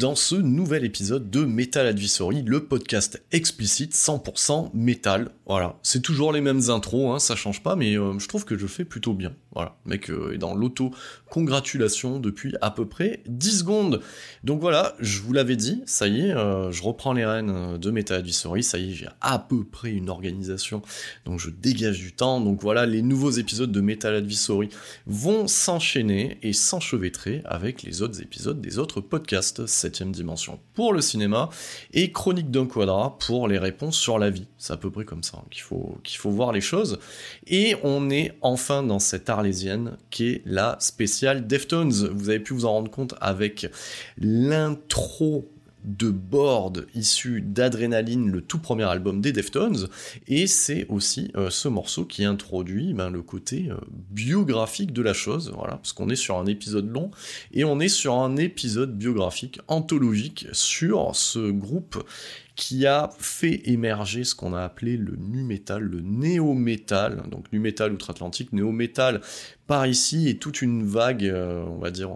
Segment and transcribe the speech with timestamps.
[0.00, 5.30] Dans ce nouvel épisode de Metal Advisory, le podcast explicite 100% métal.
[5.44, 8.56] Voilà, c'est toujours les mêmes intros, hein, ça change pas, mais euh, je trouve que
[8.56, 9.34] je fais plutôt bien.
[9.52, 14.00] Voilà, le mec euh, est dans l'auto-congratulation depuis à peu près 10 secondes.
[14.42, 17.90] Donc voilà, je vous l'avais dit, ça y est, euh, je reprends les rênes de
[17.90, 20.80] Metal Advisory, ça y est, j'ai à peu près une organisation,
[21.26, 22.40] donc je dégage du temps.
[22.40, 24.70] Donc voilà, les nouveaux épisodes de Metal Advisory
[25.06, 31.00] vont s'enchaîner et s'enchevêtrer avec les autres épisodes des autres podcasts, 7ème dimension pour le
[31.00, 31.50] cinéma
[31.92, 34.46] et Chronique d'un quadra pour les réponses sur la vie.
[34.58, 36.98] C'est à peu près comme ça hein, qu'il faut, qu'il faut voir les choses.
[37.46, 41.90] Et on est enfin dans cette arlésienne qui est la spéciale Deftones.
[41.90, 43.70] Vous avez pu vous en rendre compte avec
[44.18, 45.50] l'intro
[45.84, 49.88] de board issu d'Adrénaline, le tout premier album des Deftones,
[50.28, 53.76] et c'est aussi euh, ce morceau qui introduit ben, le côté euh,
[54.10, 57.10] biographique de la chose, voilà, parce qu'on est sur un épisode long,
[57.52, 62.02] et on est sur un épisode biographique, anthologique, sur ce groupe
[62.56, 67.50] qui a fait émerger ce qu'on a appelé le nu metal, le néo metal, donc
[67.52, 69.22] nu metal outre-Atlantique, néo metal
[69.66, 72.10] par ici, et toute une vague, euh, on va dire,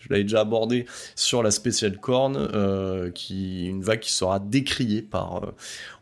[0.00, 5.02] je l'avais déjà abordé sur la spéciale corne, euh, qui une vague qui sera décriée
[5.02, 5.54] par, euh,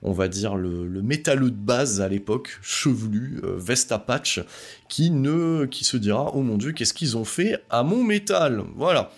[0.03, 4.41] on va dire, le, le métalleux de base à l'époque, chevelu, euh, veste à patch,
[4.89, 8.63] qui ne, qui se dira, oh mon dieu, qu'est-ce qu'ils ont fait à mon métal?
[8.77, 9.11] Voilà.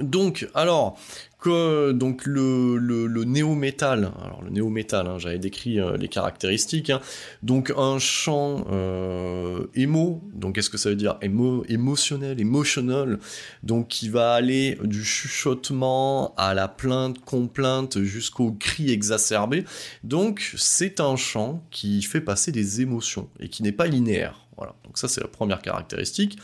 [0.00, 0.98] Donc, alors,
[1.38, 7.00] que donc le, le, néo-métal, alors le néo-métal, hein, j'avais décrit euh, les caractéristiques, hein.
[7.42, 11.18] donc un chant euh, émo, donc qu'est-ce que ça veut dire?
[11.22, 13.20] Émo, émotionnel, emotional,
[13.62, 19.64] donc qui va aller du chuchotement à la plainte, complainte, jusqu'au cri exacerbé,
[20.02, 24.45] donc c'est un chant qui fait passer des émotions et qui n'est pas linéaire.
[24.56, 26.38] Voilà, donc ça c'est la première caractéristique.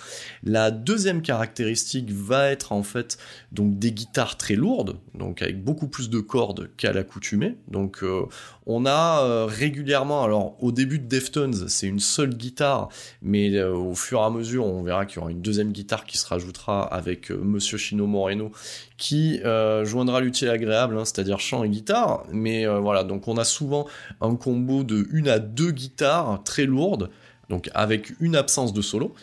[0.44, 3.16] La deuxième caractéristique va être en fait
[3.52, 7.56] donc des guitares très lourdes, donc avec beaucoup plus de cordes qu'à l'accoutumée.
[7.68, 8.26] Donc euh,
[8.66, 12.90] on a euh, régulièrement, alors au début de Deftones c'est une seule guitare,
[13.22, 16.04] mais euh, au fur et à mesure on verra qu'il y aura une deuxième guitare
[16.04, 18.52] qui se rajoutera avec Monsieur Chino Moreno
[18.98, 19.40] qui
[19.82, 22.24] joindra l'utile agréable, hein, c'est-à-dire chant et guitare.
[22.30, 23.88] Mais voilà, donc on a souvent
[24.20, 27.10] un combo de une à deux guitares très lourdes
[27.52, 29.14] donc avec une absence de solo,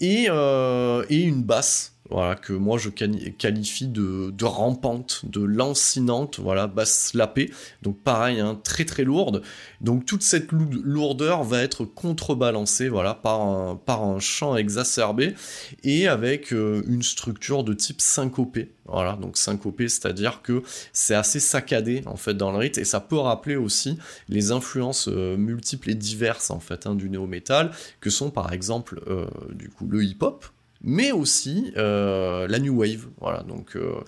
[0.00, 6.40] et, euh, une basse, voilà, que moi je quali- qualifie de, de rampante, de lancinante,
[6.40, 7.50] voilà, basse lapée,
[7.82, 9.42] donc pareil, hein, très très lourde,
[9.80, 15.34] donc toute cette lou- lourdeur va être contrebalancée, voilà, par un, par un chant exacerbé,
[15.84, 20.62] et avec euh, une structure de type syncopé, voilà, donc syncopé, c'est-à-dire que
[20.92, 23.98] c'est assez saccadé en fait dans le rythme et ça peut rappeler aussi
[24.28, 27.70] les influences euh, multiples et diverses en fait hein, du néo-metal
[28.00, 30.44] que sont par exemple euh, du coup le hip-hop
[30.82, 33.42] mais aussi euh, la new wave voilà.
[33.42, 34.00] Donc euh,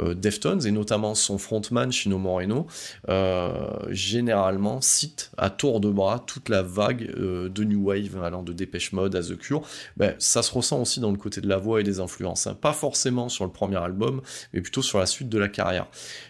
[0.00, 2.66] euh, Deftones et notamment son frontman Chino Moreno
[3.88, 8.92] généralement cite à tour de bras toute la vague de new wave allant de Dépêche
[8.92, 9.62] Mode à The Cure.
[9.96, 12.54] Ben, ça se ressent aussi dans le côté de la voix et des influences hein.
[12.54, 14.22] pas forcément sur le premier album
[14.52, 15.86] mais plutôt sur la suite de la carrière.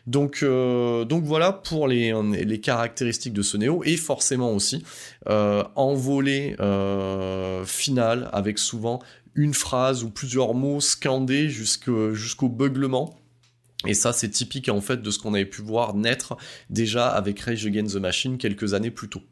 [0.07, 2.13] Donc, donc voilà pour les,
[2.45, 4.85] les caractéristiques de ce néo, et forcément aussi
[5.27, 6.57] envolée
[7.65, 9.01] finale, avec souvent
[9.35, 13.17] une phrase ou plusieurs mots scandés jusqu'au beuglement.
[13.87, 16.37] Et ça, c'est typique en fait de ce qu'on avait pu voir naître
[16.69, 19.23] déjà avec Rage Against the Machine quelques années plus tôt.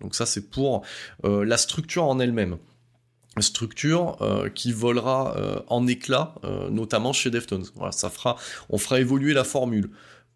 [0.00, 0.82] Donc ça, c'est pour
[1.24, 2.58] euh, la structure en elle-même.
[3.40, 7.64] Structure euh, qui volera euh, en éclat, euh, notamment chez Deftones.
[7.90, 8.36] Ça fera,
[8.68, 9.90] on fera évoluer la formule.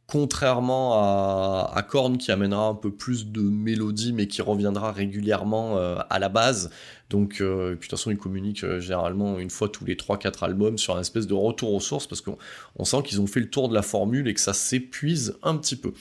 [0.06, 5.76] Contrairement à, à Korn qui amènera un peu plus de mélodie mais qui reviendra régulièrement
[5.76, 6.70] à la base.
[7.10, 10.78] Donc, euh, de toute façon, ils communiquent euh, généralement une fois tous les 3-4 albums
[10.78, 12.36] sur un espèce de retour aux sources parce qu'on
[12.76, 15.56] on sent qu'ils ont fait le tour de la formule et que ça s'épuise un
[15.56, 15.92] petit peu.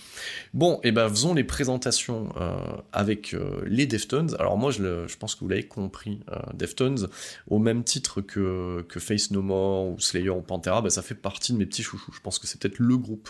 [0.53, 2.55] Bon, et ben faisons les présentations euh,
[2.91, 3.35] avec
[3.65, 4.35] les Deftones.
[4.39, 6.19] Alors moi, je, le- pense que vous l'avez compris,
[6.53, 7.07] Deftones,
[7.47, 11.53] au même titre que, Face No More ou Slayer ou Pantera, ben, ça fait partie
[11.53, 12.11] de mes petits chouchous.
[12.13, 13.29] Je pense que c'est peut-être le groupe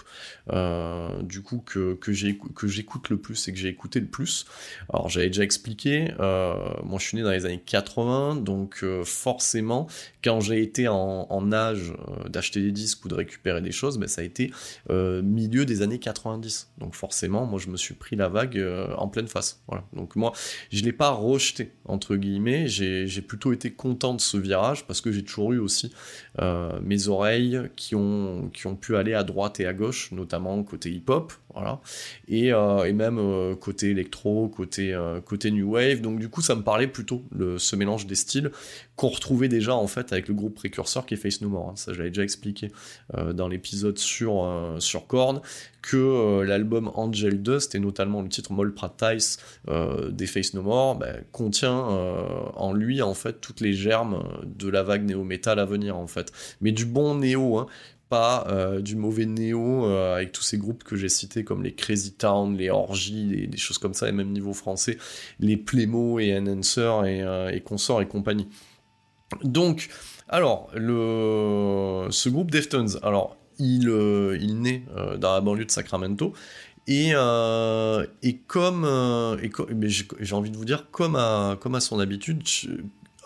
[1.24, 4.46] du coup que, j'écoute le plus et que j'ai écouté le plus.
[4.92, 9.88] Alors j'avais déjà expliqué, moi je suis né dans les années 80, donc euh, forcément
[10.24, 14.08] quand j'ai été en, âge euh, d'acheter des disques ou de récupérer des choses, ben,
[14.08, 14.52] ça a été
[14.90, 16.72] euh, milieu des années 90.
[16.80, 18.60] Donc forcément, moi je me suis pris la vague
[18.98, 19.62] en pleine face.
[19.68, 19.84] Voilà.
[19.94, 20.34] Donc moi,
[20.72, 22.68] je l'ai pas rejeté entre guillemets.
[22.68, 25.94] J'ai plutôt été content de ce virage parce que j'ai toujours eu aussi
[26.82, 30.92] mes oreilles qui ont qui ont pu aller à droite et à gauche, notamment côté
[30.92, 31.82] hip-hop, voilà,
[32.28, 36.02] et, et même côté électro, côté côté new wave.
[36.02, 38.52] Donc du coup, ça me parlait plutôt le, ce mélange des styles
[38.96, 41.70] qu'on retrouvait déjà en fait avec le groupe précurseur qui est Face No More.
[41.70, 41.76] hein.
[41.76, 42.72] Ça, je l'avais déjà expliqué
[43.16, 45.42] euh, dans l'épisode sur euh, sur Korn
[45.82, 49.38] que euh, l'album Angel Dust et notamment le titre Mole Practice
[49.68, 51.76] euh, des Face No More ben, contient
[52.56, 56.32] en lui en fait toutes les germes de la vague néo-metal à venir en fait
[56.62, 57.68] mais du bon néo hein,
[58.10, 61.74] pas euh, du mauvais néo euh, avec tous ces groupes que j'ai cités comme les
[61.74, 64.98] Crazy Town, les Orgies, des choses comme ça et même niveau français
[65.40, 68.48] les Plémo et Enhancer et, euh, et consorts et compagnie
[69.44, 69.90] donc
[70.30, 74.84] alors le ce groupe Deftones alors il, euh, il naît
[75.18, 76.34] dans la banlieue de Sacramento
[76.88, 77.14] et,
[78.22, 79.68] et comme, et co-
[80.20, 82.44] j'ai envie de vous dire, comme à, comme à son habitude,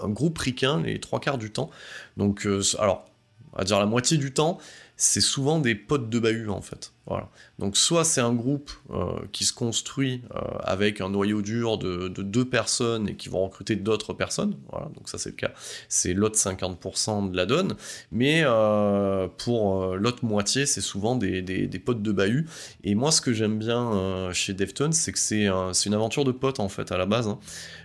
[0.01, 1.69] un groupe ricain les trois quarts du temps.
[2.15, 2.47] Donc,
[2.77, 3.08] alors,
[3.53, 4.57] on dire la moitié du temps,
[5.01, 6.91] c'est souvent des potes de bahut en fait.
[7.07, 7.29] Voilà.
[7.57, 12.07] Donc, soit c'est un groupe euh, qui se construit euh, avec un noyau dur de,
[12.09, 14.57] de deux personnes et qui vont recruter d'autres personnes.
[14.69, 14.87] Voilà.
[14.95, 15.51] Donc, ça, c'est le cas.
[15.87, 17.75] C'est l'autre 50% de la donne.
[18.11, 22.45] Mais euh, pour l'autre moitié, c'est souvent des, des, potes de bahut.
[22.83, 26.25] Et moi, ce que j'aime bien chez Deftones, c'est que c'est un- c'est une aventure
[26.25, 27.27] de potes en fait à la base.
[27.27, 27.39] hein.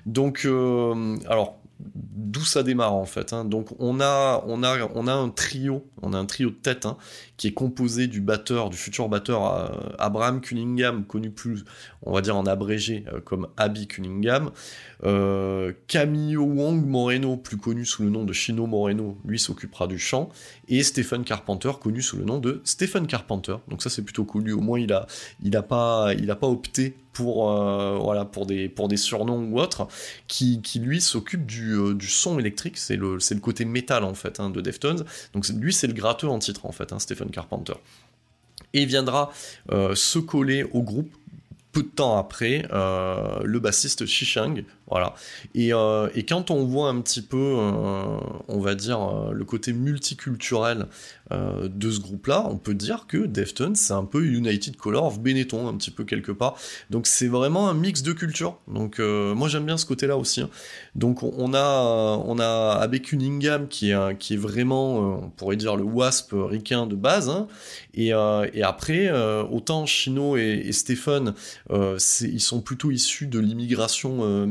[0.04, 0.46] Donc,
[1.28, 1.58] alors
[1.94, 3.32] d'où ça démarre en fait.
[3.32, 3.44] hein.
[3.44, 6.86] Donc, on a, on a, on a un trio, on a un trio de tête
[6.86, 6.96] hein,
[7.36, 11.64] qui est composé du batteur, du futur batteur euh, Abraham Cunningham, connu plus,
[12.02, 14.50] on va dire en abrégé euh, comme Abby Cunningham.
[15.04, 20.28] Euh, Wong Moreno, plus connu sous le nom de Chino Moreno, lui s'occupera du chant
[20.68, 23.56] et Stephen Carpenter, connu sous le nom de Stephen Carpenter.
[23.68, 24.50] Donc ça c'est plutôt cool.
[24.52, 25.06] Au moins il a,
[25.42, 29.48] il a pas, il a pas opté pour, euh, voilà, pour des, pour des surnoms
[29.50, 29.88] ou autres,
[30.28, 32.76] qui, qui lui s'occupe du, euh, du son électrique.
[32.76, 35.04] C'est le, le côté métal en fait hein, de Deftones.
[35.32, 37.74] Donc lui c'est le gratteux en titre en fait, hein, Stephen Carpenter.
[38.74, 39.32] Et viendra
[39.70, 41.10] euh, se coller au groupe
[41.70, 45.14] peu de temps après, le bassiste Shishang, voilà.
[45.54, 49.44] Et, euh, et quand on voit un petit peu, euh, on va dire, euh, le
[49.44, 50.86] côté multiculturel
[51.30, 55.66] de ce groupe-là, on peut dire que Deftones, c'est un peu United Color of Benetton,
[55.66, 56.54] un petit peu quelque part.
[56.90, 58.58] Donc c'est vraiment un mix de cultures.
[58.68, 60.42] Donc moi j'aime bien ce côté-là aussi.
[60.42, 60.50] hein.
[60.94, 65.76] Donc on- a, on a Abe Cunningham qui est, qui est vraiment, on pourrait dire,
[65.76, 67.30] le wasp ricain de base.
[67.30, 67.48] hein.
[67.94, 69.10] Et, et après,
[69.50, 71.32] autant Chino et, et Stephen,
[71.72, 74.44] ils sont plutôt issus de l'immigration euh,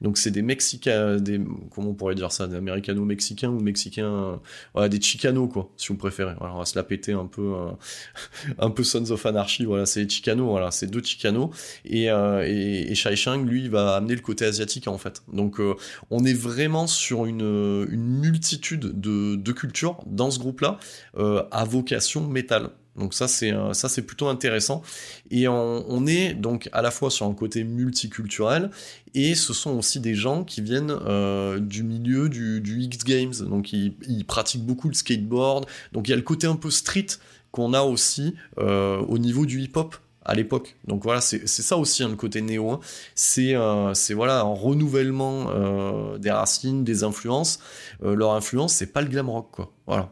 [0.00, 1.40] Donc c'est des Mexicains, des
[1.70, 4.40] comment on pourrait dire ça, des Américano-mexicains ou Mexicains,
[4.74, 6.34] voilà, des Chicanos quoi, si vous préférez.
[6.38, 9.64] Voilà, on va se la péter un peu, euh, un peu Sons of Anarchy.
[9.64, 10.48] Voilà, c'est les Chicanos.
[10.48, 11.50] Voilà, c'est deux Chicanos.
[11.84, 15.22] Et euh, et, et Shai Shang, lui, il va amener le côté asiatique en fait.
[15.32, 15.74] Donc euh,
[16.10, 20.78] on est vraiment sur une, multitude de, cultures dans ce groupe-là
[21.16, 22.70] à vocation métal.
[22.96, 24.82] Donc ça c'est ça c'est plutôt intéressant.
[25.30, 28.70] Et on, est donc à la fois sur un côté multiculturel
[29.14, 33.34] et ce sont aussi des gens qui viennent euh, du milieu du, du X Games
[33.48, 35.66] donc ils, pratiquent beaucoup le skateboard.
[35.92, 37.06] Donc il y a le côté un peu street
[37.50, 40.76] qu'on a aussi euh, au niveau du hip hop à l'époque.
[40.86, 42.80] Donc voilà c'est ça aussi hein, le côté néo hein.
[43.14, 47.58] c'est euh, c'est voilà un renouvellement des racines des influences.
[48.02, 49.72] Leur influence c'est pas le glam rock quoi.
[49.86, 50.10] Voilà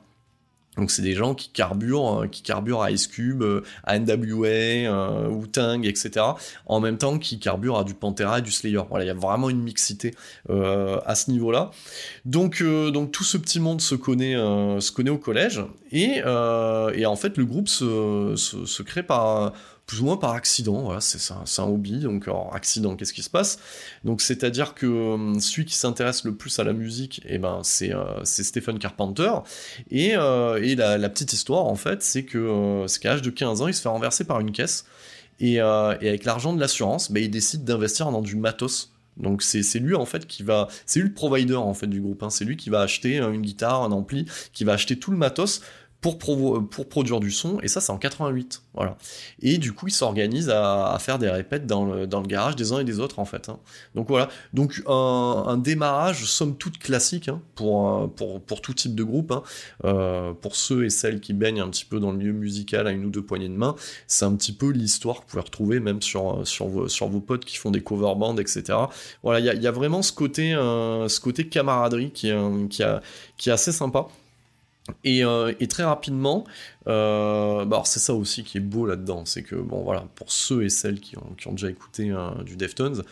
[0.77, 4.47] Donc c'est des gens qui carburent, euh, qui carburent à Ice Cube, euh, à NWA,
[4.47, 6.27] euh, Wu-Tang, etc.
[6.67, 8.83] En même temps qu'ils carburent à du Pantera et du Slayer.
[8.89, 10.15] Voilà, il y a vraiment une mixité
[10.51, 11.71] euh, à ce niveau-là.
[12.25, 15.63] Donc, euh, donc tout ce petit monde se connaît, se connaît au collège
[15.93, 19.53] et, et en fait le groupe se, se, se crée par
[19.87, 23.59] plus ou moins par accident, c'est un hobby, donc accident, qu'est-ce qui se passe?
[24.03, 27.95] Donc c'est-à-dire que euh, celui qui s'intéresse le plus à la musique, eh ben c'est
[27.95, 29.33] euh, Stephen Carpenter,
[29.91, 33.69] et, euh, la, petite histoire en fait, c'est que c'est qu'à l'âge de 15 ans,
[33.69, 34.87] il se fait renverser par une caisse,
[35.39, 38.91] et, avec l'argent de l'assurance, ben, il décide d'investir dans du matos.
[39.17, 42.25] Donc c'est lui en fait qui va, c'est lui le provider en fait du groupe.
[42.25, 42.31] hein.
[42.31, 45.61] C'est lui qui va acheter une guitare, un ampli, qui va acheter tout le matos
[46.05, 47.59] pour, provo- pour produire du son.
[47.63, 48.99] Et ça c'est en 88, voilà.
[49.41, 52.85] Et du coup il s'organise à, faire des répètes dans le, garage des uns et
[52.85, 53.49] des autres en fait.
[53.49, 53.59] hein.
[53.95, 54.29] Donc voilà.
[54.53, 59.33] Donc un, démarrage somme toute classique hein, pour, euh, pour pour tout type de groupe.
[59.33, 59.43] hein.
[59.87, 62.91] Euh, pour ceux et celles qui baignent un petit peu dans le milieu musical à
[62.91, 63.75] une ou deux poignées de main,
[64.07, 67.57] c'est un petit peu l'histoire que vous pouvez retrouver même sur, sur, vos, potes qui
[67.57, 68.79] font des cover bands, etc.
[69.23, 73.01] Voilà, il y a, vraiment ce côté, euh, ce côté camaraderie qui euh, qui, a,
[73.39, 74.07] qui est assez sympa.
[75.03, 76.45] Et, euh, et très rapidement,
[76.89, 80.63] euh, bah c'est ça aussi qui est beau là-dedans, c'est que bon voilà, pour ceux
[80.65, 83.03] et celles qui ont, déjà écouté euh, du Deftones,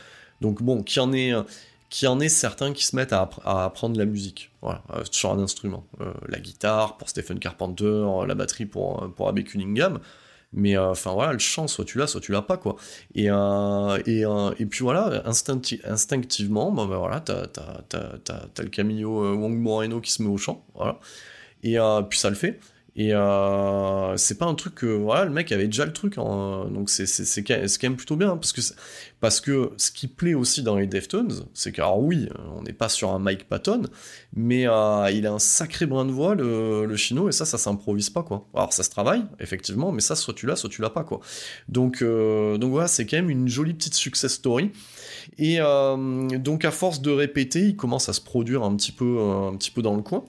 [0.43, 1.33] donc bon, qui en est,
[1.89, 5.33] qui en est certains qui se mettent à, appr- à apprendre la musique, voilà, sur
[5.33, 5.87] un instrument,
[6.29, 9.99] la guitare pour Stephen Carpenter, la batterie pour pour Cunningham,
[10.53, 12.77] mais enfin voilà, le chant, soit tu l'as, soit tu l'as pas quoi.
[13.15, 13.29] Et
[14.07, 14.25] et,
[14.59, 18.19] et puis voilà, instincti- instinctivement, bah, voilà, t'as t'as t'as
[18.55, 20.99] t'as le Camillo Wong Moreno qui se met au chant, voilà.
[21.63, 22.59] Et euh, puis ça le fait.
[22.95, 26.67] Et euh, c'est pas un truc que voilà le mec avait déjà le truc hein.
[26.71, 28.61] donc c'est c'est quand même plutôt bien parce que
[29.19, 32.75] parce que ce qui plaît aussi dans les Deftones c'est que alors oui on n'est
[32.75, 33.85] pas sur un Mike Patton
[34.37, 37.57] mais euh, il a un sacré brin de voix le, le chino et ça ça
[37.57, 40.83] s'improvise pas quoi alors ça se travaille effectivement mais ça soit tu l'as soit tu
[40.83, 41.21] l'as pas quoi
[41.71, 44.71] donc donc voilà c'est quand même une jolie petite success story
[45.39, 45.61] et
[46.41, 49.71] donc à force de répéter il commence à se produire un petit peu un petit
[49.71, 50.27] peu dans le coin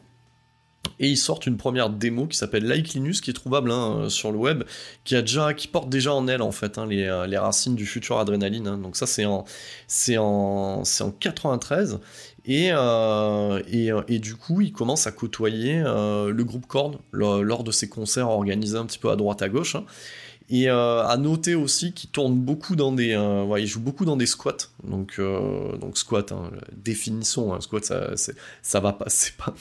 [0.99, 4.31] et ils sortent une première démo qui s'appelle Like Linus qui est trouvable hein, sur
[4.31, 4.63] le web
[5.03, 7.75] qui a déjà qui porte déjà en elle en fait hein, les, euh, les racines
[7.75, 8.77] du futur adrénaline hein.
[8.77, 9.45] donc ça c'est en
[9.87, 11.99] c'est en c'est en 93
[12.45, 17.41] et, euh, et, euh, et du coup, il commence à côtoyer le groupe Korn lors,
[17.41, 19.77] lors de ses concerts organisés un petit peu à droite à gauche.
[20.53, 20.55] Hein.
[20.55, 24.17] Et euh, à noter aussi qu'il tourne beaucoup dans des, euh, il joue beaucoup dans
[24.17, 24.69] des squats.
[24.83, 28.11] Donc, euh, donc squat, hein, définissons, hein, squat, ça,
[28.61, 29.53] ça va pas, c'est pas.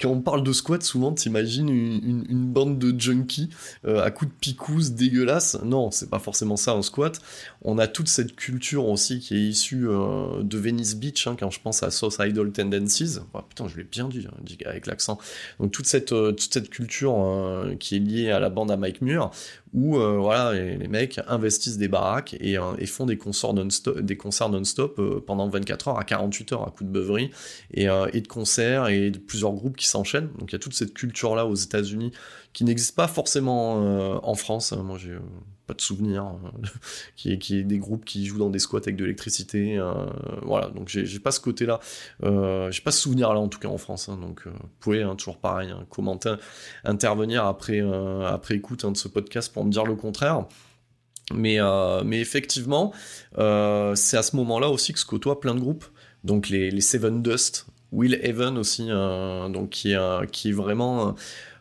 [0.00, 3.50] Quand on parle de squat, souvent t'imagines une, une, bande de junkies
[3.84, 5.58] euh, à coups de picousse dégueulasse.
[5.64, 7.20] Non, c'est pas forcément ça un squat.
[7.62, 11.50] On a toute cette culture aussi qui est issue euh, de Venice Beach, hein, quand
[11.50, 13.18] je pense à Idol Tendencies.
[13.34, 15.18] Oh, putain, je l'ai bien dit, hein, dit avec l'accent.
[15.58, 19.30] Donc toute cette, toute cette culture qui est liée à la bande à Mike Muir,
[19.72, 24.16] où euh, voilà, les, mecs investissent des baraques et, euh, font des concerts non-stop, des
[24.16, 27.30] concerts non-stop pendant 24 heures à 48 heures à coup de beuverie
[27.72, 30.30] et, euh, et de concerts et de plusieurs groupes qui s'enchaînent.
[30.38, 32.12] Donc il y a toute cette culture là aux États-Unis
[32.52, 34.72] qui n'existe pas forcément en France.
[34.72, 35.16] Moi j'ai
[35.70, 36.66] pas de souvenir euh,
[37.16, 39.78] qui est qui est des groupes qui jouent dans des squats avec de l'électricité.
[39.78, 39.92] euh,
[40.42, 41.78] voilà, donc j'ai pas ce côté-là.
[42.24, 44.08] Euh, j'ai pas ce souvenir-là en tout cas en France.
[44.08, 44.18] hein.
[44.20, 46.34] donc euh, vous pouvez hein, toujours pareil hein, commenter,
[46.82, 50.44] intervenir après euh, après écoute hein, de ce podcast pour me dire le contraire.
[51.32, 51.58] Mais,
[52.04, 52.92] mais effectivement,
[53.36, 55.84] c'est à ce moment-là aussi que se côtoient plein de groupes.
[56.24, 59.94] Donc les, les Seven Dust, Will Even aussi, donc qui
[60.32, 61.14] qui est vraiment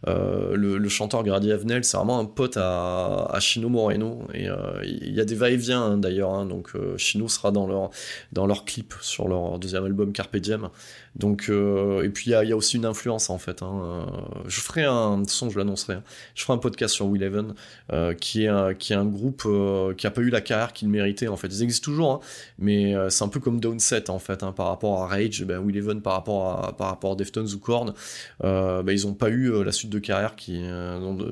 [0.08, 4.28] euh, le, chanteur Grady Avenel, c'est vraiment un pote à, à Chino Moreno.
[4.34, 6.34] Et euh, il y a des va-et-vient hein, d'ailleurs.
[6.34, 7.90] hein, donc euh, Chino sera dans leur,
[8.32, 10.70] dans leur clip sur leur deuxième album Carpe Diem.
[11.20, 13.62] Donc, euh, et puis il y a, aussi une influence en fait.
[13.62, 14.06] hein, euh,
[14.48, 15.96] je ferai un, façon je l'annoncerai.
[15.96, 17.56] hein, je ferai un podcast sur Will Even,
[17.92, 20.72] euh, qui est un, qui est un groupe euh, qui a pas eu la carrière
[20.72, 21.48] qu'il méritait en fait.
[21.48, 22.20] Ils existent toujours, hein,
[22.58, 26.02] mais c'est un peu comme Downset en fait, par rapport à Rage, ben, Will Even
[26.02, 27.94] par rapport à par rapport à Deftones ou Korn,
[28.42, 30.64] ben, ils ont pas eu la suite de carrière qui,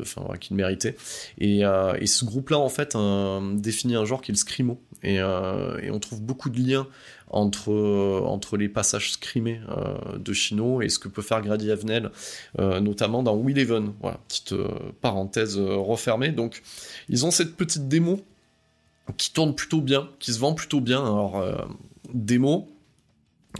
[0.01, 0.97] enfin, qu'ils méritaient.
[1.37, 2.97] Et, et ce groupe-là en fait
[3.53, 6.87] définit un genre qui est le scrimo, et on trouve beaucoup de liens
[7.29, 11.71] entre, euh, entre les passages scrimés euh, de Chino et ce que peut faire Grady
[11.71, 12.11] Avenel,
[12.59, 13.93] euh, notamment dans Will Even.
[14.01, 14.55] Voilà, petite
[15.01, 16.29] parenthèse refermée.
[16.29, 16.61] Donc,
[17.09, 18.21] ils ont cette petite démo
[19.17, 20.99] qui tourne plutôt bien, qui se vend plutôt bien.
[20.99, 21.43] Alors,
[22.13, 22.69] démo.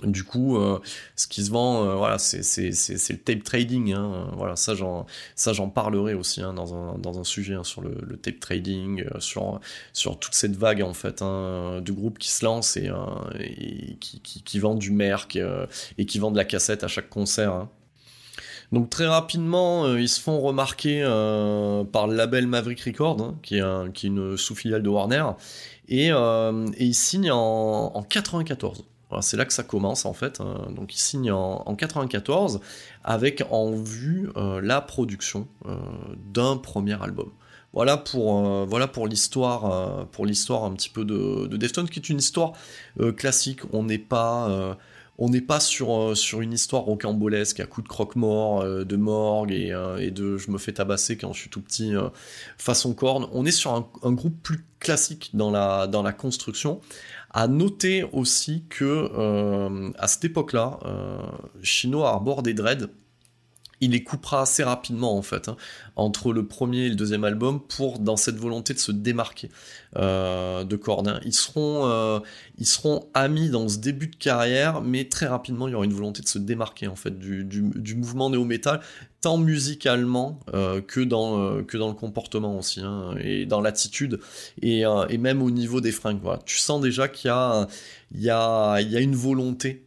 [0.03, 0.79] Du coup, euh,
[1.15, 3.93] ce qui se vend, euh, voilà, c'est le tape trading.
[3.93, 4.27] hein.
[4.35, 8.39] Voilà, ça j'en parlerai aussi hein, dans, un, dans un sujet hein, sur le, tape
[8.39, 9.59] trading, euh, sur
[9.93, 12.89] sur toute cette vague en fait de groupes qui se lancent et,
[13.99, 15.37] qui, qui, vendent du merc
[15.97, 17.67] et qui vendent de la cassette à chaque concert.
[18.71, 21.01] Donc très rapidement, ils se font remarquer
[21.91, 25.25] par le label Maverick Records, qui, est une sous-filiale de Warner,
[25.87, 28.83] et, et ils signent en, en 94.
[29.21, 30.41] C'est là que ça commence en fait.
[30.41, 30.67] hein.
[30.75, 32.59] Donc ils signent en, en 94
[33.03, 35.75] avec en vue euh, la production euh,
[36.33, 37.31] d'un premier album.
[37.73, 39.65] Voilà pour, euh, pour l'histoire,
[40.65, 42.53] un petit peu de, de Deftones, qui est une histoire
[43.17, 43.59] classique.
[43.71, 44.79] On n'est pas,
[45.59, 50.73] sur, une histoire rocambolesque à coup de croque-mort, de morgue et, de je me fais
[50.73, 51.93] tabasser quand je suis tout petit
[52.57, 53.27] façon corne.
[53.31, 56.81] On est sur un, groupe plus classique dans la, dans la construction.
[57.31, 61.17] À noter aussi que euh, à cette époque-là, euh,
[61.61, 62.87] Chino arbore des dreads.
[63.79, 65.57] Il les coupera assez rapidement en fait, hein,
[65.97, 69.49] entre le premier et le deuxième album, pour dans cette volonté de se démarquer
[69.97, 70.79] euh, de
[71.31, 72.19] seront, euh,
[72.59, 75.93] ils seront amis dans ce début de carrière, mais très rapidement il y aura une
[75.93, 78.79] volonté de se démarquer en fait du, mouvement néo-metal,
[79.21, 84.19] tant musicalement euh, que dans le comportement aussi, hein, et dans l'attitude
[84.61, 84.83] et,
[85.17, 86.19] même au niveau des fringues.
[86.45, 89.83] Tu sens déjà qu'il y a une volonté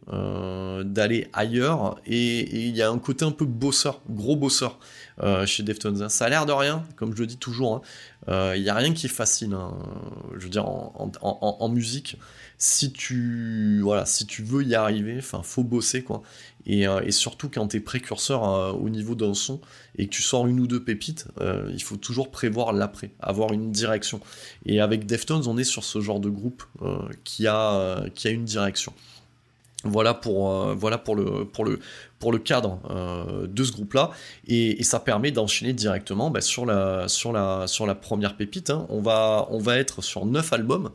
[0.83, 4.77] d'aller ailleurs et, et il y a un côté un peu bosseur, gros bosseur
[5.21, 6.01] euh, chez Deftones.
[6.01, 6.09] hein.
[6.09, 7.75] Ça a l'air de rien, comme je le dis toujours.
[7.75, 7.81] hein.
[8.29, 9.71] Euh, Il y a rien qui est hein.
[10.37, 12.17] Je veux dire en, musique,
[12.57, 16.21] si tu voilà, si tu veux y arriver, enfin faut bosser quoi.
[16.67, 19.59] Et, euh, surtout quand t'es précurseur euh, au niveau d'un son
[19.97, 23.51] et que tu sors une ou deux pépites, euh, il faut toujours prévoir l'après, avoir
[23.53, 24.19] une direction.
[24.65, 28.27] Et avec Deftones, on est sur ce genre de groupe euh, qui, a, euh, qui
[28.27, 28.93] a une direction.
[29.83, 31.79] Voilà pour, euh, voilà pour, le, pour, le,
[32.19, 34.11] pour le cadre euh, de ce groupe-là.
[34.47, 37.07] Et, et ça permet d'enchaîner directement bah, sur, la,
[37.99, 38.69] première pépite.
[38.69, 38.85] hein.
[38.89, 40.91] On, va, on va être sur 9 albums.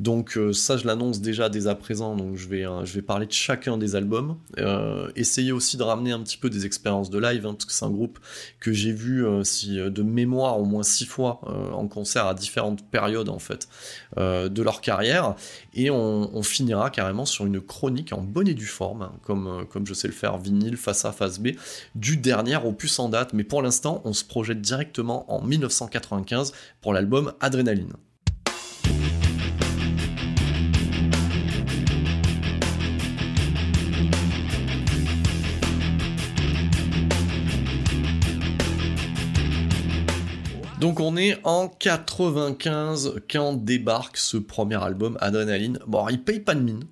[0.00, 2.16] Donc euh, ça, je l'annonce déjà dès à présent.
[2.16, 4.38] Donc je vais, euh, parler de chacun des albums.
[4.58, 7.72] Euh, essayer aussi de ramener un petit peu des expériences de live, hein, parce que
[7.72, 8.18] c'est un groupe
[8.60, 11.40] que j'ai vu de mémoire au moins six fois
[11.74, 13.68] en concert à différentes périodes en fait
[14.16, 15.34] de leur carrière.
[15.74, 19.86] Et on, finira carrément sur une chronique en bonne et due forme, hein, comme, comme
[19.86, 21.48] je sais le faire, vinyle, face A, face B,
[21.94, 23.32] du dernier opus en date.
[23.34, 27.92] Mais pour l'instant, on se projette directement en 1995 pour l'album Adrénaline.
[40.80, 45.78] Donc on est en 95 quand débarque ce premier album Adrenaline.
[45.86, 46.84] Bon, il paye pas de mine.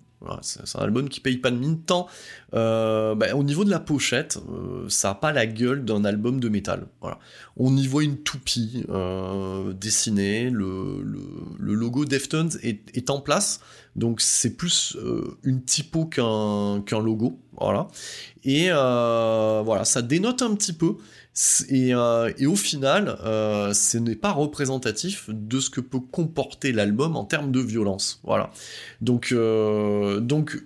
[0.43, 2.07] C'est un album qui paye pas de mine tant
[2.55, 6.41] euh, bah, au niveau de la pochette, euh, ça a pas la gueule d'un album
[6.41, 6.87] de métal.
[7.57, 11.03] On y voit une toupie euh, dessinée, le,
[11.59, 13.61] logo Deftones est, en place,
[13.97, 14.99] donc c'est plus
[15.45, 17.39] une typo qu'un logo.
[17.59, 17.89] Voilà.
[18.45, 20.97] Et ça dénote un petit peu.
[21.69, 26.73] Et, euh, et, au final, euh, ce n'est pas représentatif de ce que peut comporter
[26.73, 28.21] l'album en termes de violence.
[28.25, 28.51] Voilà.
[29.01, 30.61] Donc, euh, donc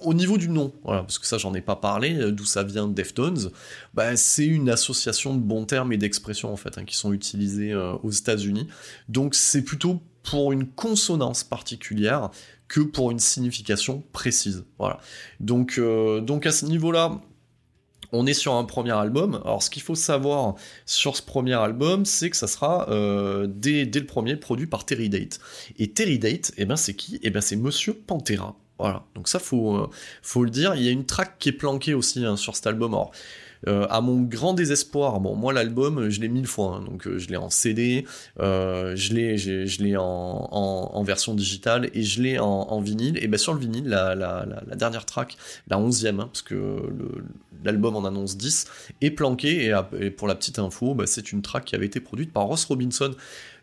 [0.00, 3.50] au niveau du nom, parce que ça j'en ai pas parlé, d'où ça vient Deftones,
[3.92, 7.72] bah, c'est une association de bons termes et d'expressions en fait hein, qui sont utilisés
[7.72, 8.68] euh, aux États-Unis.
[9.08, 12.30] Donc c'est plutôt pour une consonance particulière
[12.68, 14.64] que pour une signification précise.
[14.78, 15.00] Voilà.
[15.40, 17.18] Donc, donc à ce niveau-là,
[18.12, 19.40] on est sur un premier album.
[19.44, 20.54] Alors, ce qu'il faut savoir
[20.86, 25.08] sur ce premier album, c'est que ça sera euh, dès, le premier produit par Terry
[25.08, 25.40] Date.
[25.78, 27.18] Et Terry Date, eh ben, c'est qui?
[27.22, 28.56] Eh ben, c'est Monsieur Pantera.
[28.78, 29.04] Voilà.
[29.14, 29.90] Donc ça, faut, euh,
[30.22, 30.74] faut le dire.
[30.74, 32.94] Il y a une track qui est planquée aussi hein, sur cet album.
[33.66, 37.28] Euh, à mon grand désespoir, moi l'album, je l'ai mille fois, hein, donc euh, je
[37.28, 38.04] l'ai en CD,
[38.38, 43.18] euh, je l'ai, en, version digitale et je l'ai en, vinyle.
[43.22, 45.36] Et ben sur le vinyle, la, dernière track,
[45.68, 46.82] la onzième, hein, parce que
[47.64, 48.66] l'album en annonce 10,
[49.00, 49.66] est planqué.
[49.66, 52.44] Et, et pour la petite info, bah, c'est une track qui avait été produite par
[52.44, 53.14] Ross Robinson.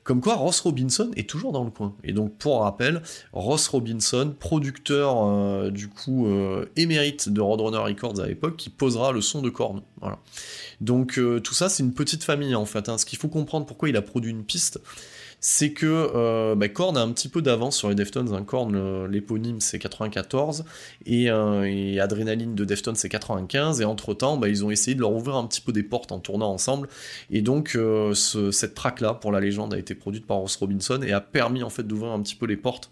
[0.05, 1.95] Comme quoi, Ross Robinson est toujours dans le coin.
[2.03, 3.01] Et donc, pour rappel,
[3.33, 9.11] Ross Robinson, producteur euh, du coup euh, émérite de Roadrunner Records à l'époque, qui posera
[9.11, 9.81] le son de Korn.
[10.01, 10.19] Voilà.
[10.79, 12.87] Donc, euh, tout ça, c'est une petite famille en fait.
[12.87, 12.99] Hein.
[12.99, 14.79] Ce qu'il faut comprendre pourquoi il a produit une piste,
[15.39, 18.33] c'est que euh, bah, Korn a un petit peu d'avance sur les Deftones.
[18.33, 18.43] Hein.
[18.43, 20.65] Korn, l'éponyme, c'est 94,
[21.05, 25.01] et, euh, et, Adrenaline de Deftones, c'est 95, et entre-temps, bah, ils ont essayé de
[25.01, 26.87] leur ouvrir un petit peu des portes en tournant ensemble,
[27.29, 31.01] et donc euh, ce, cette track-là, pour la légende, a été produite par Ross Robinson,
[31.03, 32.89] et a permis en fait d'ouvrir un petit peu les portes,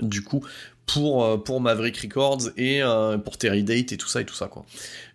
[0.00, 0.44] du coup,
[0.86, 4.46] pour, euh, Maverick Records et euh, pour Terry Date et tout ça et tout ça
[4.46, 4.64] quoi.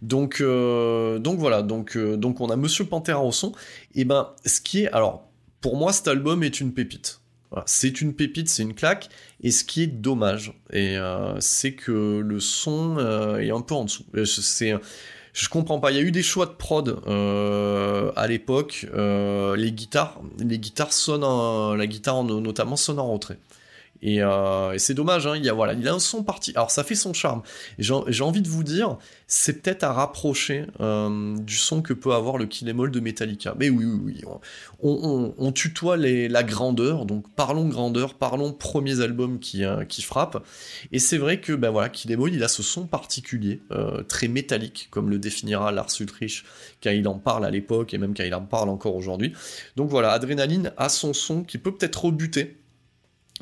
[0.01, 3.53] Donc, donc voilà, donc, donc on a Monsieur Pantera au son,
[3.95, 4.91] et ben ce qui est...
[4.91, 5.29] alors
[5.63, 7.19] pour moi, cet album est une pépite.
[7.65, 9.09] C'est une pépite, c'est une claque.
[9.41, 13.85] Et ce qui est dommage, euh, c'est que le son euh, est un peu en
[13.85, 14.03] dessous.
[14.25, 14.75] C'est,
[15.33, 15.91] Je comprends pas.
[15.91, 18.87] Il y a eu des choix de prod euh, à l'époque.
[18.95, 23.37] Euh, les guitares, les guitares sonnent, en- la guitare no- notamment sonne en retrait.
[24.03, 25.25] Et, euh, et c'est dommage.
[25.25, 26.51] Hein, il a voilà, il a un son parti.
[26.55, 27.41] Alors ça fait son charme.
[27.79, 32.37] J'ai envie de vous dire, c'est peut-être à rapprocher euh, du son que peut avoir
[32.37, 33.55] le Kill de Metallica.
[33.57, 34.21] Mais oui, oui.
[34.81, 37.05] On, tutoie la grandeur.
[37.05, 40.43] Donc parlons grandeur, parlons premiers albums qui, euh, frappent.
[40.91, 43.61] Et c'est vrai que ben il a ce son particulier,
[44.09, 46.43] très métallique, comme le définira Lars Ulrich
[46.83, 49.31] quand il en parle à l'époque et même quand il en parle encore aujourd'hui.
[49.77, 52.57] Donc voilà, Adrenaline a son son qui peut peut-être rebuter.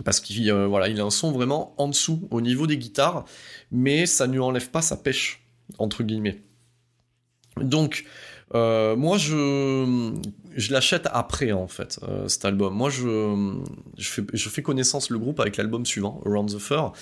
[0.04, 3.26] Parce qu'il euh, voilà, il a un son vraiment en dessous au niveau des guitares,
[3.72, 5.46] mais ça ne lui enlève pas sa pêche,
[5.78, 6.42] entre guillemets.
[7.58, 8.06] Donc,
[8.56, 10.14] euh, moi, je,
[10.56, 12.74] je l'achète après, en fait, euh, cet album.
[12.74, 13.56] Moi, je,
[13.98, 16.94] je, fais, je fais connaissance le groupe avec l'album suivant, Around the Fur,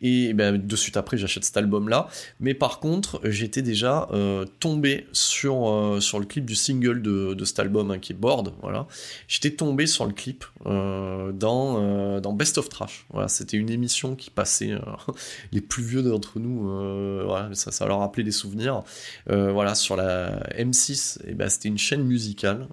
[0.00, 2.08] et ben, de suite après, j'achète cet album-là.
[2.40, 7.34] Mais par contre, j'étais déjà euh, tombé sur, euh, sur le clip du single de,
[7.34, 8.86] de cet album, hein, qui est Board, voilà.
[9.26, 13.06] J'étais tombé sur le clip dans, dans Best of Trash.
[13.10, 14.72] Voilà, c'était une émission qui passait
[15.52, 16.68] les plus vieux d'entre nous.
[17.54, 18.82] ça, ça leur rappelait des souvenirs.
[19.26, 22.66] Voilà, sur la M6, et ben, c'était une chaîne musicale.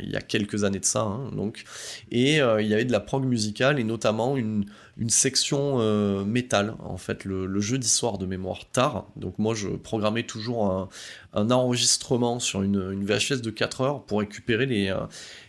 [0.00, 1.64] Il y a quelques années de ça, hein, donc.
[2.10, 4.64] Et euh, il y avait de la prog musicale et notamment une,
[4.96, 9.06] une section euh, métal, en fait, le, le jeudi soir de mémoire tard.
[9.16, 10.88] Donc moi, je programmais toujours un,
[11.34, 14.96] un enregistrement sur une, VHS de 4 heures pour récupérer les, euh,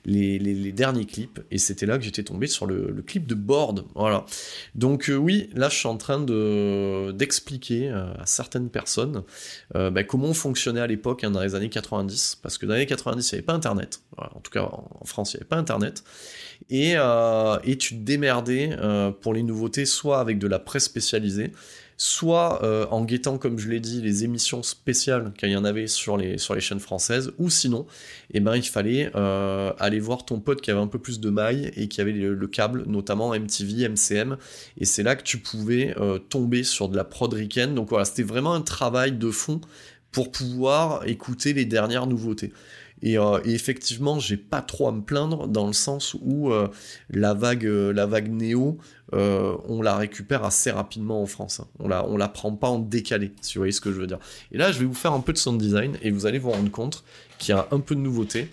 [0.05, 1.39] les, derniers clips.
[1.51, 3.85] Et c'était là que j'étais tombé sur le, clip de Board.
[3.95, 4.25] Voilà.
[4.75, 9.23] Donc euh, oui, là, je suis en train de d'expliquer euh, à certaines personnes
[9.73, 12.39] bah, comment on fonctionnait à l'époque hein, dans les années 90.
[12.41, 14.01] Parce que dans les années 90, il n'y avait pas Internet.
[14.17, 16.03] En tout cas, en France, il n'y avait pas Internet.
[16.69, 16.95] Et,
[17.63, 18.77] et tu te démerdais
[19.21, 21.51] pour les nouveautés, soit avec de la presse spécialisée,
[21.99, 25.87] soit euh, en guettant, comme je l'ai dit, les émissions spéciales qu'il y en avait
[25.87, 27.85] sur les, sur les chaînes françaises, ou sinon,
[28.31, 31.29] eh ben, il fallait euh, aller voir ton pote qui avait un peu plus de
[31.29, 34.37] mailles et qui avait le, le câble, notamment MTV, MCM,
[34.77, 37.75] et c'est là que tu pouvais euh, tomber sur de la prod ricaine.
[37.75, 39.59] Donc voilà, c'était vraiment un travail de fond
[40.13, 42.53] pour pouvoir écouter les dernières nouveautés.
[43.01, 46.67] Et, euh, et effectivement, j'ai pas trop à me plaindre dans le sens où euh,
[47.09, 48.77] la vague, euh, la vague néo,
[49.11, 51.61] on la récupère assez rapidement en France.
[51.61, 51.67] hein.
[51.79, 54.19] On la, la prend pas en décalé, si vous voyez ce que je veux dire.
[54.51, 56.51] Et là, je vais vous faire un peu de sound design et vous allez vous
[56.51, 57.03] rendre compte
[57.39, 58.49] qu'il y a un peu de nouveauté.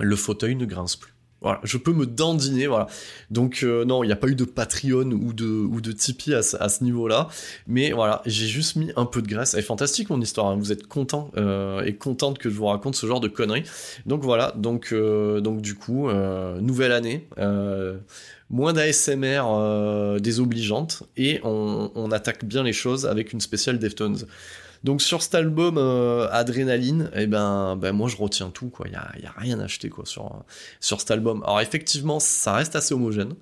[0.00, 1.11] Le fauteuil ne grince plus.
[1.42, 2.86] Voilà, je peux me dandiner, voilà.
[3.30, 6.42] Donc euh, non, il n'y a pas eu de Patreon ou de, ou Tipeee à,
[6.42, 7.28] ce- à ce niveau-là.
[7.66, 9.54] Mais voilà, j'ai juste mis un peu de graisse.
[9.54, 10.56] Elle est fantastique mon histoire, hein.
[10.58, 13.64] vous êtes content euh, et contente que je vous raconte ce genre de conneries.
[14.06, 16.08] Donc voilà, donc, euh, du coup,
[16.60, 17.26] nouvelle année,
[18.50, 19.42] moins d'ASMR
[20.20, 24.18] désobligeante, et on, on attaque bien les choses avec une spéciale Deftones.
[24.84, 28.86] Donc sur cet album euh, Adrénaline, eh ben, ben moi je retiens tout quoi.
[28.88, 31.42] Il y a, rien à acheter quoi sur cet album.
[31.44, 33.34] Alors effectivement, ça reste assez homogène.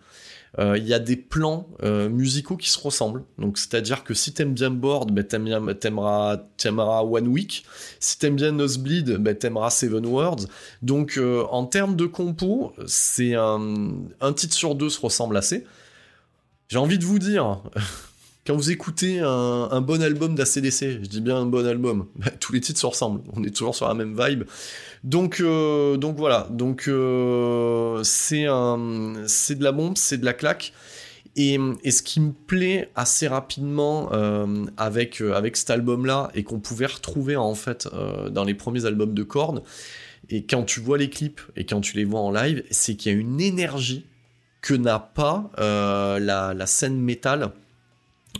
[0.58, 3.22] Euh, Il y a des plans euh, musicaux qui se ressemblent.
[3.38, 7.64] Donc c'est-à-dire que si t'aimes bien Board, ben t'aimes bien- t'aimeras One Week.
[8.00, 10.46] Si t'aimes bien Nosebleed, ben t'aimeras Seven Words.
[10.82, 15.64] Donc euh, en termes de compo, c'est un titre sur deux se ressemble assez.
[16.68, 17.62] J'ai envie de vous dire,
[18.50, 22.52] quand vous écoutez un, bon album d'ACDC, je dis bien un bon album, bah, tous
[22.52, 23.22] les titres se ressemblent.
[23.32, 24.42] On est toujours sur la même vibe.
[25.04, 26.48] Donc, euh, voilà.
[26.88, 28.44] Euh, c'est
[29.54, 30.72] de la bombe, c'est de la claque.
[31.36, 35.22] Et, ce qui me plaît assez rapidement euh, avec,
[35.54, 37.88] cet album-là, et qu'on pouvait retrouver en fait
[38.32, 39.62] dans les premiers albums de Korn,
[40.28, 43.12] et quand tu vois les clips et quand tu les vois en live, c'est qu'il
[43.12, 44.06] y a une énergie
[44.60, 47.52] que n'a pas la, la scène métal,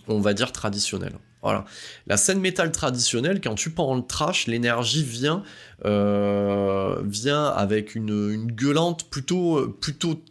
[0.08, 1.14] on va dire traditionnelle.
[1.42, 1.64] Voilà.
[2.06, 5.42] La scène métal traditionnelle, quand tu prends le trash, l'énergie vient,
[5.86, 10.22] euh, vient avec une, gueulante plutôt, plutôt,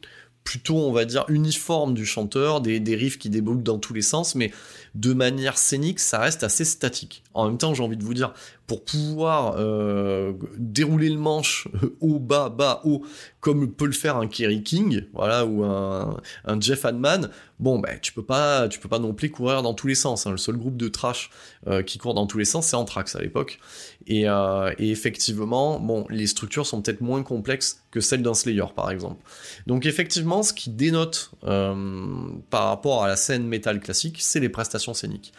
[0.43, 4.03] plutôt, on va dire, uniforme du chanteur, des, des riffs qui débouquent dans tous les
[4.03, 4.51] sens, mais
[4.95, 7.23] de manière scénique, ça reste assez statique.
[7.33, 8.33] En même temps, j'ai envie de vous dire,
[8.67, 11.67] pour pouvoir euh, dérouler le manche
[12.01, 13.03] haut, bas, bas, haut,
[13.39, 16.19] comme peut le faire un Kerry King, voilà, ou un,
[16.59, 19.87] Jeff Hanman, bon, ben, tu peux pas, tu peux pas non plus courir dans tous
[19.87, 20.27] les sens.
[20.27, 20.31] hein.
[20.31, 21.29] Le seul groupe de trash
[21.67, 23.59] euh, qui court dans tous les sens, c'est Anthrax à l'époque.
[24.07, 28.65] Et, euh, et effectivement, bon, les structures sont peut-être moins complexes que celles d'un Slayer,
[28.75, 29.23] par exemple.
[29.67, 34.49] Donc effectivement, ce qui dénote euh, par rapport à la scène métal classique, c'est les
[34.49, 35.33] prestations scéniques.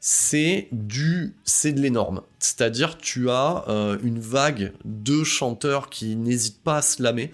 [0.00, 2.22] C'est du, c'est de l'énorme.
[2.38, 7.30] C'est-à-dire, tu as euh, une vague de chanteurs qui n'hésitent pas à se lamer,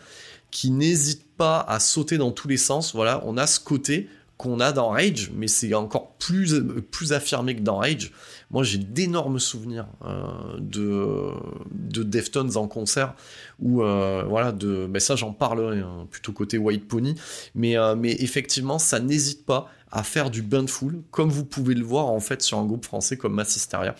[0.50, 2.94] qui n'hésitent pas à sauter dans tous les sens.
[2.94, 7.56] Voilà, on a ce côté qu'on a dans Rage, mais c'est encore plus, plus affirmé
[7.56, 8.12] que dans Rage.
[8.50, 11.32] Moi, j'ai d'énormes souvenirs euh, de,
[11.72, 13.14] de Deftones en concert,
[13.58, 17.16] où, euh, voilà, de, mais ça, j'en parlerai, hein, plutôt côté White Pony,
[17.54, 21.84] mais, euh, mais effectivement, ça n'hésite pas à faire du full, comme vous pouvez le
[21.84, 23.96] voir, en fait, sur un groupe français comme Mass Hysteria.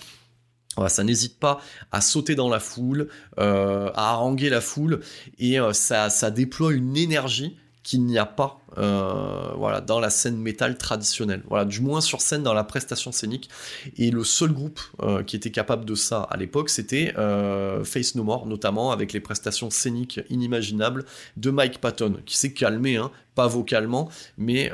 [0.76, 5.00] Voilà, ça n'hésite pas à sauter dans la foule, euh, à haranguer la foule,
[5.38, 10.36] et ça, ça déploie une énergie qu'il n'y a pas euh, voilà, dans la scène
[10.36, 11.42] métal traditionnelle.
[11.48, 13.48] Voilà, du moins sur scène dans la prestation scénique.
[13.96, 18.14] Et le seul groupe euh, qui était capable de ça à l'époque, c'était euh, Face
[18.14, 21.04] No More, notamment avec les prestations scéniques inimaginables
[21.36, 24.72] de Mike Patton, qui s'est calmé, hein, pas vocalement, mais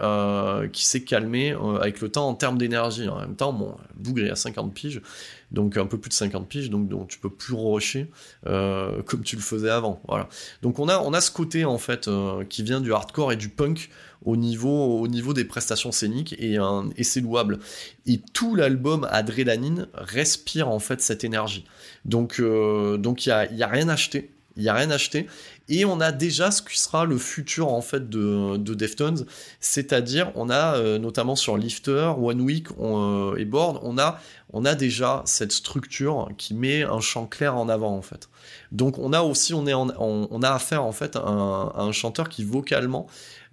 [0.73, 3.09] qui s'est calmé avec le temps en termes d'énergie.
[3.09, 5.03] En même temps, bon, Bougre à 50 piges,
[5.51, 8.09] donc un peu plus de 50 piges, donc, tu peux plus rusher
[8.45, 10.01] comme tu le faisais avant.
[10.07, 10.29] Voilà.
[10.63, 12.09] Donc on a, on a ce côté en fait
[12.49, 13.91] qui vient du hardcore et du punk
[14.25, 16.59] au niveau, au niveau des prestations scéniques et,
[16.97, 17.59] et c'est louable.
[18.07, 21.65] Et tout l'album Adrénaline respire en fait cette énergie.
[22.05, 24.31] Donc euh, donc il y a, y a rien acheté.
[24.57, 25.27] Il y a rien acheté
[25.69, 29.25] et on a déjà ce qui sera le futur en fait de, de Deftones,
[29.61, 34.21] c'est-à-dire on a euh, notamment sur Lifter, One Week euh, et Board, on a
[34.53, 38.29] on a déjà cette structure qui met un champ clair en avant en fait.
[38.73, 42.45] Donc on a aussi on est on, a affaire en fait à un chanteur qui
[42.45, 43.07] vocalement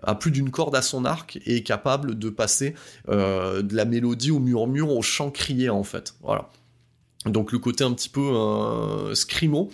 [0.04, 2.76] a plus d'une corde à son arc et est capable de passer
[3.10, 6.16] euh, de la mélodie au murmure au chant crié en fait.
[6.22, 6.50] Voilà.
[7.26, 9.70] Donc le côté un petit peu euh, scrimo.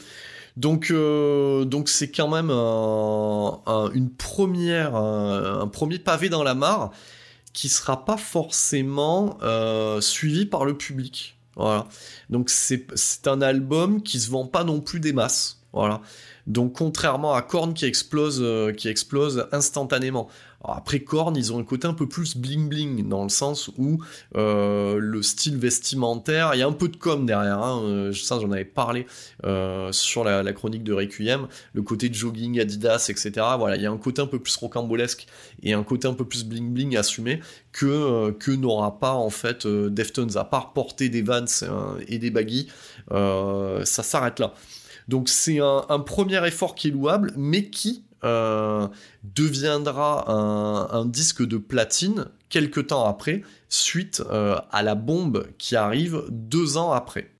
[0.58, 6.44] Donc euh, donc c'est quand même un- un- une première un, un premier pavé dans
[6.44, 6.92] la mare
[7.54, 11.38] qui sera pas forcément euh, suivi par le public.
[11.56, 11.88] Voilà.
[12.30, 15.62] Donc c'est c'est un album qui se vend pas non plus des masses.
[15.74, 16.02] Voilà.
[16.48, 20.30] Donc contrairement à Korn qui explose euh, qui explose instantanément.
[20.68, 24.00] Après Korn, ils ont un côté un peu plus bling bling dans le sens où
[24.36, 27.60] euh, le style vestimentaire, il y a un peu de com derrière.
[27.60, 29.06] Hein, euh, ça j'en avais parlé
[29.92, 33.32] sur la, chronique de Requiem, le côté jogging Adidas, etc.
[33.58, 35.28] Voilà, il y a un côté un peu plus rocambolesque
[35.62, 40.38] et un côté un peu plus bling bling assumé que n'aura pas en fait Deftones
[40.38, 42.68] à part porter des Vans euh, et des baggy,
[43.10, 44.54] ça s'arrête là.
[45.08, 48.88] Donc c'est un, premier effort qui est louable, mais qui euh,
[49.24, 55.76] deviendra un, un disque de platine quelques temps après, suite euh, à la bombe qui
[55.76, 57.32] arrive deux ans après.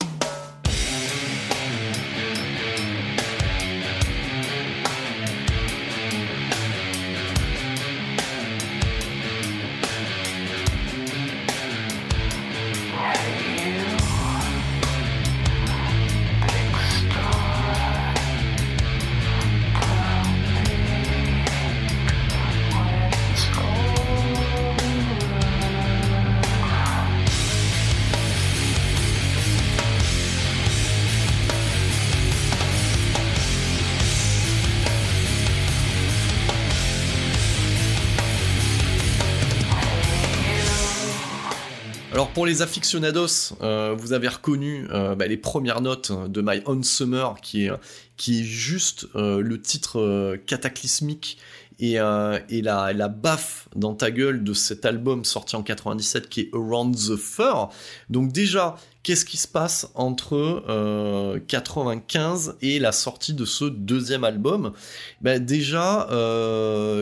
[42.46, 47.34] Les aficionados, euh, vous avez reconnu euh, bah, les premières notes de My Own Summer,
[47.42, 51.38] qui est, juste euh, le titre cataclysmique
[51.78, 56.96] et, la, baffe dans ta gueule de cet album sorti en 97 qui est Around
[56.96, 57.68] the Fur.
[58.08, 64.24] Donc déjà, qu'est-ce qui se passe entre euh, 95 et la sortie de ce deuxième
[64.24, 64.72] album?
[65.20, 66.08] Ben Déjà,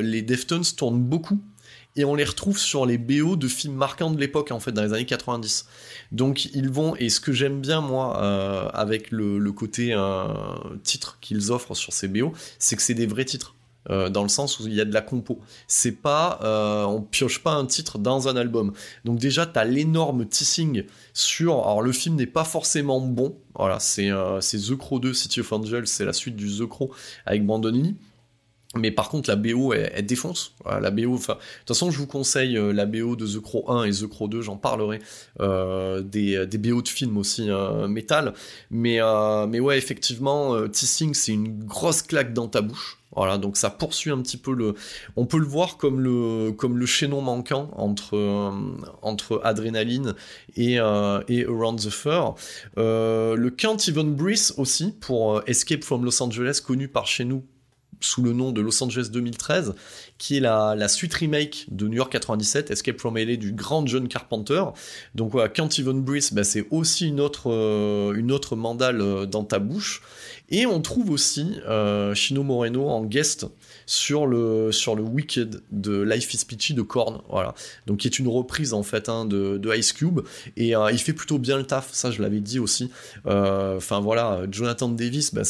[0.03, 1.41] les Deftones tournent beaucoup
[1.97, 4.83] et on les retrouve sur les BO de films marquants de l'époque en fait dans
[4.83, 5.67] les années 90
[6.13, 10.27] donc ils vont et ce que j'aime bien moi euh, avec le, côté euh,
[10.83, 13.55] titre qu'ils offrent sur ces BO c'est que c'est des vrais titres
[13.91, 15.41] euh, dans le sens où il y a de la compo.
[15.69, 16.41] C'est pas
[16.89, 18.73] on pioche pas un titre dans un album.
[19.05, 23.37] Donc déjà t'as l'énorme teasing sur alors le film n'est pas forcément bon.
[23.55, 26.93] Voilà c'est euh, The Crow 2 City of Angels c'est la suite du The Crow
[27.27, 27.95] avec Brandon Lee
[28.77, 30.55] mais par contre, la BO, elle, défonce.
[30.65, 33.71] La BO, enfin, de toute façon, je vous conseille euh, la BO de The Crow
[33.71, 35.01] 1 et The Crow 2, j'en parlerai.
[35.41, 38.35] Euh, des, des BO de films aussi, euh, métal.
[38.71, 42.99] Mais, euh, mais ouais, effectivement, Teasing, c'est une grosse claque dans ta bouche.
[43.17, 44.75] Voilà, donc ça poursuit un petit peu le.
[45.15, 48.51] On peut le voir comme le, comme le chaînon manquant entre, euh,
[49.03, 50.15] entre Adrenaline
[50.57, 52.35] et, et Around the Fur.
[52.77, 57.45] Le Can't Even Breathe aussi, pour Escape from Los Angeles, connu par chez nous
[58.05, 59.75] sous le nom de Los Angeles 2013,
[60.19, 63.87] qui est la, la suite remake de New York 97, Escape from LA du grand
[63.87, 64.65] John Carpenter.
[65.15, 69.27] Donc voilà, Can't Even Breathe, bah, c'est aussi une autre, euh, une autre mandale euh,
[69.27, 70.03] dans ta bouche.
[70.51, 73.47] Et on trouve aussi euh, Chino Moreno en guest
[73.87, 77.55] sur le, sur le Wicked de Life is Peachy de Korn, voilà.
[77.87, 80.21] Donc qui est une reprise en fait hein, de, de Ice Cube
[80.57, 82.91] et euh, il fait plutôt bien le taf, ça je l'avais dit aussi.
[83.25, 85.43] Enfin voilà, Jonathan Davis, bah,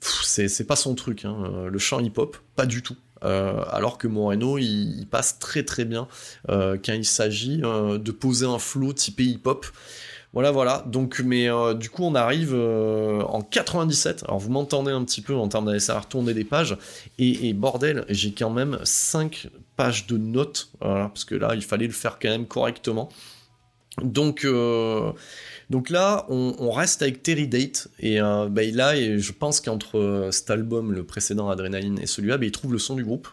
[0.00, 1.68] c'est pas son truc, hein.
[1.70, 2.96] Le chant hip-hop, pas du tout.
[3.24, 6.08] Euh, alors que Moreno, il, il passe très très bien
[6.48, 9.66] euh, quand il s'agit euh, de poser un flow typé hip-hop.
[10.32, 10.84] Voilà, voilà.
[10.86, 14.22] Donc, mais du coup, on arrive en 97.
[14.28, 16.78] Alors, vous m'entendez un petit peu en termes d'aller savoir tourner des pages.
[17.18, 20.70] Et, bordel, j'ai quand même 5 pages de notes.
[20.78, 23.08] Parce que là, il fallait le faire quand même correctement.
[24.00, 24.46] Donc,
[25.70, 27.88] donc là, on, reste avec Terry Date.
[28.00, 32.06] Et euh, bah, là, et je pense qu'entre euh, cet album, le précédent Adrenaline, et
[32.06, 33.28] celui-là, bah, il trouve le son du groupe.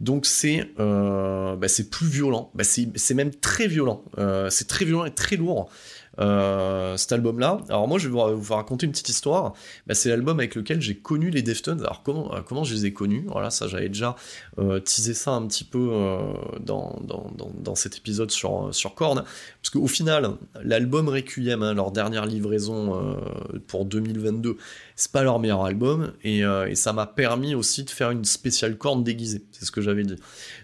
[0.00, 2.50] Donc c'est euh, bah, c'est plus violent.
[2.62, 4.04] C'est c'est même très violent.
[4.18, 5.70] Euh, c'est très violent et très lourd.
[6.18, 7.58] Euh, cet album-là.
[7.68, 9.54] Alors moi, je vais vous, raconter une petite histoire.
[9.86, 11.80] Bah, c'est l'album avec lequel j'ai connu les Deftones.
[11.80, 13.24] Alors comment, euh, je les ai connus?
[13.28, 14.16] Voilà, ça j'avais déjà
[14.58, 15.90] euh, teasé ça un petit peu
[16.60, 19.24] dans, dans, dans, cet épisode sur, sur Korn.
[19.62, 23.16] Parce qu'au final, l'album Requiem, hein, leur dernière livraison
[23.66, 24.56] pour 2022,
[24.96, 26.12] c'est pas leur meilleur album.
[26.24, 29.44] Et, et ça m'a permis aussi de faire une spéciale Korn déguisée.
[29.52, 30.16] C'est ce que j'avais dit.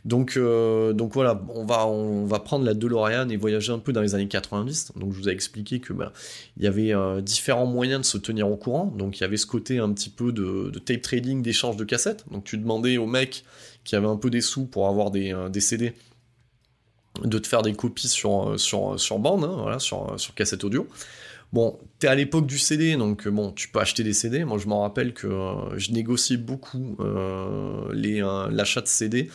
[0.04, 4.14] Donc, euh, donc voilà, on va, prendre la DeLorean et voyager un peu dans les
[4.14, 4.92] années 90.
[4.96, 6.12] Donc je vous ai expliqué que bah,
[6.56, 8.87] il y avait euh, différents moyens de se tenir au courant.
[8.87, 12.24] Donc il y avait ce côté un petit peu de, tape trading, d'échange de cassettes.
[12.30, 13.44] Donc tu demandais au mec
[13.84, 15.92] qui avait un peu des sous pour avoir des, euh, CD
[17.24, 20.87] de te faire des copies sur, sur, sur bande, hein, voilà, sur, cassette audio.
[21.52, 24.44] Bon, t'es à l'époque du CD, donc bon, tu peux acheter des CD.
[24.44, 25.28] Moi, je m'en rappelle que
[25.76, 29.30] je négociais beaucoup l'achat de CD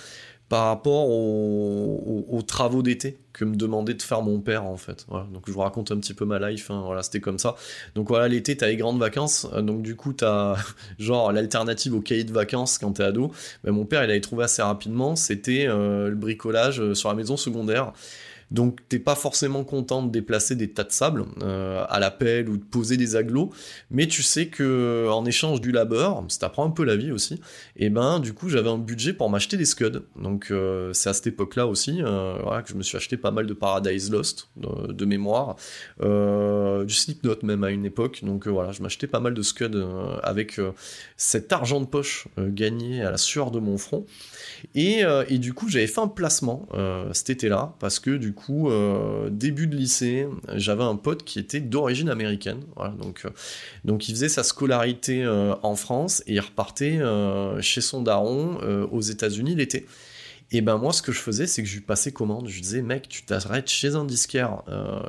[0.50, 4.78] par rapport aux, aux- aux travaux d'été que me demandait de faire mon père, en
[4.78, 5.08] fait.
[5.34, 6.70] Donc, je vous raconte un petit peu ma life.
[6.70, 6.84] hein.
[6.86, 7.56] Voilà, c'était comme ça.
[7.96, 9.48] Donc, voilà, l'été, t'as les grandes vacances.
[9.54, 10.56] euh, donc, du coup, t'as
[11.00, 13.32] genre l'alternative au cahier de vacances quand t'es ado.
[13.64, 15.16] Ben, mon père, il avait trouvé assez rapidement.
[15.16, 17.94] C'était euh, le bricolage euh, sur la maison secondaire.
[18.54, 22.50] Donc t'es pas forcément content de déplacer des tas de sable euh, à la pelle
[22.50, 23.50] ou de poser des aglos,
[23.90, 27.42] mais tu sais que en échange du labeur, ça t'apprend un peu la vie aussi,
[27.76, 30.04] et ben du coup j'avais un budget pour m'acheter des scuds.
[30.16, 33.32] Donc euh, c'est à cette époque-là aussi euh, voilà, que je me suis acheté pas
[33.32, 35.56] mal de Paradise Lost de, mémoire,
[36.00, 38.20] du Slipknot même à une époque.
[38.24, 39.84] Donc voilà, je m'achetais pas mal de scuds
[40.22, 40.62] avec
[41.18, 44.06] cet argent de poche gagné à la sueur de mon front.
[44.76, 48.34] Et, euh, et du coup, j'avais fait un placement euh, cet été-là, parce que du
[48.34, 52.62] coup, euh, début de lycée, j'avais un pote qui était d'origine américaine.
[53.00, 53.30] Donc, euh,
[53.86, 55.26] donc, il faisait sa scolarité
[55.62, 57.00] en France et il repartait
[57.62, 58.58] chez son daron
[58.92, 59.86] aux États-Unis l'été.
[60.52, 62.48] Et ben moi, ce que je faisais, c'est que je lui passais commande.
[62.48, 64.62] Je lui disais, mec, tu t'arrêtes chez un disquaire.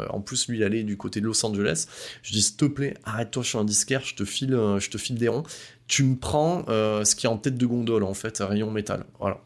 [0.08, 1.86] En plus, lui, il allait du côté de Los Angeles.
[2.22, 4.02] Je lui dis, s'il te plaît, arrête-toi chez un disquaire.
[4.04, 5.44] Je te file, je te file des ronds.
[5.86, 8.70] Tu me prends euh, ce qui est en tête de gondole, en fait, un rayon
[8.70, 9.04] métal.
[9.20, 9.40] Voilà.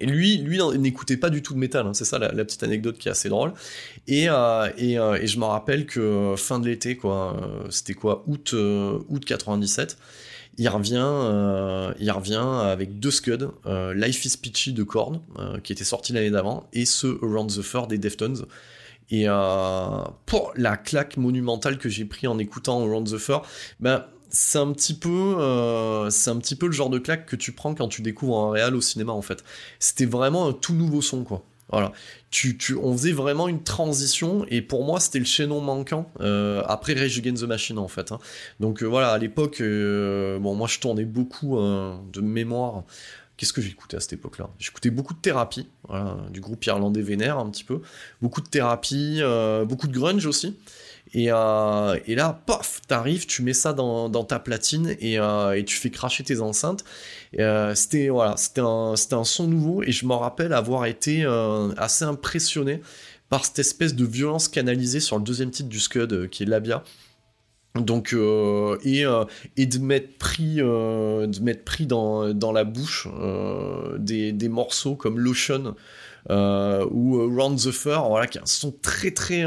[0.00, 1.94] Et lui, lui n'écoutait pas du tout de métal, hein.
[1.94, 3.52] c'est ça la, petite anecdote qui est assez drôle.
[4.08, 7.36] Et, euh, euh, et je me rappelle que fin de l'été, quoi,
[7.70, 9.96] c'était quoi, août, août 97,
[10.58, 13.50] il revient, il revient avec deux scuds,
[13.94, 15.20] Life is Peachy de Korn,
[15.62, 18.46] qui était sorti l'année d'avant, et ce Around the Fur des Deftones.
[19.10, 19.26] Et
[20.26, 23.42] pour la claque monumentale que j'ai pris en écoutant Around the Fur,
[23.78, 24.04] ben
[24.34, 27.52] c'est un petit peu euh, c'est un petit peu le genre de claque que tu
[27.52, 29.44] prends quand tu découvres un réal au cinéma en fait.
[29.78, 31.44] C'était vraiment un tout nouveau son quoi.
[31.70, 31.92] Voilà.
[32.30, 36.62] Tu, tu, on faisait vraiment une transition et pour moi c'était le chaînon manquant euh,
[36.66, 38.10] après Rage Against the Machine en fait.
[38.10, 38.18] hein.
[38.58, 42.82] Donc euh, voilà à l'époque bon moi je tournais beaucoup de mémoire.
[43.36, 44.48] Qu'est-ce que j'écoutais à cette époque-là?
[44.58, 45.68] J'écoutais beaucoup de thérapie,
[46.30, 47.80] du groupe irlandais Vénère un petit peu,
[48.22, 49.20] beaucoup de thérapie,
[49.66, 50.56] beaucoup de grunge aussi.
[51.14, 55.64] Et, euh, et là, paf, t'arrives, tu mets ça dans, ta platine et, euh, et
[55.64, 56.84] tu fais cracher tes enceintes.
[57.38, 62.80] Euh, c'était voilà, un, son nouveau et je m'en rappelle avoir été euh, assez impressionné
[63.30, 66.82] par cette espèce de violence canalisée sur le deuxième titre du Scud qui est Labia.
[67.76, 73.08] Donc et, de mettre pris de mettre pris dans, la bouche
[73.98, 75.74] des, des morceaux comme Lotion
[76.30, 79.44] ou Round the Fur voilà qui est un son très très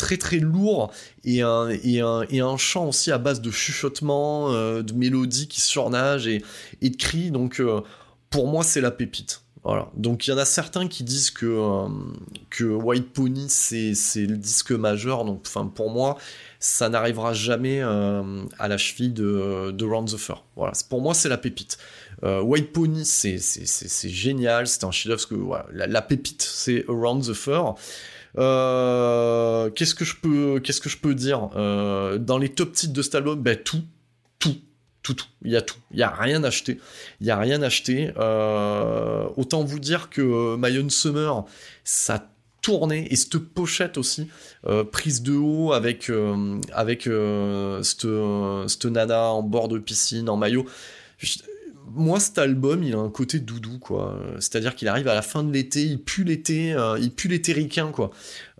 [0.00, 0.90] très très lourd
[1.24, 5.46] et un, et un, et un chant aussi à base de chuchotements, euh, de mélodies
[5.46, 6.42] qui surnagent et,
[6.80, 7.30] et de cris.
[7.30, 7.82] Donc euh,
[8.30, 9.42] pour moi c'est la pépite.
[9.62, 9.90] Voilà.
[9.94, 11.88] Donc il y en a certains qui disent que, euh,
[12.48, 13.92] que White Pony c'est,
[14.26, 15.26] le disque majeur.
[15.26, 15.42] Donc
[15.74, 16.16] pour moi
[16.60, 20.44] ça n'arrivera jamais à la cheville de, de Round the Fur.
[20.56, 20.72] Voilà.
[20.88, 21.76] Pour moi c'est la pépite.
[22.22, 27.76] White Pony, c'est génial, c'est un chef-d'œuvre, voilà, la, la pépite, c'est Around the Fur.
[28.38, 32.92] Euh, qu'est-ce que je peux, qu'est-ce que je peux dire Euh, Dans les top titres
[32.92, 33.82] de cet album, ben tout,
[34.38, 34.56] tout,
[35.02, 35.26] tout, tout.
[35.44, 35.78] Il y a tout.
[35.92, 36.78] Il y a rien acheté.
[37.20, 38.12] Il y a rien acheté.
[38.18, 41.44] Euh, autant vous dire que My Own Summer,
[41.84, 42.28] ça
[42.62, 44.28] tournait et cette pochette aussi
[44.92, 47.08] prise de haut avec euh, avec
[47.82, 48.06] cette,
[48.66, 50.66] cette nana en bord de piscine en maillot.
[51.92, 54.16] Moi, cet album, il a un côté doudou, quoi.
[54.38, 57.52] C'est-à-dire qu'il arrive à la fin de l'été, il pue l'été, euh, il pue l'été
[57.52, 58.10] ricain, quoi.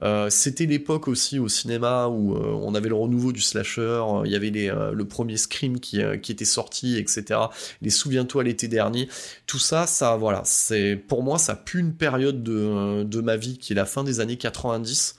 [0.03, 4.33] Euh, C'était l'époque aussi au cinéma où euh, on avait le renouveau du slasher, il
[4.33, 7.39] y avait le premier Scream qui, était sorti, etc.
[7.83, 9.09] Les Souviens-toi l'été dernier.
[9.47, 13.59] Tout ça, ça, voilà, c'est pour moi, ça pue une période de, de ma vie
[13.59, 15.15] qui est la fin des années 90.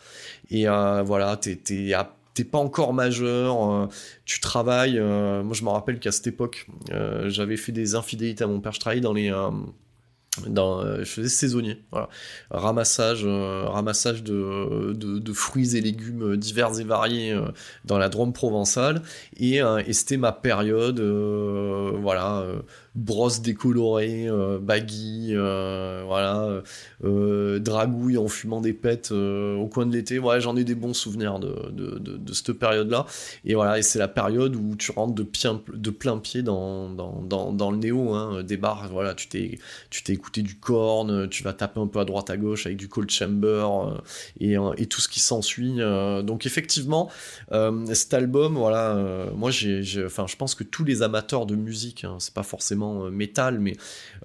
[0.49, 3.87] Et voilà, t'es à- t'es pas encore majeur, euh,
[4.25, 4.97] tu travailles.
[4.99, 8.59] euh, moi, je me rappelle qu'à cette époque, euh, j'avais fait des infidélités à mon
[8.59, 8.71] père.
[8.71, 9.29] Je travaillais dans les,
[10.47, 12.07] je faisais saisonnier, voilà,
[12.49, 17.37] ramassage, ramassage de, de, fruits et légumes divers et variés
[17.85, 19.01] dans la Drôme provençale.
[19.37, 22.45] Et, et c'était ma période, voilà,
[22.95, 26.61] brosse décolorée, euh, baggy, euh, voilà,
[27.05, 30.19] euh, dragouille en fumant des pets au coin de l'été.
[30.19, 33.05] Ouais, j'en ai des bons souvenirs de, de, de, cette période-là.
[33.45, 35.25] Et voilà, c'est la période où tu rentres de,
[35.73, 38.89] de plein pied dans, dans, dans, dans le néo, hein, des bars.
[38.91, 39.57] Voilà, tu t'es,
[40.09, 43.09] écouté du corn, tu vas taper un peu à droite à gauche avec du cold
[43.09, 43.65] chamber
[44.39, 45.77] et, et tout ce qui s'ensuit.
[46.23, 47.09] donc effectivement,
[47.93, 48.97] cet album, voilà,
[49.35, 52.80] moi j'ai- enfin, je pense que tous les amateurs de musique, hein, c'est pas forcément
[52.83, 53.75] euh, métal, mais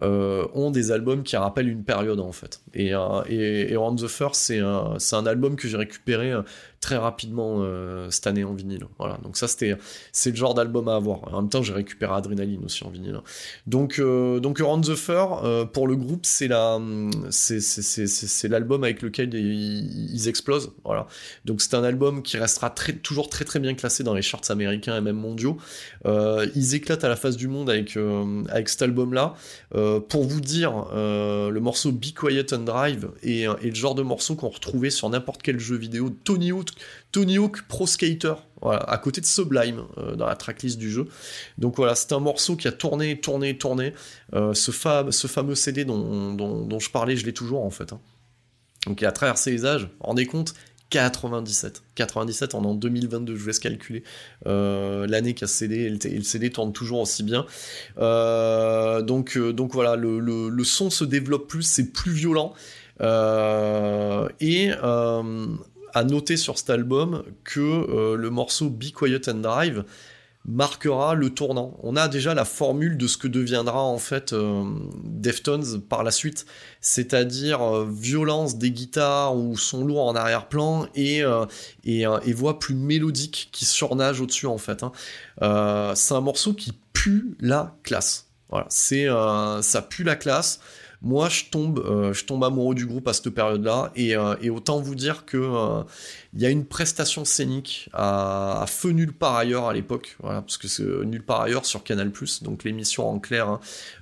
[0.03, 2.61] euh, ont des albums qui rappellent une période en fait.
[2.75, 6.33] Et, euh, et, the Fur, c'est un, un album que j'ai récupéré
[6.87, 8.85] très rapidement euh, cette année en vinyle.
[8.97, 9.77] Voilà, donc ça c'était,
[10.13, 11.35] c'est le genre d'album à avoir.
[11.35, 13.19] En même temps, j'ai récupéré Adrenaline aussi en vinyle.
[13.67, 16.79] Donc, euh, donc Around the Fur, euh, pour le groupe, c'est la,
[17.31, 20.75] c'est, c'est, l'album avec lequel ils, explosent.
[20.85, 21.09] Voilà.
[21.45, 24.49] Donc c'est un album qui restera très, toujours très très bien classé dans les charts
[24.51, 25.57] américains et même mondiaux.
[26.07, 27.99] Euh, ils éclatent à la face du monde avec,
[28.49, 29.35] avec cet album-là.
[29.75, 34.37] Euh, pour vous dire, le morceau Be Quiet and Drive est le genre de morceau
[34.37, 36.11] qu'on retrouvait sur n'importe quel jeu vidéo.
[36.23, 36.76] Tony Hawk,
[37.13, 41.07] Tony Hawk Pro Skater, à côté de Sublime euh, dans la tracklist du jeu.
[41.59, 43.95] Donc voilà, c'est un morceau qui a tourné, tourné, tourné.
[44.35, 47.71] Euh, ce, fa- ce fameux CD dont, dont, dont je parlais, je l'ai toujours en
[47.71, 47.93] fait.
[47.93, 48.01] hein.
[48.87, 50.55] Donc il a traversé les âges, rendez compte
[50.91, 51.83] 97.
[51.97, 54.05] 97, on est en 2022, je vous laisse calculer
[54.47, 57.45] euh, l'année qu'a CD, et le, CD tourne toujours aussi bien.
[57.99, 62.55] Euh, donc, donc voilà, le, son se développe plus, c'est plus violent.
[64.41, 64.71] Et
[65.97, 69.85] à noter sur cet album que euh, le morceau Be Quiet and Drive
[70.47, 71.77] marquera le tournant.
[71.83, 74.63] On a déjà la formule de ce que deviendra en fait euh,
[75.05, 76.45] Deftones par la suite,
[76.83, 81.47] c'est-à-dire euh, violence des guitares ou son lourd en arrière-plan et, euh,
[81.85, 84.83] et, voix plus mélodique qui surnage au-dessus en fait.
[84.83, 84.93] hein.
[85.95, 88.27] C'est un morceau qui pue la classe.
[88.51, 89.09] Voilà, c'est
[89.63, 90.61] ça pue la classe.
[91.07, 94.51] Moi, je tombe, euh, je tombe amoureux du groupe à cette période-là, et, euh, et
[94.51, 95.85] autant vous dire que euh,
[96.37, 100.69] il y a une prestation scénique à, feu nulle part ailleurs à l'époque, parce que
[100.69, 102.13] c'est nulle part ailleurs sur Canal+,
[102.43, 103.61] donc l'émission en clair, hein,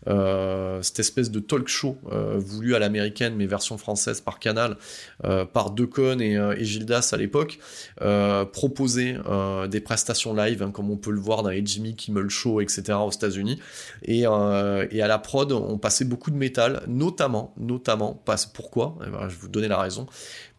[0.09, 4.77] euh, cette espèce de talk show euh, voulu à l'américaine, mais version française par Canal,
[5.25, 7.61] euh, par Decon et, euh, Gildas à l'époque,
[8.03, 11.95] euh, proposait euh, des prestations live, hein, comme on peut le voir dans les Jimmy
[11.95, 12.95] Kimmel Show, etc.
[12.95, 13.61] aux États-Unis,
[14.03, 18.99] et, euh, et à la prod, on passait beaucoup de métal, notamment, notamment, parce, pourquoi
[19.07, 20.09] Eh ben, Je vais vous donner la raison.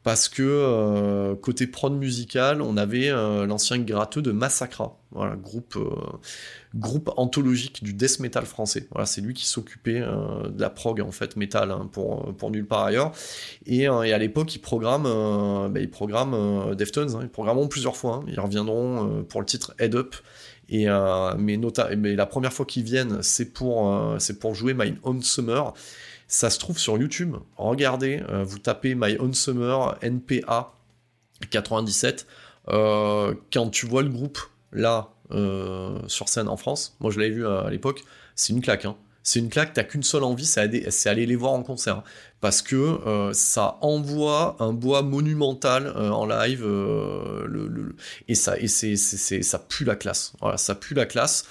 [0.06, 5.78] Parce que euh, côté prod musical, on avait euh, l'ancien gratteux de Massacra, voilà, groupe,
[5.78, 5.90] euh,
[6.76, 8.88] groupe anthologique du death metal français.
[8.92, 12.68] Voilà, c'est lui qui s'occupait de la prog en fait metal hein, pour, pour nulle
[12.68, 13.14] part ailleurs.
[13.66, 18.18] Et, à l'époque, ils programment, bah, ils programment Deftones, hein, ils programmeront plusieurs fois.
[18.22, 18.26] hein.
[18.28, 20.16] ils reviendront pour le titre Head Up.
[20.70, 21.60] Et mais,
[21.98, 25.74] mais la première fois qu'ils viennent, c'est pour, c'est pour jouer My Own Summer.
[26.28, 27.36] Ça se trouve sur YouTube.
[27.58, 30.74] Regardez, euh, vous tapez My Own Summer NPA
[31.50, 32.26] 97.
[32.70, 34.40] Euh, quand tu vois le groupe
[34.72, 38.04] là euh, sur scène en France, moi je l'avais vu à, l'époque,
[38.36, 38.86] c'est une claque.
[38.86, 38.96] hein.
[39.22, 40.60] C'est une claque, t'as qu'une seule envie, c'est
[41.10, 41.98] aller, les voir en concert.
[41.98, 42.04] hein.
[42.42, 46.64] parce que ça envoie un bois monumental en live
[48.28, 51.46] et ça pue la classe ça pue la classe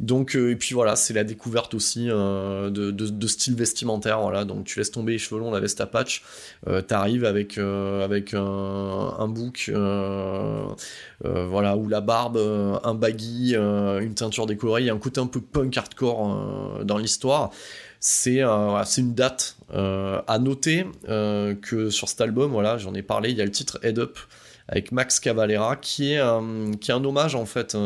[0.00, 4.20] donc euh, et puis voilà c'est la découverte aussi euh, de, de, de style vestimentaire
[4.20, 4.46] voilà.
[4.46, 6.22] Donc tu laisses tomber les cheveux longs la veste à patch
[6.66, 9.70] euh, t'arrives avec avec un, un bouc
[11.22, 12.38] voilà ou la barbe
[12.82, 14.82] un baggy une teinture décolorée.
[14.82, 17.50] Il y a un côté un peu punk hardcore dans l'histoire.
[18.02, 23.36] C'est euh, une date à noter que sur cet album, voilà, j'en ai parlé, il
[23.36, 24.18] y a le titre Head Up
[24.66, 26.22] avec Max Cavalera qui est,
[26.80, 27.76] qui est un hommage en fait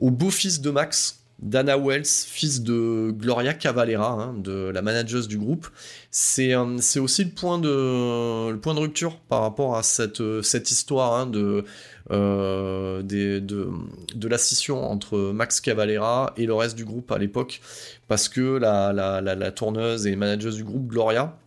[0.00, 5.38] au beau-fils de Max, Dana Wells, fils de Gloria Cavalera, hein, de la manageuse du
[5.38, 5.68] groupe.
[6.10, 11.64] C'est euh, aussi le point, de, rupture par rapport à cette, euh, histoire hein, de,
[12.10, 17.60] euh, de, la scission entre Max Cavalera et le reste du groupe à l'époque,
[18.08, 21.38] parce que la tourneuse et manageuse du groupe, Gloria,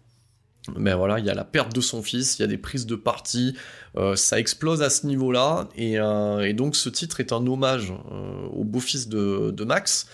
[0.76, 2.86] ben voilà, il y a la perte de son fils, il y a des prises
[2.86, 3.56] de parti,
[3.98, 7.92] euh, ça explose à ce niveau-là, et, euh, et donc ce titre est un hommage
[8.12, 10.08] euh, au beau-fils de, Max,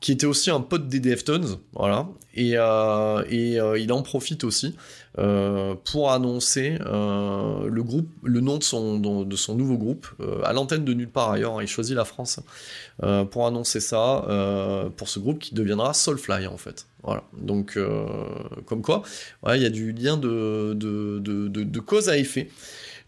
[0.00, 4.74] qui était aussi un pote des Deftones, voilà, et, il en profite aussi
[5.14, 10.08] pour annoncer le groupe, le nom de son, de son nouveau groupe,
[10.42, 12.40] à l'antenne de nulle part ailleurs, il choisit la France
[13.30, 16.86] pour annoncer ça, pour ce groupe qui deviendra Soulfly en fait.
[17.02, 18.06] Voilà, donc euh,
[18.64, 19.02] comme quoi,
[19.48, 22.48] il y a du lien de, cause à effet.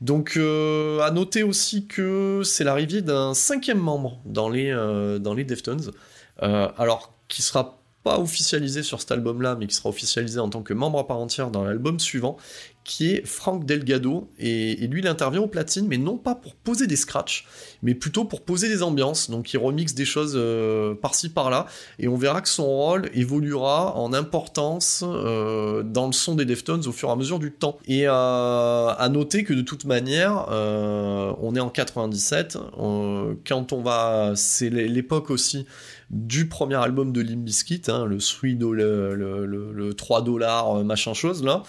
[0.00, 5.34] Donc euh, à noter aussi que c'est l'arrivée d'un cinquième membre dans les, euh, dans
[5.34, 5.92] les Deftones,
[6.38, 10.74] alors qui sera pas officialisé sur cet album-là, mais qui sera officialisé en tant que
[10.74, 12.36] membre à part entière dans l'album suivant,
[12.84, 16.86] qui est Frank Delgado, et, lui il intervient au platine, mais non pas pour poser
[16.86, 17.46] des scratchs,
[17.82, 21.66] mais plutôt pour poser des ambiances, donc il remixe des choses euh, par-ci par-là,
[21.98, 26.86] et on verra que son rôle évoluera en importance euh, dans le son des Deftones
[26.86, 27.78] au fur et à mesure du temps.
[27.86, 33.82] Et à noter que de toute manière, euh, on est en 97, euh, quand on
[33.82, 35.66] va, c'est l'époque aussi
[36.10, 40.84] du premier album de Limp Bizkit, hein, le 3 le, le, le, le 3 dollars
[40.84, 41.62] machin chose là,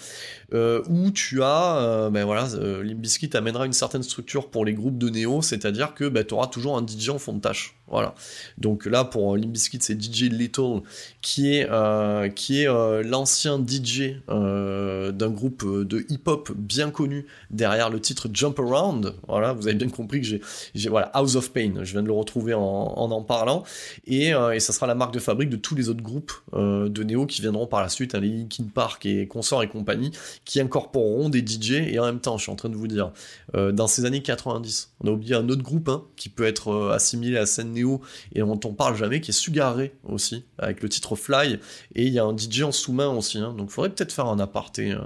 [0.52, 4.64] euh, où tu as, euh, ben voilà, euh, Limp Bizkit amènera une certaine structure pour
[4.64, 7.40] les groupes de néo, c'est-à-dire que ben, tu auras toujours un DJ en fond de
[7.40, 7.74] tâche.
[7.88, 8.14] Voilà.
[8.58, 10.82] Donc là, pour euh, Limp Bizkit, c'est DJ Little,
[11.20, 18.58] qui est, est l'ancien DJ d'un groupe de hip-hop bien connu derrière le titre Jump
[18.60, 19.14] Around.
[19.26, 20.26] Voilà, vous avez bien compris que
[20.74, 23.62] j'ai, voilà, House of Pain, je viens de le retrouver en en, parlant,
[24.06, 27.40] et, ça sera la marque de fabrique de tous les autres groupes de néo qui
[27.40, 30.10] viendront par la suite, hein, les Linkin Park et consorts et compagnie,
[30.44, 33.12] qui incorporeront des DJ, et en même temps, je suis en train de vous dire,
[33.54, 36.68] euh, dans ces années 90, on a oublié un autre groupe hein, qui peut être
[36.68, 38.00] euh, assimilé à scène néo
[38.34, 41.58] et dont on parle jamais, qui est Sugar Ray aussi, avec le titre Fly,
[41.94, 44.26] et il y a un DJ en sous-main aussi, hein, donc il faudrait peut-être faire
[44.26, 45.00] un aparté euh,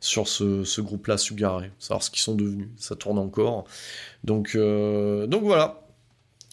[0.00, 3.64] sur ce, groupe-là, Sugar Ray, savoir ce qu'ils sont devenus, ça tourne encore.
[4.24, 5.82] Donc, donc voilà.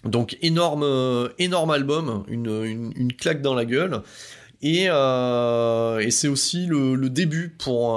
[0.04, 4.04] Donc énorme, énorme album, une, une claque dans la gueule.
[4.62, 7.94] Et, euh, et c'est aussi le, début pour,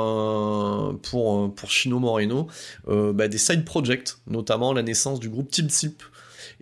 [1.02, 2.48] pour, pour Chino Moreno
[2.88, 6.02] euh, bah, des side projects, notamment la naissance du groupe Team Sleep.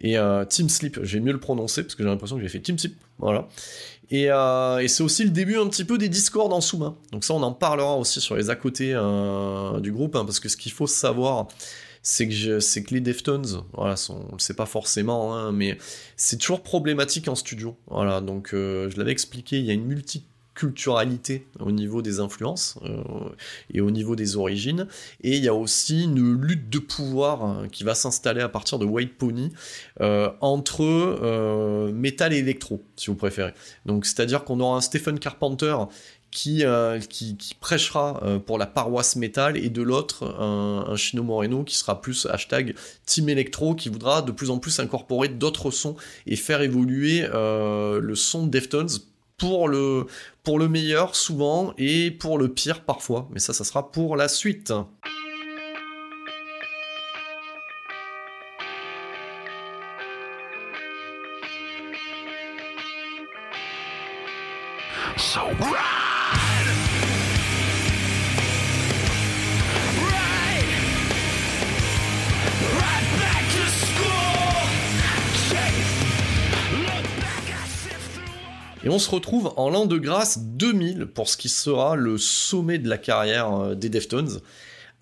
[0.01, 2.61] Et euh, Team Sleep, j'ai mieux le prononcer parce que j'ai l'impression que j'ai fait
[2.61, 2.95] Team Sleep.
[3.19, 3.49] Voilà.
[4.11, 6.97] Et, euh, et c'est aussi le début un petit peu des discords en sous-main.
[7.13, 8.93] Donc ça, on en parlera aussi sur les à côté
[9.81, 11.49] du groupe, hein, parce que ce qu'il faut savoir,
[12.11, 15.77] c'est que, les Deftones, voilà, sont, on le sait pas forcément, hein, mais
[16.17, 17.77] c'est toujours problématique en studio.
[17.87, 22.79] Voilà, donc euh, je l'avais expliqué, il y a une multiculturalité au niveau des influences
[22.83, 23.03] euh,
[23.75, 24.87] et au niveau des origines,
[25.21, 28.79] et il y a aussi une lutte de pouvoir hein, qui va s'installer à partir
[28.79, 29.53] de White Pony
[30.01, 33.53] euh, entre euh, métal et électro, si vous préférez.
[33.85, 35.77] Donc c'est-à-dire qu'on aura un Stephen Carpenter
[36.31, 40.97] qui, euh, qui, qui prêchera euh, pour la paroisse métal et de l'autre un, un
[40.97, 42.75] Chino Moreno qui sera plus hashtag
[43.07, 48.01] Team Electro qui voudra de plus en plus incorporer d'autres sons et faire évoluer euh,
[48.01, 48.89] le son de Deftones
[49.39, 50.07] pour le,
[50.43, 53.29] pour le meilleur souvent et pour le pire parfois.
[53.33, 54.73] Mais ça, ça sera pour la suite.
[78.89, 82.79] Et on se retrouve en l'an de grâce 2000 pour ce qui sera le sommet
[82.79, 84.41] de la carrière euh, des Deftones,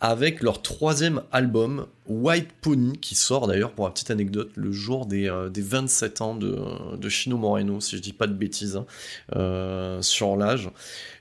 [0.00, 5.06] avec leur troisième album, White Pony, qui sort d'ailleurs, pour la petite anecdote, le jour
[5.06, 8.86] des, euh, des 27 ans de, Chino Moreno, si je dis pas de bêtises, hein,
[9.36, 10.68] euh, sur l'âge.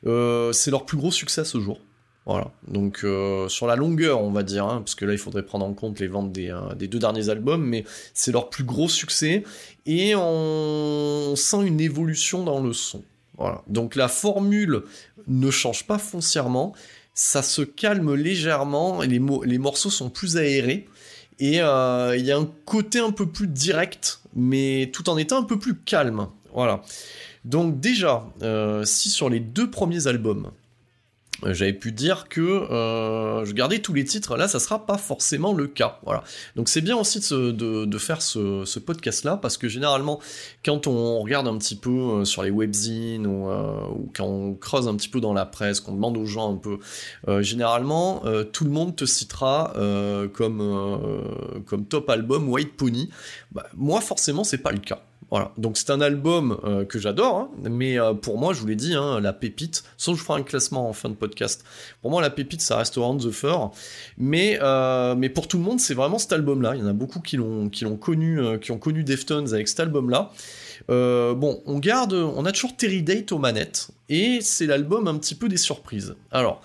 [0.01, 1.79] C'est leur plus gros succès ce jour.
[2.27, 5.45] Voilà, donc euh, sur la longueur, on va dire, hein, parce que là, il faudrait
[5.45, 8.63] prendre en compte les ventes des, euh, des deux derniers albums, mais c'est leur plus
[8.63, 9.43] gros succès,
[9.85, 13.03] et on, sent une évolution dans le son.
[13.37, 14.81] Voilà, donc la formule
[15.27, 16.73] ne change pas foncièrement,
[17.13, 20.87] ça se calme légèrement, les, mo- les morceaux sont plus aérés,
[21.37, 25.37] et euh, il y a un côté un peu plus direct, mais tout en étant
[25.37, 26.27] un peu plus calme.
[26.55, 26.81] Voilà.
[27.43, 28.25] Donc déjà,
[28.83, 30.49] si sur les deux premiers albums,
[31.43, 35.53] j'avais pu dire que euh, je gardais tous les titres, là ça sera pas forcément
[35.53, 35.99] le cas.
[36.03, 36.23] Voilà.
[36.55, 40.19] Donc c'est bien aussi de, faire ce, ce podcast-là, parce que généralement,
[40.63, 43.75] quand on regarde un petit peu euh, sur les webzines, ou, euh,
[44.15, 46.79] quand on creuse un petit peu dans la presse, qu'on demande aux gens un peu,
[47.27, 52.75] euh, généralement, euh, tout le monde te citera euh, comme, euh, comme top album White
[52.77, 53.09] Pony.
[53.51, 55.01] Bah, moi, forcément, c'est pas le cas.
[55.35, 58.67] Voilà, donc c'est un album euh, que j'adore, hein, mais euh, pour moi, je vous
[58.67, 61.65] l'ai dit, hein, la pépite, sauf que je ferai un classement en fin de podcast.
[62.01, 63.71] Pour moi, la pépite, ça reste Around the Fur,
[64.17, 66.75] mais, euh, mais pour tout le monde, c'est vraiment cet album-là.
[66.75, 67.69] Il y en a beaucoup qui l'ont
[67.99, 70.31] connu, qui ont connu Deftones avec cet album-là.
[70.87, 75.35] Bon, on garde, on a toujours Terry Date aux manettes, et c'est l'album un petit
[75.35, 76.15] peu des surprises.
[76.31, 76.61] Alors,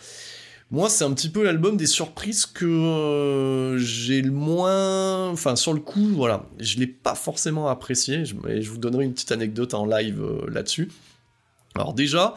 [0.72, 5.28] moi, c'est un petit peu l'album des surprises que euh, j'ai le moins.
[5.28, 8.24] Enfin, sur le coup, voilà, je l'ai pas forcément apprécié.
[8.24, 10.88] Je, mais je vous donnerai une petite anecdote en live euh, là-dessus.
[11.74, 12.34] Alors déjà,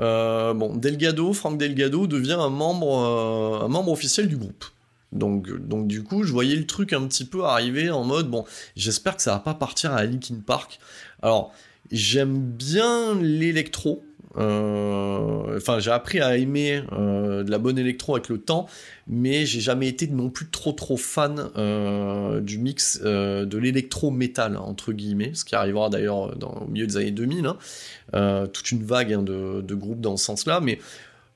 [0.00, 4.64] euh, bon, Delgado, Frank Delgado devient un membre, un membre officiel du groupe.
[5.12, 8.44] Donc, donc du coup, je voyais le truc un petit peu arriver en mode bon,
[8.76, 10.80] j'espère que ça va pas partir à Linkin Park.
[11.22, 11.52] Alors,
[11.90, 14.04] j'aime bien l'électro.
[14.38, 18.66] Euh, Enfin, j'ai appris à aimer euh, de la bonne électro avec le temps,
[19.06, 24.56] mais j'ai jamais été non plus trop trop fan euh, du mix de l'électro métal
[24.56, 27.46] entre guillemets, ce qui arrivera d'ailleurs au milieu des années 2000.
[27.46, 28.46] hein.
[28.52, 30.78] Toute une vague hein, de, de groupes dans ce sens-là, mais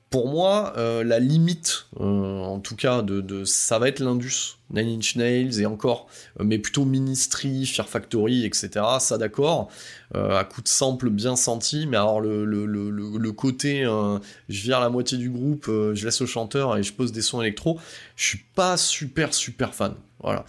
[0.09, 2.03] pour moi, euh, la limite, euh,
[2.41, 6.07] en tout cas, de, de- ça va être l'Indus, Nine Inch Nails et encore,
[6.39, 8.69] euh, mais plutôt Ministry, Fear Factory, etc.
[8.99, 9.69] Ça d'accord,
[10.15, 14.89] à coup de sample bien senti, mais alors le, le, le, côté, je vire la
[14.89, 17.79] moitié du groupe, je laisse le chanteur et je pose des sons électro,
[18.15, 19.93] je suis pas super super fan.
[20.21, 20.45] Voilà.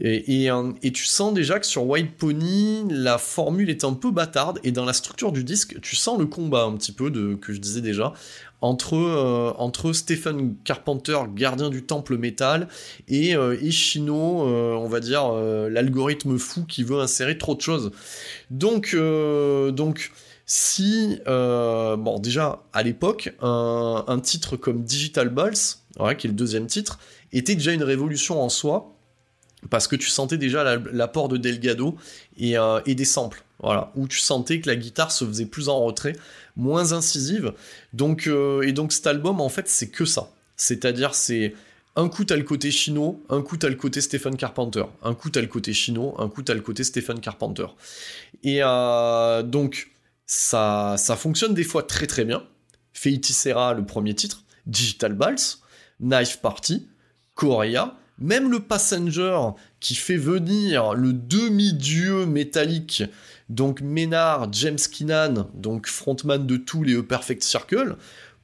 [0.00, 0.48] Et,
[0.92, 4.84] tu sens déjà que sur White Pony, la formule est un peu bâtarde, et dans
[4.84, 7.82] la structure du disque, tu sens le combat un petit peu de, que je disais
[7.82, 8.14] déjà,
[8.62, 12.68] entre, euh, entre Stephen Carpenter, gardien du temple métal,
[13.08, 17.90] et, euh, euh, on va dire, euh, l'algorithme fou qui veut insérer trop de choses.
[18.50, 20.10] Donc, donc
[20.46, 25.76] si, bon, déjà, à l'époque, un, titre comme Digital Balls,
[26.18, 26.98] qui est le deuxième titre,
[27.32, 28.94] était déjà une révolution en soi,
[29.70, 31.96] parce que tu sentais déjà la- l'apport de Delgado
[32.36, 35.80] et, euh, des samples, voilà, où tu sentais que la guitare se faisait plus en
[35.84, 36.14] retrait,
[36.56, 37.52] moins incisive,
[37.92, 41.54] donc, euh, et donc cet album, en fait, c'est que ça, c'est-à-dire c'est
[41.94, 45.30] un coup t'as le côté Chino, un coup t'as le côté Stephen Carpenter, un coup
[45.30, 47.66] t'as le côté Chino, un coup t'as le côté Stephen Carpenter,
[48.42, 49.90] et euh, donc
[50.26, 52.42] ça, ça fonctionne des fois très très bien,
[52.94, 55.36] Feiti Serra, le premier titre, Digital Balls,
[56.00, 56.88] Knife Party,
[57.34, 59.38] Korea, même le Passenger
[59.80, 63.02] qui fait venir le demi-dieu métallique,
[63.48, 67.96] donc Ménard, James Keenan, donc frontman de tous les Perfect Circle,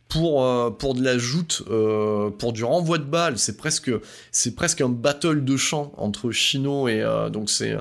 [0.09, 3.91] pour, euh, pour de la joute, euh, pour du renvoi de balles, c'est presque,
[4.33, 7.77] c'est presque un battle de chant entre Chino et, euh, donc c'est,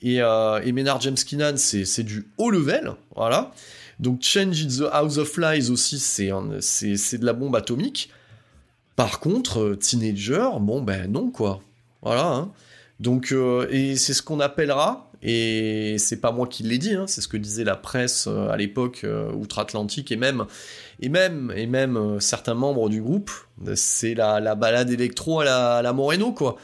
[0.00, 0.20] et,
[0.72, 3.52] Ménard James Keenan, c'est, c'est du haut level, voilà.
[3.98, 6.30] Donc Change in the House of Lies aussi, c'est,
[6.60, 8.10] c'est, c'est de la bombe atomique.
[8.96, 11.60] Par contre, euh, Teenager, bon ben non quoi.
[12.02, 12.26] Voilà.
[12.26, 12.52] hein.
[13.00, 17.06] Donc, euh, et c'est ce qu'on appellera, et c'est pas moi qui l'ai dit, hein,
[17.08, 20.44] c'est ce que disait la presse euh, à l'époque outre-Atlantique et même,
[21.00, 23.30] et même, et même certains membres du groupe,
[23.74, 26.56] c'est la, la balade électro à la, Moreno quoi.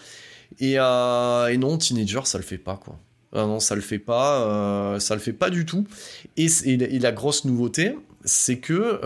[0.60, 2.96] Et, non, Teenager, ça le fait pas quoi.
[3.34, 5.86] Ah non, ça le fait pas, ça le fait pas du tout.
[6.36, 9.00] Et, et la- grosse nouveauté, c'est que,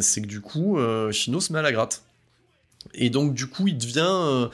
[0.00, 0.78] c'est que du coup,
[1.10, 2.02] Chino se met à la gratte.
[2.94, 4.48] Et donc du coup, il devient, euh,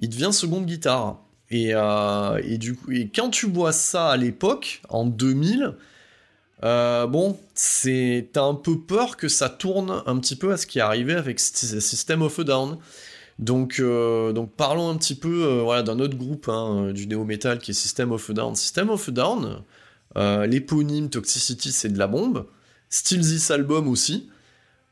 [0.00, 1.18] il devient seconde guitare.
[1.50, 5.74] Et, euh, et du coup, et quand tu vois ça à l'époque, en 2000,
[6.64, 10.66] euh, bon, c'est t'as un peu peur que ça tourne un petit peu à ce
[10.66, 12.78] qui est arrivé avec Sy- System of a Down.
[13.38, 17.74] Donc, donc parlons un petit peu voilà, d'un autre groupe hein, du néo-metal qui est
[17.74, 18.54] System of a Down.
[18.54, 19.62] System of a Down,
[20.48, 22.46] l'éponyme Toxicity, c'est de la bombe.
[22.90, 24.28] Still This Album aussi.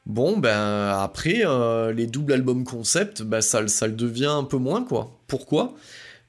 [0.07, 4.57] Bon, ben après, euh, les doubles albums concept, ben, ça, ça le devient un peu
[4.59, 5.13] moins, quoi.
[5.29, 5.75] Pourquoi?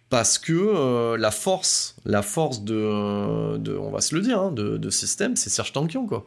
[0.10, 4.52] Parce que euh, la force, la force de, de, on va se le dire, hein,
[4.52, 6.26] de, de System, c'est Serge Tankian, quoi.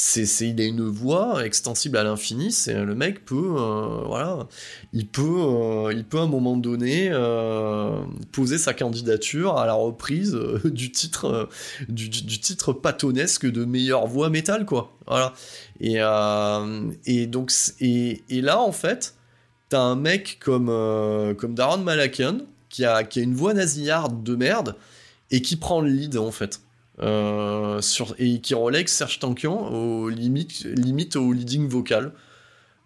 [0.00, 4.46] C'est, il a une voix extensible à l'infini, c'est, le mec peut, euh, voilà,
[4.92, 9.72] il peut, euh, il peut à un moment donné euh, poser sa candidature à la
[9.72, 11.48] reprise du titre,
[11.88, 14.96] du, titre patonesque de meilleure voix métal, quoi.
[15.08, 15.34] Voilà.
[15.80, 15.96] Et,
[17.04, 19.16] et donc, et, et là, en fait,
[19.68, 20.68] t'as un mec comme,
[21.38, 22.38] comme Darren Malakian
[22.68, 24.76] qui a, qui a une voix nasillarde de merde
[25.32, 26.60] et qui prend le lead, en fait.
[27.00, 32.12] Euh, sur, et qui relègue Serge Tankian au limite, limite au leading vocal.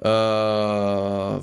[0.04, 1.40] Euh.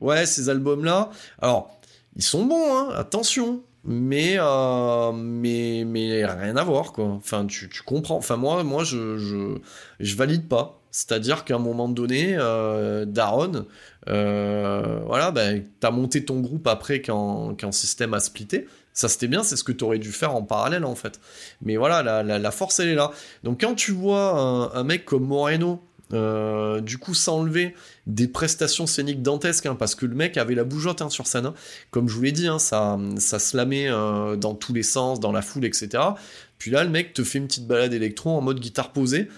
[0.00, 1.10] Ouais, ces albums-là,
[1.42, 1.80] alors,
[2.14, 7.06] ils sont bons, hein, attention, mais, euh, mais, mais rien à voir, quoi.
[7.06, 8.16] Enfin, tu, tu comprends.
[8.16, 9.58] Enfin, moi, moi je, je,
[9.98, 10.80] je valide pas.
[10.92, 13.66] C'est-à-dire qu'à un moment donné, euh, Daron,
[14.06, 18.68] voilà, ben, t'as monté ton groupe après quand, quand System a splitté.
[18.92, 21.20] Ça, c'était bien, c'est ce que t'aurais dû faire en parallèle, en fait.
[21.62, 23.12] Mais voilà, la, la, force, elle est là.
[23.44, 25.82] Donc, quand tu vois un, un mec comme Moreno,
[26.12, 27.74] euh, du coup, s'enlever
[28.06, 31.46] des prestations scéniques dantesques, hein, parce que le mec avait la bougeotte hein, sur scène.
[31.46, 31.54] hein.
[31.92, 35.30] Comme je vous l'ai dit, hein, ça, ça slamait euh, dans tous les sens, dans
[35.32, 36.02] la foule, etc.
[36.58, 39.28] Puis là, le mec te fait une petite balade électro en mode guitare posée.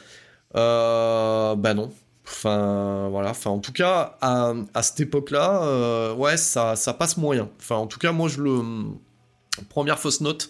[0.57, 1.93] Euh, bah non.
[2.27, 3.31] Enfin, voilà.
[3.31, 7.49] Enfin, en tout cas, à, à cette époque-là, euh, ouais, ça, ça passe moyen.
[7.61, 8.61] Enfin, en tout cas, moi, je le.
[9.69, 10.49] Première fausse note.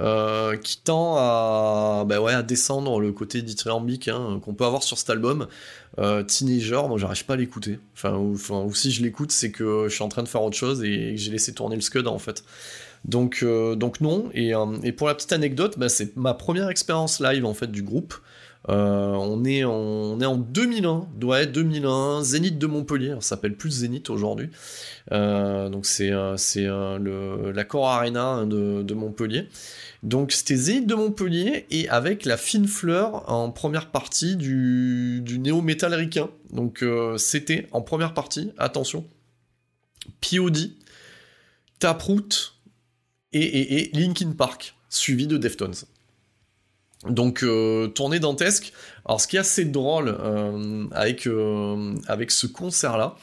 [0.00, 4.98] euh, qui tend à, bah à descendre le côté dithyrambique hein, qu'on peut avoir sur
[4.98, 5.46] cet album.
[5.98, 7.78] Euh, Teenager, moi j'arrive pas à l'écouter.
[7.94, 10.82] Enfin ou, si je l'écoute, c'est que je suis en train de faire autre chose
[10.82, 12.44] et que j'ai laissé tourner le Scud en fait.
[13.04, 14.30] Donc, euh, non.
[14.32, 17.82] Et, et pour la petite anecdote, bah, c'est ma première expérience live en fait du
[17.82, 18.14] groupe.
[18.70, 23.56] Euh, on, est en, on est en 2001, ouais 2001, Zénith de Montpellier, ça s'appelle
[23.56, 24.48] plus Zénith aujourd'hui.
[25.12, 26.66] Euh, donc c'est euh, c'est
[27.52, 29.48] l'accord Arena hein, de, Montpellier.
[30.02, 35.92] Donc c'était Zénith de Montpellier et avec la fine fleur en première partie du, néo-metal
[35.92, 36.30] ricain.
[36.50, 36.82] Donc
[37.18, 39.04] c'était en première partie, attention,
[40.22, 40.70] POD,
[41.80, 42.54] Taproot
[43.32, 45.74] et, et Linkin Park, suivi de Deftones.
[47.08, 48.72] Donc euh, tournée dantesque.
[49.04, 53.16] Alors ce qui est assez drôle euh, avec, euh, avec ce concert-là,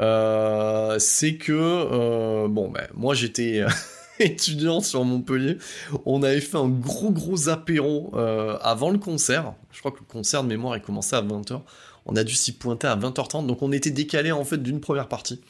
[0.00, 3.64] euh, c'est que bon ben moi j'étais
[4.18, 5.58] étudiant sur Montpellier,
[6.06, 8.16] on avait fait un gros gros apéro
[8.62, 9.54] avant le concert.
[9.70, 11.60] Je crois que le concert de mémoire il commençait à 20h.
[12.04, 15.06] On a dû s'y pointer à 20h30, donc on était décalé en fait d'une première
[15.06, 15.40] partie.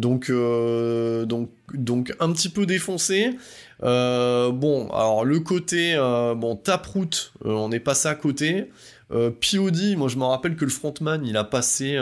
[0.00, 3.36] Donc, euh, donc, un petit peu défoncé.
[3.82, 8.70] Euh, bon, alors le côté euh, bon Taproot, on est passé à côté.
[9.10, 11.98] POD, moi je me rappelle que le frontman il a passé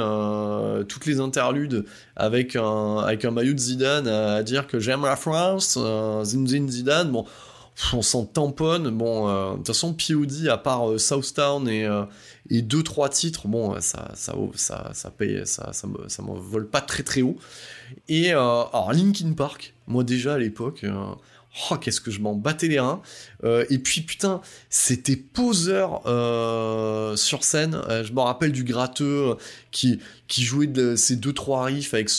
[0.89, 1.87] toutes les interludes
[2.17, 5.79] avec un, avec maillot Zidane à, dire que j'aime la France,
[6.25, 7.11] Zinzin Zidane.
[7.11, 7.25] Bon,
[7.95, 8.91] on s'en tamponne.
[8.91, 11.89] Bon, de toute façon POD à part Southtown et
[12.51, 16.69] et deux trois titres, bon ça ça ça ça paye, ça ça ça me vole
[16.69, 17.37] pas très très haut.
[18.09, 20.85] Et euh, alors Linkin Park, moi déjà à l'époque.
[21.71, 23.03] Oh, qu'est-ce que je m'en battais les reins.
[23.45, 24.41] Euh, et puis, putain,
[24.71, 27.81] c'était poseur euh, sur scène.
[27.89, 29.37] Euh, je me rappelle du gratteux
[29.71, 29.99] qui,
[30.29, 32.11] qui jouait de ses deux trois riffs avec,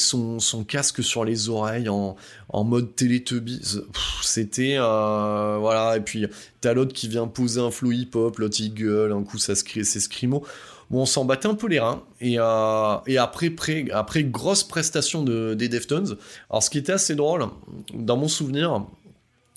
[0.00, 2.16] son, casque sur les oreilles en,
[2.48, 3.78] en mode Teletubbies.
[4.22, 4.76] C'était...
[4.76, 6.26] voilà, et puis
[6.60, 9.84] t'as l'autre qui vient poser un flow hip-hop, l'autre il gueule, un coup ça c'est
[10.00, 10.44] scrimo.
[10.90, 12.02] Bon, on s'en battait un peu les reins.
[12.20, 16.16] Et, euh, après, grosse prestation de, des Deftones.
[16.50, 17.46] Alors, ce qui était assez drôle,
[17.92, 18.84] dans mon souvenir,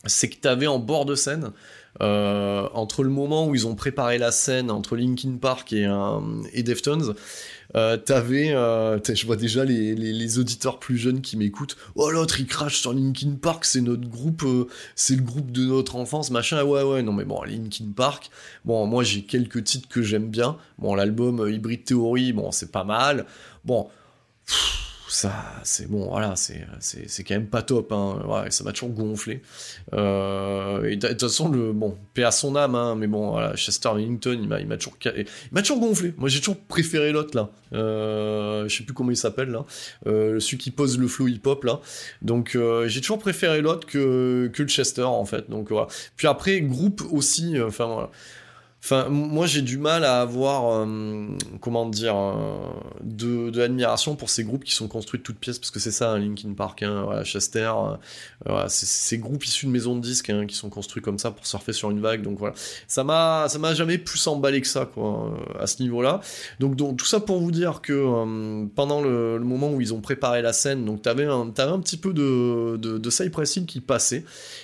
[0.06, 1.52] c'est que t'avais en bord de scène,
[2.02, 6.20] euh, entre le moment où ils ont préparé la scène entre Linkin Park et, euh,
[6.56, 7.16] Deftones,
[7.76, 11.76] euh, t'avais, euh, je vois déjà les, auditeurs plus jeunes qui m'écoutent.
[11.95, 14.45] Oh l'autre il crache sur Linkin Park, c'est notre groupe,
[14.95, 16.58] c'est le groupe de notre enfance, machin.
[16.60, 18.30] Ah Ouais ouais non mais bon Linkin Park.
[18.66, 20.58] Bon moi j'ai quelques titres que j'aime bien.
[20.78, 23.26] Bon l'album Hybrid Theory, bon c'est pas mal.
[23.66, 23.88] Bon
[25.10, 25.34] ça
[25.64, 28.22] c'est bon voilà c'est c'est quand même pas top hein.
[28.28, 29.41] Ouais, ça m'a toujours gonflé.
[29.93, 33.55] Euh, et de toute façon le bon paix à son âme hein, mais bon voilà
[33.55, 36.14] Chester Bennington il m'a il m'a toujours il m'a toujours gonflé.
[36.18, 37.49] Moi j'ai toujours préféré l'autre là.
[37.74, 39.66] Euh, je sais plus comment il s'appelle là.
[40.07, 41.80] Euh, celui qui pose le flow hip hop là.
[42.22, 45.49] Donc euh, j'ai toujours préféré l'autre que que le Chester en fait.
[45.49, 45.88] Donc voilà.
[46.18, 47.57] Puis après groupe aussi.
[47.57, 48.10] euh, Enfin voilà.
[49.10, 51.28] Moi j'ai du mal à avoir, euh,
[51.60, 52.56] comment dire, euh,
[53.02, 55.92] de, de l'admiration pour ces groupes qui sont construits de toutes pièces, parce que c'est
[55.92, 57.72] ça, hein, Linkin Park, hein, Chester,
[58.48, 61.46] euh, ces groupes issus de maisons de disques hein, qui sont construits comme ça pour
[61.46, 62.56] surfer sur une vague, donc voilà.
[62.88, 66.22] Ça m'a, ça m'a jamais plus emballé que ça, euh, à ce niveau-là.
[66.60, 70.54] Donc, tout ça pour vous dire que pendant le, moment où ils ont préparé la
[70.54, 74.24] scène, donc t'avais un, t'avais un petit peu de, de, de qui passait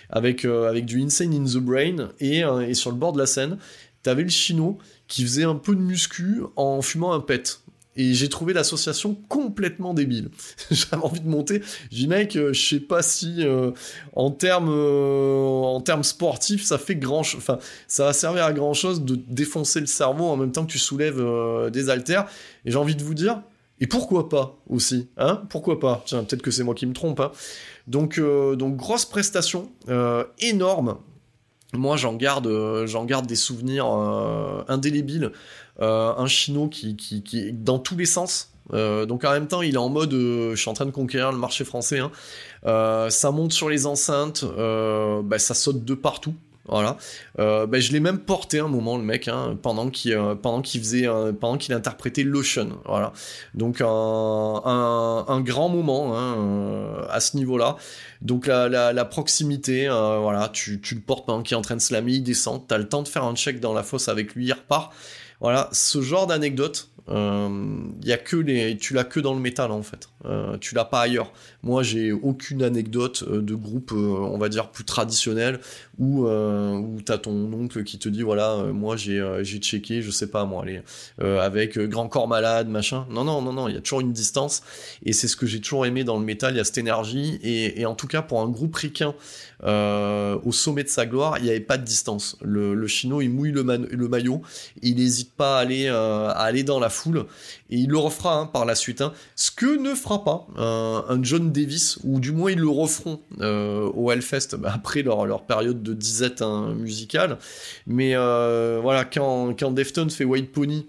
[0.09, 3.57] avec, avec du Insane in the Brain et, et sur le bord de la scène,
[4.05, 4.77] t'avais le chino
[5.07, 7.59] qui faisait un peu de muscu en fumant un pet.
[7.97, 10.29] Et j'ai trouvé l'association complètement débile.
[10.71, 11.61] J'avais envie de monter.
[11.89, 13.71] J'ai dit, mec, euh, je sais pas si euh,
[14.13, 17.21] en termes euh, en termes sportifs, ça fait grand.
[17.21, 20.71] Enfin, ça va servir à grand chose de défoncer le cerveau en même temps que
[20.71, 21.23] tu soulèves
[21.71, 22.27] des haltères.
[22.65, 23.41] Et j'ai envie de vous dire,
[23.79, 26.03] et pourquoi pas aussi, hein Pourquoi pas?
[26.05, 27.21] Tiens, peut-être que c'est moi qui me trompe.
[27.21, 27.31] Hein
[27.87, 29.71] donc, donc grosse prestation,
[30.39, 30.97] énorme.
[31.76, 35.32] Moi, j'en garde, euh, j'en garde des souvenirs euh, indélébiles.
[35.82, 38.51] Euh, un chino qui, qui, qui est dans tous les sens.
[38.71, 41.38] Donc en même temps, il est en mode, je suis en train de conquérir le
[41.38, 41.99] marché français.
[41.99, 42.09] hein.
[43.11, 46.34] Ça monte sur les enceintes, bah, ça saute de partout.
[46.68, 46.97] Voilà.
[47.39, 50.61] Euh, bah, je l'ai même porté un moment le mec hein, pendant qu'il euh, pendant
[50.61, 52.80] qu'il faisait euh, pendant qu'il interprétait Lotion.
[52.86, 53.13] Voilà.
[53.53, 53.86] Donc un,
[55.28, 57.78] un, grand moment hein, euh, à ce niveau-là.
[58.22, 61.82] Donc la, la, proximité, voilà, tu, tu le portes pendant qu'il est en train de
[61.82, 64.45] slammer, il descend, t'as le temps de faire un check dans la fosse avec lui,
[64.47, 64.91] il repart.
[65.41, 67.49] Voilà, ce genre d'anecdote, euh,
[68.25, 70.09] que les, tu l'as que dans le métal en fait.
[70.25, 71.31] Euh, tu l'as pas ailleurs.
[71.61, 75.59] Moi, j'ai aucune anecdote euh, de groupe, euh, on va dire plus traditionnel,
[75.99, 80.27] où où t'as ton oncle qui te dit voilà, moi j'ai j'ai checké, je sais
[80.27, 80.81] pas moi, allez,
[81.19, 83.05] avec Grand Corps Malade, machin.
[83.09, 84.63] Non non non non, il y a toujours une distance
[85.05, 86.53] et c'est ce que j'ai toujours aimé dans le métal.
[86.53, 89.13] Il y a cette énergie et, et en tout cas pour un groupe ricain
[89.66, 92.38] euh, au sommet de sa gloire, il n'y avait pas de distance.
[92.41, 94.41] Le, le chino, il mouille le, maillot,
[94.82, 97.26] il n'hésite pas à aller, euh, à aller dans la foule,
[97.70, 99.01] et il le refera hein, par la suite.
[99.01, 99.13] hein.
[99.36, 103.20] Ce que ne fera pas un, un John Davis, ou du moins ils le referont
[103.41, 107.38] euh, au Hellfest bah, après leur, période de disette hein, musicale.
[107.88, 110.86] Mais euh, voilà, quand, quand Deftones fait White Pony,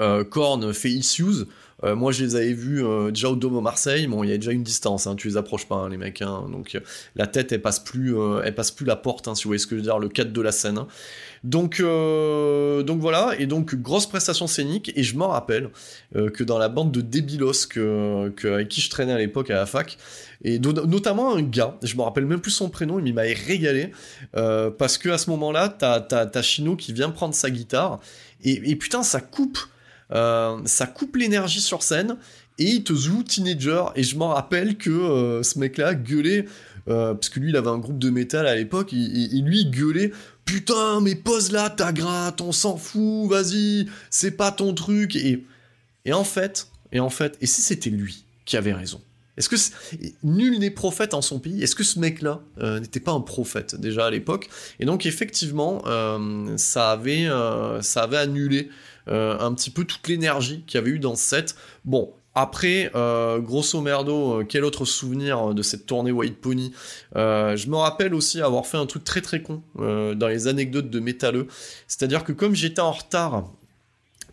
[0.00, 1.46] euh, Korn fait Issues.
[1.84, 4.06] Euh, moi, je les avais vus euh, déjà au Dôme à Marseille.
[4.06, 5.06] Bon, il y a déjà une distance.
[5.06, 6.22] Hein, tu les approches pas, hein, les mecs.
[6.22, 6.46] hein.
[6.50, 6.80] donc, euh,
[7.14, 9.32] la tête, elle passe plus, elle passe plus la porte.
[9.36, 10.80] si vous voyez ce que je veux dire, le cadre de la scène.
[11.44, 13.34] Donc, donc voilà.
[13.38, 14.92] Et donc, grosse prestation scénique.
[14.96, 15.70] Et je m'en rappelle
[16.14, 19.66] que dans la bande de débilos que, avec qui je traînais à l'époque à la
[19.66, 19.98] fac,
[20.42, 23.92] et notamment un gars, je me rappelle même plus son prénom, il m'avait régalé
[24.32, 28.00] parce que à ce moment-là, t'as, t'as Chino qui vient prendre sa guitare
[28.42, 29.58] et, et putain, ça coupe,
[30.10, 32.16] ça coupe l'énergie sur scène
[32.58, 33.84] et il te joue Teenager.
[33.94, 36.44] Et je m'en rappelle que euh, ce mec-là gueulait,
[36.88, 40.12] euh, parce que lui, il avait un groupe de métal à l'époque, il- lui gueulait.
[40.44, 45.14] Putain, mais pose là ta gratte, on s'en fout, vas-y, c'est pas ton truc.
[45.14, 45.44] Et,
[46.06, 49.00] et en fait, et en fait, et si c'était lui qui avait raison?
[49.36, 49.56] Est-ce que
[50.24, 51.62] nul n'est prophète en son pays?
[51.62, 54.48] Est-ce que ce mec-là euh, n'était pas un prophète déjà à l'époque?
[54.80, 58.72] Et donc effectivement, euh, ça avait, euh, ça avait annulé euh,
[59.08, 61.56] un petit peu toute l'énergie qu'il y avait eu dans ce set.
[61.84, 62.12] Bon.
[62.34, 66.72] Après, euh, grosso merdo, euh, quel autre souvenir de cette tournée White Pony?
[67.16, 70.46] Euh, Je me rappelle aussi avoir fait un truc très très con euh, dans les
[70.46, 71.48] anecdotes de métalleux.
[71.88, 73.50] C'est-à-dire que comme j'étais en retard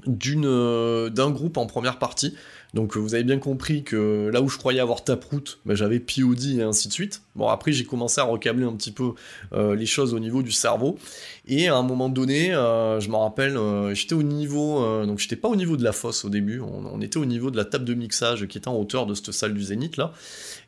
[0.08, 2.36] euh, d'un groupe en première partie.
[2.76, 6.00] Donc euh, vous avez bien compris que là où je croyais avoir Taproot, bah, j'avais
[6.00, 7.22] POD et ainsi de suite.
[7.36, 9.14] Bon après j'ai commencé à recabler un petit peu
[9.54, 11.00] euh, les choses au niveau du cerveau.
[11.48, 13.58] Et à un moment donné, euh, je me rappelle,
[13.94, 17.02] j'étais au niveau, donc j'étais pas au niveau de la fosse au début, on, on
[17.02, 19.54] était au niveau de la table de mixage qui était en hauteur de cette salle
[19.54, 20.12] du Zénith là.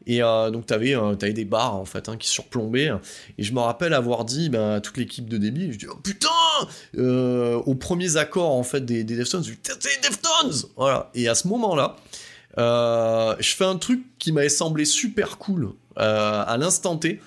[0.08, 2.92] Et euh, donc t'avais euh, t'avais des barres en fait hein, qui surplombaient.
[3.38, 5.98] Et je me rappelle avoir dit ben, à toute l'équipe de débit, je dis oh,
[6.02, 6.30] putain
[6.98, 11.12] euh, aux premiers accords en fait des, des Deftones, je dis c'est Deftones Voilà.
[11.14, 11.98] Et à ce moment-là,
[12.58, 17.20] euh, je fais un truc qui m'avait semblé super cool euh, à l'instant T,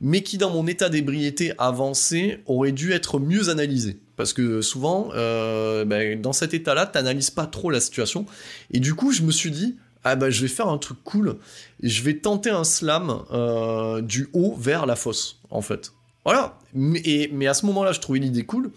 [0.00, 3.98] mais qui dans mon état d'ébriété avancé aurait dû être mieux analysé.
[4.16, 8.26] Parce que souvent, euh, ben, dans cet état-là, t'analyses pas trop la situation.
[8.72, 11.36] Et du coup, je me suis dit, ah bah je vais faire un truc cool.
[11.82, 15.92] Je vais tenter un slam euh, du haut vers la fosse, en fait.
[16.24, 16.58] Voilà.
[16.74, 18.70] Mais, mais à ce moment-là, je trouvais l'idée cool.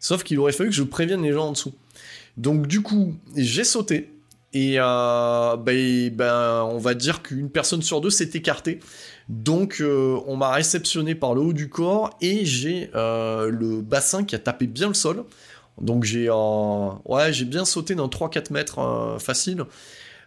[0.00, 1.74] Sauf qu'il aurait fallu que je prévienne les gens en dessous.
[2.36, 4.12] Donc du coup, j'ai sauté.
[4.52, 8.80] Et euh, ben, ben, on va dire qu'une personne sur deux s'est écartée.
[9.28, 14.24] Donc euh, on m'a réceptionné par le haut du corps et j'ai euh, le bassin
[14.24, 15.24] qui a tapé bien le sol.
[15.80, 19.64] Donc j'ai ouais, j'ai bien sauté dans 3-4 mètres facile.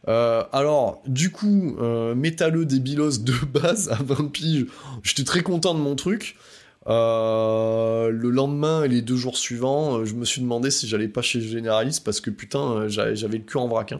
[0.08, 4.66] Euh, alors, du coup, euh, métalleux débilos de base à 20 piges,
[5.04, 6.36] j'étais très content de mon truc.
[6.88, 11.10] Euh, le lendemain et les deux jours suivants, euh, je me suis demandé si j'allais
[11.10, 13.91] pas chez Généraliste parce que putain, j'avais le cul en vrac.
[13.91, 14.00] hein.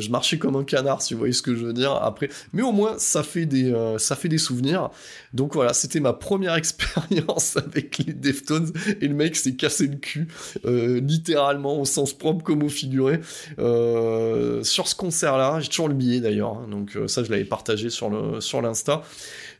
[0.00, 1.92] Je marchais comme un canard, si vous voyez ce que je veux dire.
[1.92, 4.90] Après, mais au moins ça fait des, ça fait des souvenirs.
[5.34, 9.96] Donc voilà, c'était ma première expérience avec les Deftones et le mec s'est cassé le
[9.96, 10.28] cul,
[10.64, 13.20] euh, littéralement au sens propre comme au figuré.
[13.58, 17.44] Euh, sur ce concert-là, j'ai toujours le billet d'ailleurs, hein, donc euh, ça je l'avais
[17.44, 19.02] partagé sur le l'insta.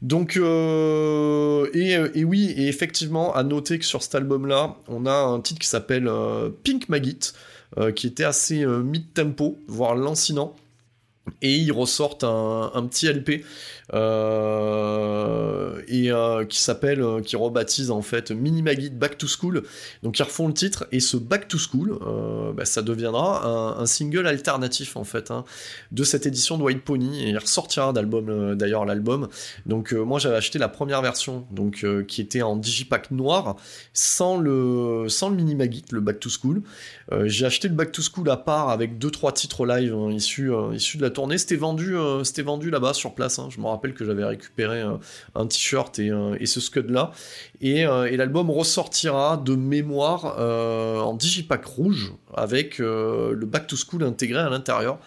[0.03, 5.61] Donc et, oui, et effectivement, à noter que sur cet album-là, on a un titre
[5.61, 6.09] qui s'appelle
[6.62, 7.33] Pink Maggot,
[7.97, 10.55] qui était assez mid-tempo, voire lancinant.
[11.41, 13.45] Et ils ressortent un, petit LP
[13.93, 16.11] euh, et
[16.49, 19.62] qui s'appelle, euh, qui rebaptise en fait Mini Maggie Back to School.
[20.03, 23.87] Donc ils refont le titre et ce Back to School, euh, bah, ça deviendra un,
[23.87, 25.45] single alternatif en fait hein,
[25.93, 29.29] de cette édition de White Pony et il ressortira d'album d'ailleurs l'album.
[29.66, 33.57] Donc moi j'avais acheté la première version donc qui était en digipack noir
[33.93, 36.62] sans le sans le Maggie, le Back to School.
[37.25, 40.51] J'ai acheté le Back to School à part avec deux trois titres live hein, issus
[40.72, 41.38] issus de la tournée.
[41.38, 43.38] C'était vendu euh, c'était vendu là-bas sur place.
[43.38, 43.48] hein.
[43.50, 44.96] Je me rappelle que j'avais récupéré euh,
[45.34, 47.12] un t-shirt et, euh, ce scud là.
[47.62, 54.40] Et, et l'album ressortira de mémoire en digipack rouge avec le Back to School intégré
[54.40, 54.98] à l'intérieur.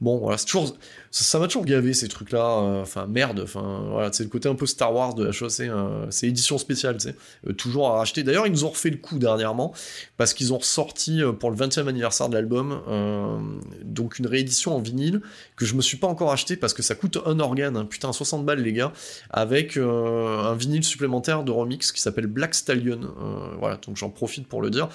[0.00, 0.76] Bon, voilà, c'est toujours,
[1.10, 2.60] ça m'a toujours gavé ces trucs-là.
[2.62, 3.40] euh, Enfin, merde.
[3.44, 5.68] Enfin, voilà, c'est le côté un peu Star Wars de HOC.
[5.68, 7.16] hein, c'est édition spéciale, tu sais.
[7.46, 8.22] Euh, toujours à racheter.
[8.22, 9.74] D'ailleurs, ils nous ont refait le coup dernièrement
[10.16, 13.38] parce qu'ils ont ressorti euh, pour le 20e anniversaire de l'album euh,
[13.84, 15.20] donc une réédition en vinyle
[15.56, 17.76] que je me suis pas encore acheté parce que ça coûte un organe.
[17.76, 18.92] hein, putain, 60 balles, les gars,
[19.28, 23.00] avec euh, un vinyle supplémentaire de remix qui s'appelle Black Stallion.
[23.02, 24.88] Euh, voilà, donc j'en profite pour le dire.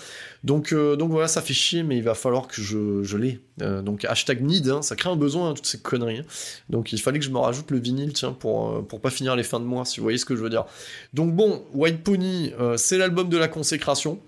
[0.44, 3.40] Donc, euh, donc voilà, ça fait chier, mais il va falloir que je, je l'ai.
[3.62, 6.20] Euh, donc hashtag need, hein, ça crée un besoin, hein, toutes ces conneries.
[6.20, 6.26] hein.
[6.70, 9.36] Donc il fallait que je me rajoute le vinyle, tiens, pour, euh, pour pas finir
[9.36, 10.66] les fins de mois, si vous voyez ce que je veux dire.
[11.14, 14.20] Donc bon, White Pony, euh, c'est l'album de la consécration.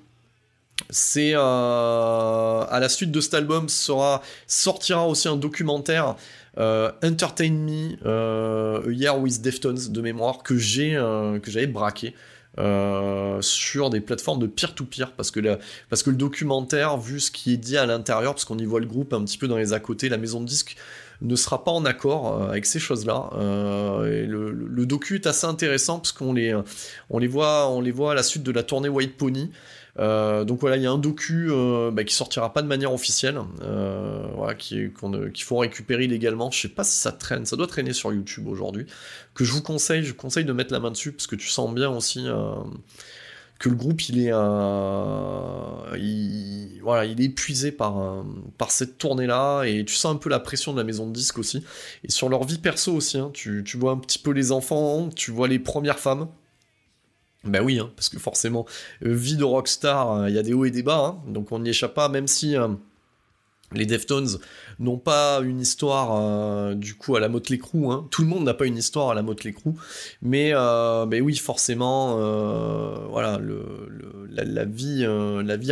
[0.90, 6.16] C'est euh, à la suite de cet album sera sortira aussi un documentaire
[6.56, 10.92] Entertain Me A Year with Deftones de mémoire que j'ai
[11.42, 12.14] que j'avais braqué
[12.60, 15.40] euh, sur des plateformes de peer-to-peer parce que
[15.90, 18.80] parce que le documentaire vu ce qui est dit à l'intérieur parce qu'on y voit
[18.80, 20.76] le groupe un petit peu dans les à côté la maison de disques
[21.22, 23.30] ne sera pas en accord euh, avec ces choses-là.
[23.36, 26.56] Euh, le, docu est assez intéressant parce qu'on les,
[27.10, 29.52] on les les voit à la suite de la tournée White Pony.
[30.00, 32.94] Euh, donc voilà, il y a un docu euh, bah, qui sortira pas de manière
[32.94, 36.52] officielle, euh, qui, qu'on, qu'il faut récupérer illégalement.
[36.52, 38.86] Je sais pas si ça traîne, ça doit traîner sur YouTube aujourd'hui.
[39.34, 41.74] Que je vous conseille, je conseille de mettre la main dessus parce que tu sens
[41.74, 42.26] bien aussi
[43.60, 44.32] que le groupe il est,
[46.00, 48.24] il, voilà, il est épuisé par,
[48.58, 51.12] par cette tournée là et tu sens un peu la pression de la maison de
[51.14, 51.64] disques aussi
[52.04, 53.18] et sur leur vie perso aussi.
[53.18, 53.32] hein.
[53.34, 56.28] tu, tu vois un petit peu les enfants, tu vois les premières femmes.
[57.44, 58.66] Ben oui, hein, parce que forcément,
[59.06, 61.52] euh, vie de rockstar, euh, il y a des hauts et des bas, hein, donc
[61.52, 62.68] on n'y échappe pas, même si euh,
[63.74, 64.40] les Deftones
[64.80, 68.06] n'ont pas une histoire euh, du coup à la Motley Crue, hein.
[68.12, 69.72] tout le monde n'a pas une histoire à la Motley Crue,
[70.22, 70.54] mais
[71.22, 72.16] oui, forcément,
[73.10, 73.40] voilà,
[74.30, 75.06] la, vie,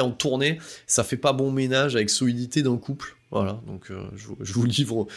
[0.01, 3.15] en tournée, ça fait pas bon ménage avec solidité d'un couple.
[3.31, 5.07] Voilà, donc je, vous- je vous livre,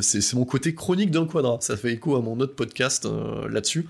[0.00, 3.08] c'est mon côté chronique d'un quadrat, ça fait écho à mon autre podcast
[3.48, 3.86] là-dessus.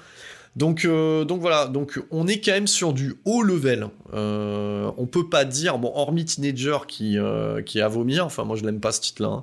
[0.57, 3.89] Donc, euh, donc voilà, donc on est quand même sur du haut level.
[4.13, 8.45] Euh, on peut pas dire, bon, hormis Teenager qui, euh, qui est à vomir, enfin
[8.45, 9.29] moi je l'aime pas ce titre-là.
[9.29, 9.43] hein.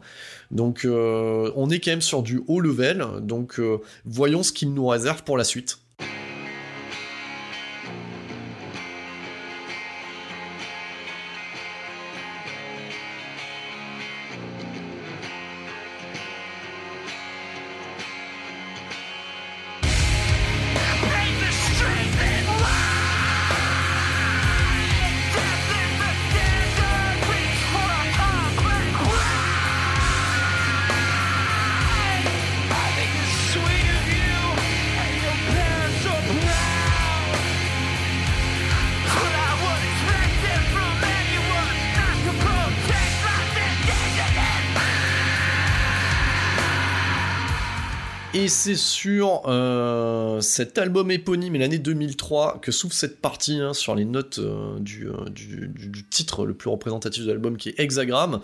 [0.51, 3.05] Donc euh, on est quand même sur du haut level.
[3.22, 5.81] Donc euh, voyons ce qu'il nous réserve pour la suite.
[48.62, 53.95] C'est sur euh, cet album éponyme et l'année 2003 que s'ouvre cette partie hein, sur
[53.95, 58.39] les notes euh, du, euh, du- titre le plus représentatif de l'album qui est Hexagram.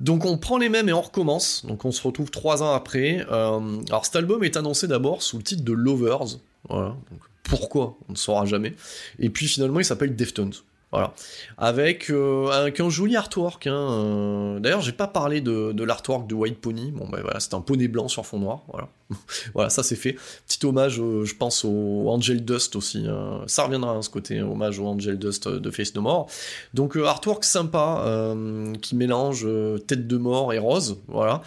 [0.00, 1.64] Donc on prend les mêmes et on recommence.
[1.66, 3.24] Donc on se retrouve trois ans après.
[3.28, 6.38] Alors cet album est annoncé d'abord sous le titre de Lovers.
[6.68, 6.88] Voilà.
[7.10, 7.96] Donc, pourquoi?
[8.08, 8.74] On ne saura jamais.
[9.18, 10.54] Et puis finalement il s'appelle Deftones.
[10.92, 11.14] Voilà.
[11.56, 13.66] Avec, euh, avec un joli artwork.
[13.66, 16.92] Hein, euh, D'ailleurs, j'ai pas parlé de, l'artwork de White Pony.
[16.92, 18.60] Bon, ben voilà, c'est un poney blanc sur fond noir.
[18.68, 18.88] Voilà,
[19.54, 20.16] voilà ça c'est fait.
[20.46, 23.06] Petit hommage, euh, je pense, au Angel Dust aussi.
[23.08, 23.40] hein.
[23.46, 26.26] Ça reviendra, hein, ce côté hommage au Angel Dust de Face No More.
[26.74, 28.34] Donc, artwork sympa,
[28.82, 29.46] qui mélange
[29.86, 30.98] tête de mort et rose.
[31.08, 31.40] Voilà.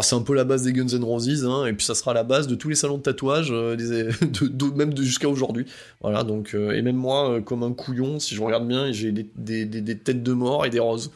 [0.00, 2.24] C'est un peu la base des Guns N' Roses, hein, et puis ça sera la
[2.24, 3.76] base de tous les salons de tatouage, euh,
[4.76, 5.66] même jusqu'à aujourd'hui.
[6.00, 9.12] Voilà, donc, euh, et même moi, euh, comme un couillon, si je regarde bien, j'ai
[9.12, 11.10] des, têtes de mort et des roses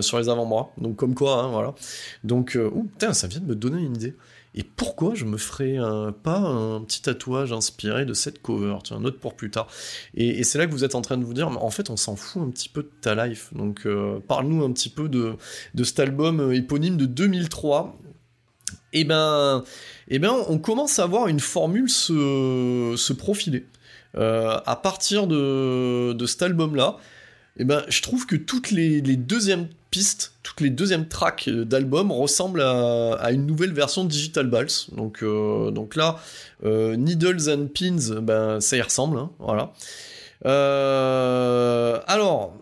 [0.00, 0.70] sur les avant-bras.
[0.78, 1.74] Donc, comme quoi, hein, voilà.
[2.24, 4.14] Donc, ouh, putain, ça vient de me donner une idée.
[4.58, 5.76] Et pourquoi je me ferais
[6.22, 8.78] pas un petit tatouage inspiré de cette cover?
[8.82, 9.68] Tiens, note pour plus tard.
[10.14, 12.16] Et, c'est là que vous êtes en train de vous dire, en fait, on s'en
[12.16, 13.52] fout un petit peu de ta life.
[13.52, 13.86] Donc,
[14.26, 15.36] parle-nous un petit peu de,
[15.84, 17.98] cet album éponyme de 2003.
[18.96, 19.62] Et ben,
[20.08, 23.66] eh ben, on commence à voir une formule se, se profiler.
[24.16, 26.96] Euh, à partir de, de cet album-là,
[27.58, 32.10] eh ben, je trouve que toutes les, les deuxièmes pistes, toutes les deuxièmes tracks d'album
[32.10, 34.72] ressemblent à, à une nouvelle version de Digital Balls.
[34.92, 36.18] Donc, euh, donc là,
[36.64, 39.74] euh, Needles and Pins, ben, ça y ressemble, hein, voilà.
[40.46, 42.56] Euh, alors,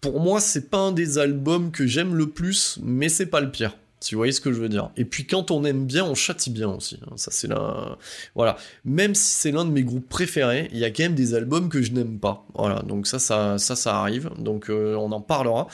[0.00, 3.52] pour moi, c'est pas un des albums que j'aime le plus, mais c'est pas le
[3.52, 3.76] pire.
[4.04, 4.90] Si vous voyez ce que je veux dire.
[4.98, 7.00] Et puis quand on aime bien, on châtie bien aussi.
[7.06, 7.14] hein.
[7.16, 7.96] Ça c'est là,
[8.34, 8.58] voilà.
[8.84, 11.70] Même si c'est l'un de mes groupes préférés, il y a quand même des albums
[11.70, 12.44] que je n'aime pas.
[12.54, 12.82] Voilà.
[12.82, 14.28] Donc ça, ça, ça, ça arrive.
[14.38, 15.68] Donc euh, on en parlera.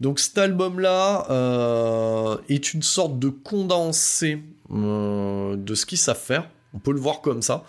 [0.00, 6.48] Donc cet album-là euh, est une sorte de condensé euh, de ce qu'ils savent faire.
[6.72, 7.64] On peut le voir comme ça.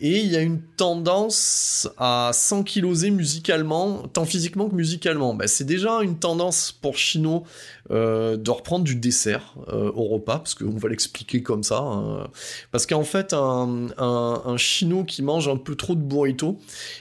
[0.00, 5.34] Et il y a une tendance à s'ankyloser musicalement, tant physiquement que musicalement.
[5.34, 7.44] Bah, c'est déjà une tendance pour Chino
[7.90, 11.78] euh, de reprendre du dessert euh, au repas, parce qu'on va l'expliquer comme ça.
[11.78, 12.26] hein.
[12.72, 16.58] Parce qu'en fait, un, Chino qui mange un peu trop de burrito,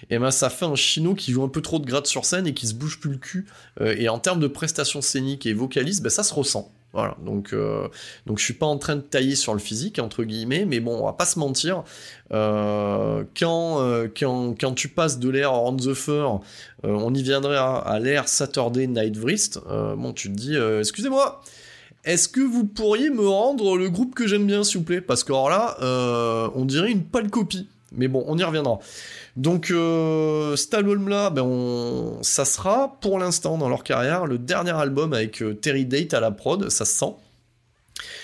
[0.09, 2.45] et ben ça fait un Chino qui joue un peu trop de gratte sur scène
[2.45, 3.47] et qui se bouge plus le cul.
[3.79, 6.71] Euh, et en termes de prestations scéniques et vocalistes, ben ça se ressent.
[6.93, 7.87] Voilà, donc, euh,
[8.25, 10.99] donc je suis pas en train de tailler sur le physique, entre guillemets, mais bon,
[10.99, 11.83] on va pas se mentir,
[12.33, 16.41] euh, quand, euh, quand, quand tu passes de l'ère On the Fur,
[16.83, 20.57] euh, on y viendrait à, à l'ère Saturday Night Wrist, euh, bon, tu te dis,
[20.57, 21.41] excusez-moi,
[22.03, 25.01] est-ce que vous pourriez me rendre le groupe que j'aime bien, s'il vous plaît?
[25.01, 25.77] Parce que alors là,
[26.55, 27.69] on dirait une pâle copie.
[27.93, 28.79] Mais bon, on y reviendra.
[29.37, 35.13] Donc, euh, cet album-là, ben ça sera, pour l'instant, dans leur carrière, le dernier album
[35.13, 37.15] avec euh, Terry Date à la prod, ça se sent.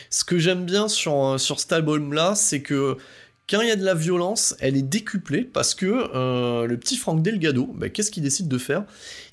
[0.09, 2.97] Ce que j'aime bien sur, euh, cet album-là, c'est que
[3.49, 6.97] quand il y a de la violence, elle est décuplée parce que euh, le petit
[6.97, 8.83] Frank Delgado, ben, qu'est-ce qu'il décide de faire?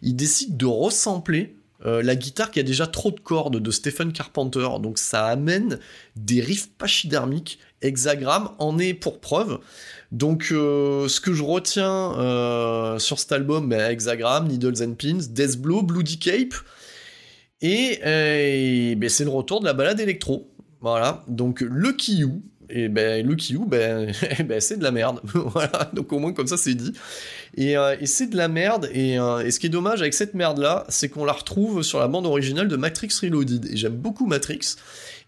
[0.03, 4.13] Il décide de ressampler euh, la guitare qui a déjà trop de cordes de Stephen
[4.13, 4.69] Carpenter.
[4.81, 5.79] Donc ça amène
[6.17, 7.59] des riffs pachydermiques.
[7.83, 9.59] Hexagram en est pour preuve.
[10.15, 15.27] Donc euh, ce que je retiens euh, sur cet album, ben, Hexagram, Needles and Pins,
[15.29, 16.55] Death Blow, Bloody Cape.
[17.61, 20.49] Et, ben, c'est le retour de la balade électro.
[20.81, 24.13] Voilà, donc Lucky You, et ben You, ben,
[24.47, 25.21] ben c'est de la merde.
[25.35, 26.93] voilà, donc au moins comme ça c'est dit.
[27.57, 30.85] Et, euh, c'est de la merde, et, et ce qui est dommage avec cette merde-là,
[30.91, 33.67] c'est qu'on la retrouve sur la bande originale de Matrix Reloaded.
[33.67, 34.77] Et j'aime beaucoup Matrix.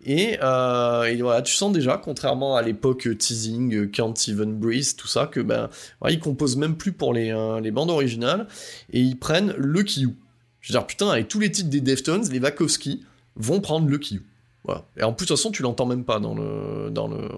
[0.05, 5.09] Et, euh, et voilà, tu sens déjà, contrairement à l'époque teasing, Can't Even Breathe, tout
[5.09, 5.69] ça, que ben,
[6.09, 8.47] ils composent même plus pour les, euh, bandes originales,
[8.93, 10.15] et ils prennent Lucky You.
[10.61, 13.05] Je veux dire, putain, avec tous les titres des Deftones, les Wachowski
[13.37, 14.21] vont prendre You.
[14.65, 14.85] Voilà.
[14.97, 16.91] Et en plus, de toute façon, tu l'entends même pas dans le.
[16.91, 17.29] Dans le...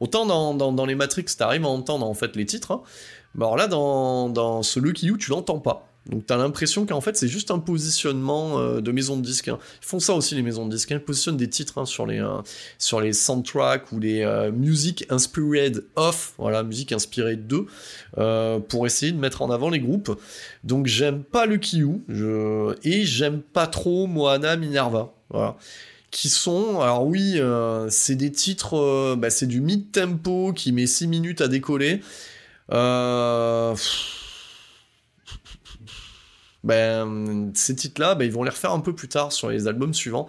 [0.00, 2.82] Autant dans les Matrix, t'arrives à entendre en fait les titres, hein.
[3.34, 5.86] mais alors là, dans, dans ce Lucky You, tu l'entends pas.
[6.08, 9.48] Donc t'as l'impression qu'en fait c'est juste un positionnement euh, de maison de disques.
[9.48, 9.58] hein.
[9.82, 10.90] Ils font ça aussi les maisons de disques.
[10.92, 10.96] hein.
[11.00, 12.38] Ils positionnent des titres hein, sur les euh,
[12.78, 17.66] sur les soundtracks ou les euh, music inspired of, voilà musique inspirée de,
[18.16, 20.18] euh, pour essayer de mettre en avant les groupes.
[20.64, 21.58] Donc j'aime pas le
[22.08, 22.74] je...
[22.84, 25.12] et j'aime pas trop Moana Minerva.
[25.30, 25.56] Voilà
[26.10, 27.38] qui sont, alors oui,
[27.90, 32.00] c'est des titres, bah, c'est du mid-tempo qui met 6 minutes à décoller.
[36.68, 39.94] Ben, ces titres-là, ben, ils vont les refaire un peu plus tard sur les albums
[39.94, 40.28] suivants.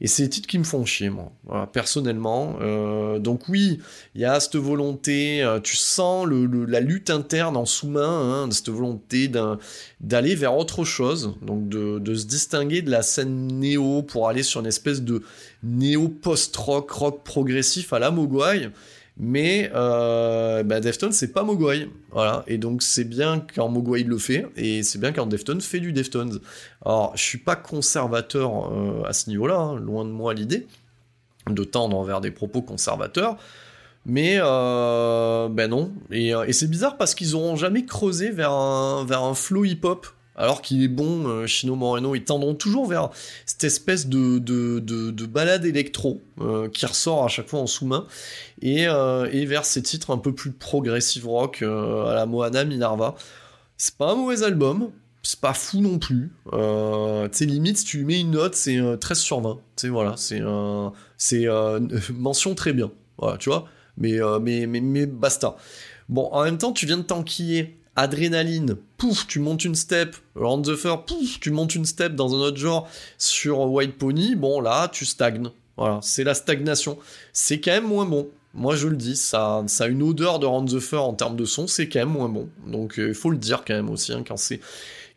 [0.00, 1.32] Et c'est des titres qui me font chier, moi,
[1.72, 2.56] personnellement.
[2.60, 3.80] Euh, donc oui,
[4.14, 8.70] il y a cette volonté, euh, tu sens la lutte interne en sous-main, hein, cette
[8.70, 9.30] volonté
[10.00, 14.42] d'aller vers autre chose, donc de, de se distinguer de la scène néo pour aller
[14.42, 15.22] sur une espèce de
[15.62, 18.70] néo post-rock, rock progressif à la Mogwai.
[19.16, 21.88] Mais euh, bah, Deftones, c'est pas Mogwai.
[22.10, 22.42] Voilà.
[22.46, 25.92] Et donc, c'est bien quand Mogwai le fait, et c'est bien quand Deftones fait du
[25.92, 26.40] Deftones.
[26.84, 30.66] Alors, je suis pas conservateur euh, à ce niveau-là, hein, loin de moi l'idée
[31.48, 33.36] de tendre vers des propos conservateurs.
[34.06, 35.92] Mais euh, ben non.
[36.10, 39.64] Et, euh, et c'est bizarre parce qu'ils auront jamais creusé vers un, vers un flow
[39.64, 40.06] hip-hop
[40.36, 43.10] alors qu'il est bon, euh, Chino Moreno, ils tendront toujours vers
[43.46, 47.66] cette espèce de, de, de, de balade électro euh, qui ressort à chaque fois en
[47.66, 48.06] sous-main,
[48.60, 53.14] et, euh, et vers ces titres un peu plus progressive rock à la Moana Minerva.
[53.76, 54.90] C'est pas un mauvais album,
[55.22, 56.32] c'est pas fou non plus.
[56.52, 59.58] Euh, tu limite, si tu mets une note, c'est euh, 13 sur 20.
[59.76, 60.42] Tu voilà, c'est
[61.16, 61.46] c'est
[62.12, 62.90] mention très bien.
[63.18, 63.66] Voilà, tu vois.
[63.96, 65.56] Mais, mais, mais, mais basta.
[66.08, 67.78] Bon, en même temps, tu viens de t'enquiller.
[67.96, 70.16] Adrénaline, pouf, tu montes une step.
[70.34, 72.88] Round the Fur, pouf, tu montes une step dans un autre genre
[73.18, 74.34] sur White Pony.
[74.34, 75.50] Bon, là, tu stagnes.
[75.76, 76.98] Voilà, c'est la stagnation.
[77.32, 78.28] C'est quand même moins bon.
[78.52, 81.36] Moi, je le dis, ça, ça a une odeur de Round the Fur en termes
[81.36, 82.48] de son, c'est quand même moins bon.
[82.66, 84.60] Donc, il faut le dire quand même aussi, hein, quand c'est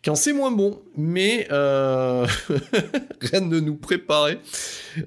[0.04, 2.26] quand c'est moins bon, mais euh...
[3.22, 4.40] rien ne nous préparait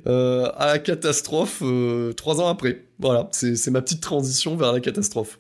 [0.07, 2.85] euh, à la catastrophe euh, trois ans après.
[2.99, 5.39] Voilà, c'est ma petite transition vers la catastrophe.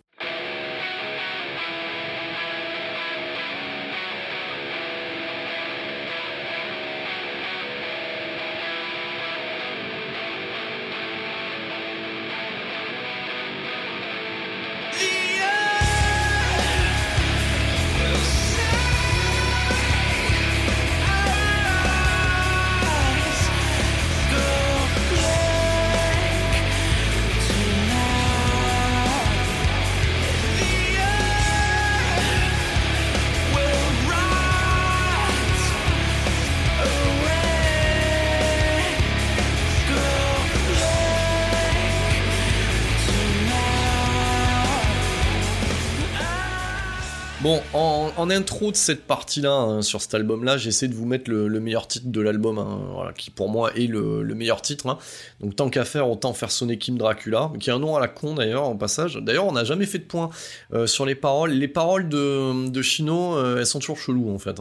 [48.20, 51.60] En, intro de cette partie-là, hein, sur cet album-là, j'essaie de vous mettre le, le
[51.60, 54.88] meilleur titre de l'album, hein, qui pour moi est le, le meilleur titre.
[54.88, 54.98] hein.
[55.40, 58.08] Donc tant qu'à faire, autant faire sonner Kim Dracula, qui a un nom à la
[58.08, 59.16] con d'ailleurs, en passage.
[59.16, 60.30] D'ailleurs, on n'a jamais fait de point
[60.72, 61.50] euh, sur les paroles.
[61.50, 64.60] Les paroles de, de Chino, euh, elles sont toujours cheloues en fait.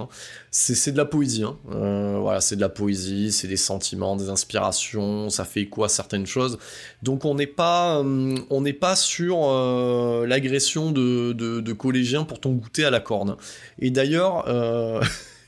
[0.51, 1.43] C'est de la poésie.
[1.43, 1.57] hein.
[1.71, 5.89] Euh, voilà, c'est de la poésie, c'est des sentiments, des inspirations, ça fait écho à
[5.89, 6.57] certaines choses.
[7.03, 12.89] Donc on n'est pas, euh, sur euh, l'agression de, de, collégiens pour ton goûter à
[12.89, 13.37] la corne.
[13.77, 14.45] Et d'ailleurs,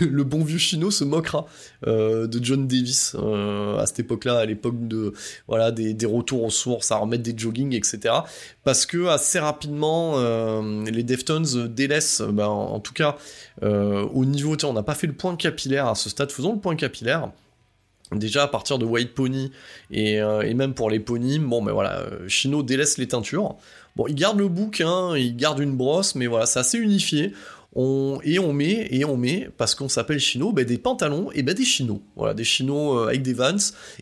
[0.00, 1.46] le, bon vieux Chino se moquera
[1.86, 5.12] euh, de John Davis euh, à cette époque-là, à l'époque de
[5.46, 8.14] voilà des, retours aux sources, à remettre des jogging, etc.
[8.64, 13.16] Parce que assez rapidement, euh, les Deftones délaissent, ben, en, tout cas
[13.62, 16.76] au niveau, on n'a pas fait le point capillaire à ce stade, faisons le point
[16.76, 17.30] capillaire.
[18.12, 19.52] Déjà à partir de White Pony
[19.90, 20.20] et,
[20.54, 23.56] même pour l'éponyme, bon ben voilà, Chino délaisse les teintures.
[23.96, 27.32] Bon, il garde le bouc, hein, il garde une brosse, mais voilà, c'est assez unifié.
[27.76, 31.54] Et on met, et on met, parce qu'on s'appelle Chino, ben, des pantalons et ben,
[31.54, 32.00] des chinos.
[32.16, 33.56] Voilà, des chinos euh, avec des vans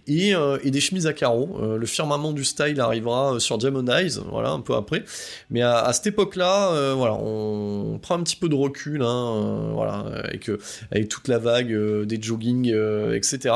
[0.07, 1.59] et, euh, et des chemises à carreaux.
[1.61, 5.05] Euh, le firmament du style arrivera sur Diamond Eyes, voilà, un peu après.
[5.51, 10.51] Mais à, cette époque-là, voilà, on prend un petit peu de recul, hein, voilà, avec,
[10.91, 11.75] avec toute la vague
[12.05, 12.73] des jogging,
[13.15, 13.55] etc.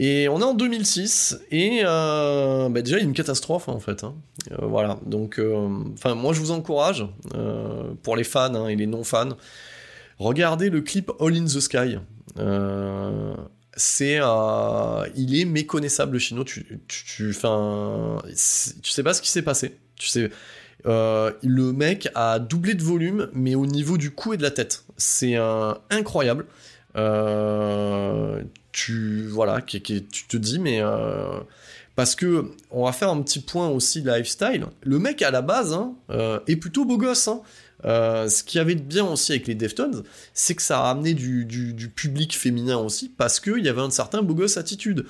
[0.00, 3.72] Et on est en 2006 et euh, bah déjà il y a une catastrophe hein,
[3.72, 4.04] en fait.
[4.04, 4.14] hein.
[4.52, 7.04] Euh, voilà, donc euh, enfin moi je vous encourage
[8.04, 9.30] pour les fans hein, et les non fans,
[10.18, 11.98] regardez le clip All in the Sky.
[13.76, 14.20] C'est
[15.16, 16.44] il est méconnaissable Chino.
[16.44, 19.76] Tu tu tu, tu sais pas ce qui s'est passé.
[19.96, 20.30] Tu sais.
[20.84, 24.84] le mec a doublé de volume, mais au niveau du cou et de la tête.
[24.96, 25.36] C'est
[25.90, 26.46] incroyable.
[28.72, 31.40] Tu voilà, qui, qui- tu te dis mais euh,
[31.96, 34.66] parce que on va faire un petit point aussi lifestyle.
[34.82, 37.28] Le mec à la base hein, euh, est plutôt beau gosse.
[37.28, 37.40] hein.
[37.84, 40.02] Euh, ce qui avait de bien aussi avec les Deftones,
[40.34, 43.90] c'est que ça a amené du, du- public féminin aussi, parce qu'il y avait un
[43.90, 45.06] certain beau gosse attitude.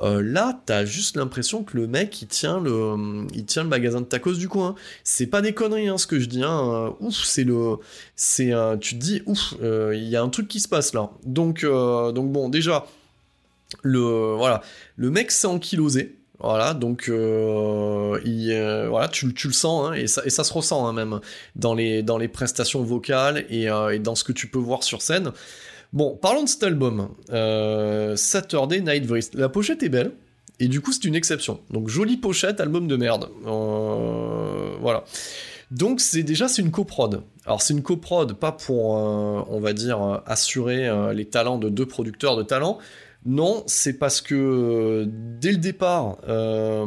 [0.00, 4.06] Là, t'as juste l'impression que le mec, il tient le, il tient le magasin de
[4.06, 4.74] tacos du coin.
[5.04, 6.42] C'est pas des conneries, hein, ce que je dis.
[6.42, 6.92] Hein.
[6.98, 7.76] Ouf, c'est le,
[8.16, 11.10] c'est, tu te dis, ouf, il y a un truc qui se passe là.
[11.24, 12.84] Donc, donc bon, déjà,
[13.82, 14.62] le, voilà,
[14.96, 16.18] le mec s'est ankylosé.
[16.38, 21.20] Voilà, donc euh, euh, voilà, tu, le sens, hein, et, ça, se ressent hein, même
[21.54, 25.02] dans les, dans les prestations vocales et, euh, dans ce que tu peux voir sur
[25.02, 25.30] scène.
[25.92, 29.36] Bon, parlons de cet album, euh, Saturday Night Wrist.
[29.36, 30.10] La pochette est belle,
[30.58, 31.60] et du coup c'est une exception.
[31.70, 33.28] Donc jolie pochette, album de merde.
[33.46, 35.04] Euh, voilà.
[35.72, 37.22] Donc c'est déjà c'est une coprod.
[37.46, 41.56] Alors c'est une coprod pas pour euh, on va dire euh, assurer euh, les talents
[41.56, 42.78] de deux producteurs de talent.
[43.24, 46.86] Non, c'est parce que euh, dès le départ, euh,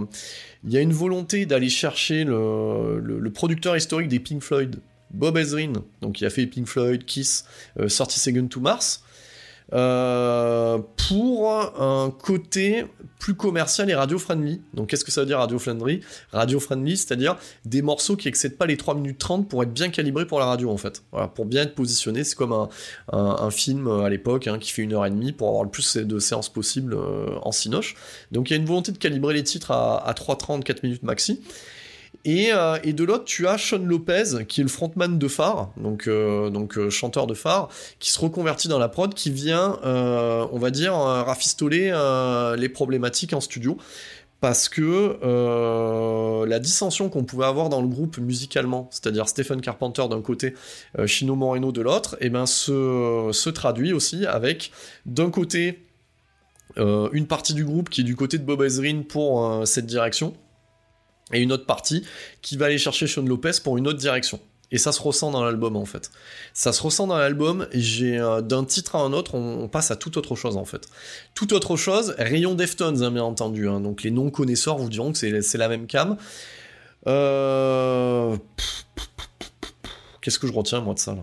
[0.65, 4.77] il y a une volonté d'aller chercher le, producteur historique des Pink Floyd,
[5.11, 7.45] Bob Ezrin, donc qui a fait Pink Floyd, Kiss,
[7.79, 9.04] euh, 30 Seconds to Mars.
[9.73, 10.77] Euh,
[11.07, 12.85] pour un côté
[13.19, 14.61] plus commercial et radio-friendly.
[14.75, 16.01] Donc qu'est-ce que ça veut dire radio-friendly?
[16.31, 20.27] Radio-friendly, c'est-à-dire des morceaux qui excèdent pas les 3 minutes 30 pour être bien calibrés
[20.27, 21.03] pour la radio en fait.
[21.33, 22.67] Pour bien être positionné, c'est comme
[23.11, 25.69] un, film euh, à l'époque hein, qui fait une heure et demie pour avoir le
[25.69, 27.95] plus de séances possible euh, en cinoche.
[28.31, 31.03] Donc il y a une volonté de calibrer les titres à, à 3.30, 4 minutes
[31.03, 31.41] maxi.
[32.25, 35.71] Et, euh, et de l'autre, tu as Sean Lopez, qui est le frontman de Phare,
[35.77, 37.69] donc, euh, euh, chanteur de Phare,
[37.99, 41.93] qui se reconvertit dans la prod, qui vient, on va dire, rafistoler
[42.57, 43.77] les problématiques en studio.
[44.41, 45.17] Parce que
[46.47, 50.55] la dissension qu'on pouvait avoir dans le groupe musicalement, c'est-à-dire Stephen Carpenter d'un côté,
[51.05, 54.71] Chino Moreno de l'autre, et ben se, traduit aussi avec
[55.05, 55.79] d'un côté
[56.77, 60.33] une partie du groupe qui est du côté de Bob Ezrin pour cette direction,
[61.33, 62.03] et une autre partie
[62.41, 64.39] qui va aller chercher Sean Lopez pour une autre direction.
[64.71, 66.11] Et ça se ressent dans l'album en fait.
[66.53, 69.95] Ça se ressent dans l'album, j'ai euh, d'un titre à un autre, on, passe à
[69.95, 70.87] toute autre chose en fait.
[71.33, 73.79] Toute autre chose, rayon Deftones hein, bien entendu, hein.
[73.79, 76.17] donc les non-connaisseurs vous diront que c'est la même cam.
[77.07, 78.35] Euh...
[80.21, 81.21] Qu'est-ce que je retiens moi de ça là?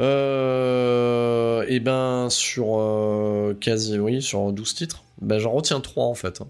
[0.00, 6.14] Euh, et ben sur euh, quasi oui sur 12 titres, ben j'en retiens 3 en
[6.14, 6.40] fait.
[6.40, 6.48] hein.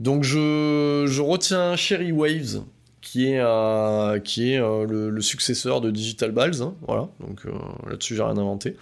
[0.00, 2.62] Donc je, je retiens Cherry Waves,
[3.02, 7.50] qui est, euh, qui est euh, le, successeur de Digital Balls, hein, voilà, donc euh,
[7.88, 8.76] là-dessus j'ai rien inventé.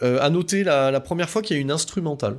[0.00, 2.36] À noter la, première fois qu'il y a une instrumentale,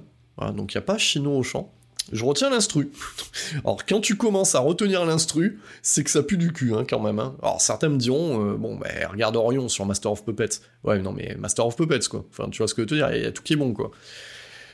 [0.56, 1.74] donc il n'y a pas Chino au chant.
[2.12, 2.90] Je retiens l'instru.
[3.66, 7.02] Alors quand tu commences à retenir l'instru, c'est que ça pue du cul hein, quand
[7.02, 7.20] même.
[7.20, 7.36] hein.
[7.44, 10.62] Alors certains me diront, bon ben regarde Orion sur Master of Puppets.
[10.86, 12.26] Ouais non mais Master of Puppets quoi.
[12.32, 13.58] Enfin tu vois ce que je veux te dire, il y a tout qui est
[13.58, 13.92] bon quoi.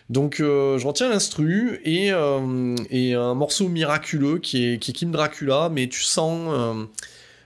[0.10, 4.94] Donc euh, je retiens l'instru et, euh, et un morceau miraculeux qui est, qui est
[4.94, 6.86] Kim Dracula, mais tu sens, euh,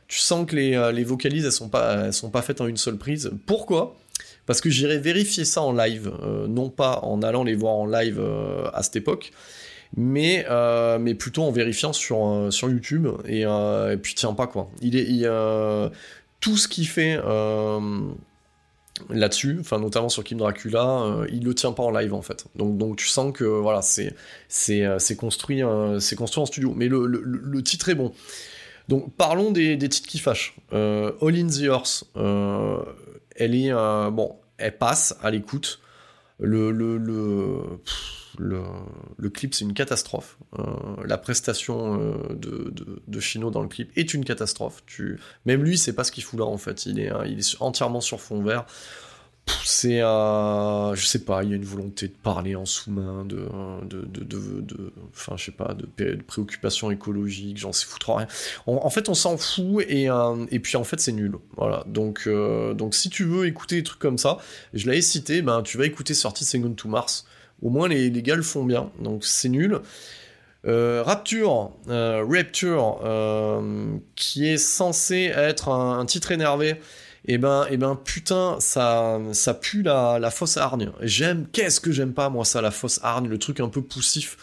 [0.07, 2.98] tu sens que les, les vocalises elles sont, pas, sont pas faites en une seule
[2.98, 3.31] prise.
[3.45, 3.95] Pourquoi?
[4.45, 6.11] Parce que j'irai vérifier ça en live,
[6.48, 8.19] non pas en allant les voir en live
[8.73, 9.31] à cette époque,
[9.95, 10.44] mais,
[10.99, 13.07] mais plutôt en vérifiant sur, sur YouTube.
[13.27, 13.45] Et,
[14.02, 14.72] puis tiens pas quoi.
[14.81, 15.30] Il est,
[16.40, 17.19] tout ce qu'il fait.
[19.09, 22.45] Là-dessus, notamment sur Kim Dracula, euh, il le tient pas en live en fait.
[22.55, 24.13] Donc, tu sens que voilà, c'est
[24.47, 26.73] c'est euh, euh, construit en studio.
[26.76, 28.13] Mais le, titre est bon.
[28.88, 30.55] Donc parlons des, titres qui fâchent.
[30.73, 31.69] Euh, All in the
[32.17, 32.80] euh,
[33.35, 35.80] elle est bon, elle passe à l'écoute.
[36.39, 36.71] Le
[38.39, 40.37] le clip c'est une catastrophe.
[40.57, 40.63] Euh,
[41.05, 44.83] la prestation euh, de, Chino dans le clip est une catastrophe.
[45.45, 46.85] Même lui c'est pas ce qu'il fout là en fait.
[46.85, 48.65] Il est est entièrement sur fond vert.
[49.65, 53.47] C'est euh, je sais pas, il y a une volonté de parler en sous-main, de,
[53.83, 58.27] de, de, enfin je sais pas, de, pré- de préoccupations écologiques, j'en sais foutre rien.
[58.67, 61.33] En, fait, on s'en fout et, euh, et puis en fait c'est nul.
[61.57, 61.83] Voilà.
[61.87, 64.37] Donc donc si tu veux écouter des trucs comme ça,
[64.73, 67.25] je l'avais cité, ben tu vas écouter Sortie Second to Mars.
[67.61, 68.91] Au moins les, les gars le font bien.
[68.99, 69.81] Donc c'est nul.
[70.65, 76.76] Euh, Rapture, euh, Rapture, euh, qui est censé être un, titre énervé,
[77.26, 80.91] et ben, et ben putain, ça, ça pue la, la fausse hargne.
[81.02, 84.38] J'aime, qu'est-ce que j'aime pas moi ça, la fausse hargne, le truc un peu poussif,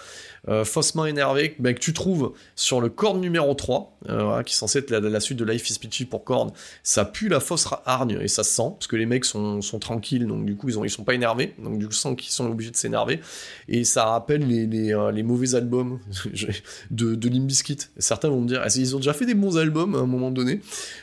[0.48, 4.78] euh, faussement énervé, que tu trouves sur le Korn numéro 3, euh, qui est censé
[4.78, 6.52] être la, suite de Life is Peachy pour Korn.
[6.82, 9.78] Ça pue la fausse hargne et ça se sent parce que les mecs sont, sont
[9.78, 12.32] tranquilles, donc du coup ils, ont, ils sont pas énervés, donc du coup sans qu'ils
[12.32, 13.20] sont obligés de s'énerver
[13.68, 15.98] et ça rappelle les, les, euh, mauvais albums
[16.90, 17.78] de, de Limp Bizkit.
[17.98, 20.60] Certains vont me dire, ils ont déjà fait des bons albums à un moment donné?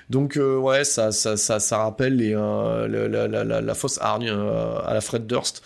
[0.09, 5.27] Donc euh, ouais, ça, ça, ça, ça rappelle la, la, fausse hargne à la Fred
[5.27, 5.61] Durst.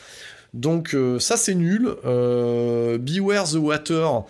[0.54, 1.90] Donc euh, ça c'est nul.
[2.06, 4.24] Euh, Beware the Water.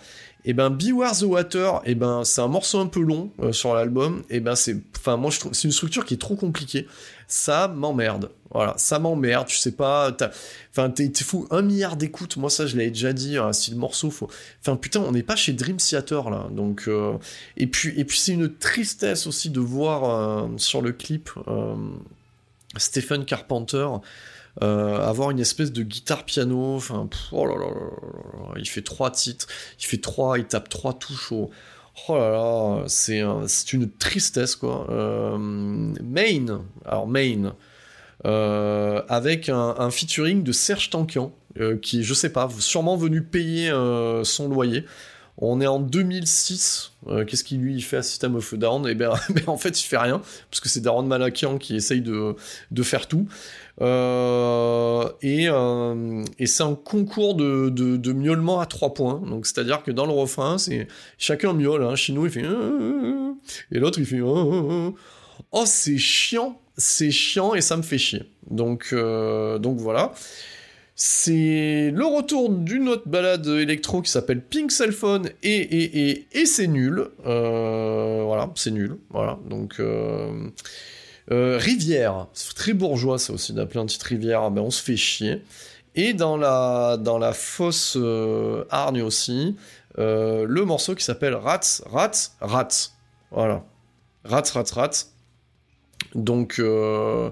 [0.44, 3.74] Et ben Beware the Water, et ben c'est un morceau un peu long euh, sur
[3.74, 4.22] l'album.
[4.30, 6.86] Et ben c'est, enfin moi je trouve, c'est une structure qui est trop compliquée.
[7.26, 8.30] Ça m'emmerde.
[8.50, 9.46] Voilà, ça m'emmerde.
[9.46, 10.16] Tu sais pas,
[10.70, 12.36] enfin t'es, fou un milliard d'écoutes.
[12.38, 13.36] Moi ça je l'avais déjà dit.
[13.36, 14.30] hein, si le morceau faut,
[14.60, 16.46] enfin putain on n'est pas chez Dream Theater là.
[16.50, 16.88] Donc
[17.58, 21.30] et puis et puis c'est une tristesse aussi de voir sur le clip
[22.76, 23.86] Stephen Carpenter
[24.60, 27.46] avoir une espèce de guitare piano, enfin, oh
[28.56, 29.46] il fait trois titres,
[29.80, 31.50] il fait trois, il tape trois touches au,
[32.08, 34.86] oh là là, c'est un- une tristesse quoi.
[34.90, 37.54] Euh, Main, alors Main,
[38.26, 43.70] euh, avec un, featuring de Serge Tankian, euh, qui, je sais pas, sûrement venu payer
[43.70, 44.84] euh, son loyer.
[45.40, 46.92] On est en 2006.
[47.06, 48.88] euh, Qu'est-ce qu'il lui fait à System of a Down?
[48.88, 50.20] Et ben, ben, en fait, il fait rien
[50.50, 52.34] parce que c'est Darren Malakian qui essaye de,
[52.72, 53.28] de faire tout.
[53.80, 59.22] Euh, et euh, et c'est un concours de, miaulement à trois points.
[59.24, 61.84] Donc c'est-à-dire que dans le refrain, c'est chacun miaule.
[61.84, 61.94] Hein.
[61.94, 63.32] Chino il fait euh,
[63.70, 64.94] et l'autre il fait oh
[65.64, 68.24] c'est chiant, c'est chiant et ça me fait chier.
[68.50, 70.12] Donc, voilà.
[71.00, 76.66] C'est le retour d'une autre balade électro qui s'appelle Pink Cell Phone et, et, c'est
[76.66, 77.06] nul.
[77.24, 78.96] Voilà, c'est nul.
[79.10, 79.80] Voilà, donc...
[81.30, 85.42] Euh, Rivière, très bourgeois ça aussi d'appeler un titre Rivière, ben on se fait chier.
[85.94, 89.56] Et dans la, dans la fosse euh, hargne aussi,
[89.98, 92.92] euh, le morceau qui s'appelle Rats, Rats, Rats.
[93.30, 93.64] Voilà.
[94.24, 95.06] Rats, Rats, Rats.
[96.14, 97.30] Donc, euh,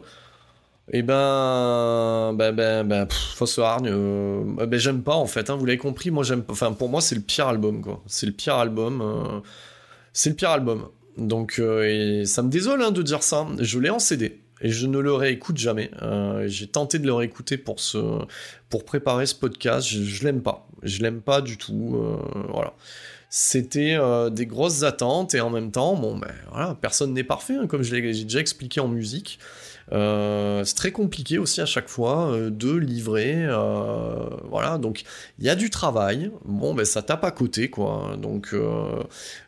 [0.92, 5.64] eh ben, ben, ben, ben fosse hargne, euh, ben j'aime pas en fait, hein, vous
[5.64, 8.02] l'avez compris, moi j'aime pas, enfin pour moi c'est le pire album quoi.
[8.06, 9.42] C'est le pire album,
[10.12, 10.88] c'est le pire album.
[11.16, 14.86] Donc, euh, ça me désole hein, de dire ça, je l'ai en CD et je
[14.86, 15.90] ne le réécoute jamais.
[16.02, 17.98] Euh, J'ai tenté de le réécouter pour, ce,
[18.70, 20.66] pour préparer ce podcast, je, l'aime pas.
[20.82, 21.96] Je l'aime pas du tout.
[21.96, 22.16] euh,
[22.50, 22.74] voilà.
[23.28, 23.98] C'était
[24.30, 27.94] des grosses attentes et en même temps, bon, ben personne n'est parfait, hein, comme je
[27.94, 29.40] l'ai déjà expliqué en musique.
[29.92, 34.78] Euh, c'est très compliqué aussi à chaque fois euh, de livrer, euh, voilà.
[34.78, 35.04] Donc
[35.38, 36.30] il y a du travail.
[36.44, 38.16] Bon, ben ça tape à côté, quoi.
[38.20, 38.54] Donc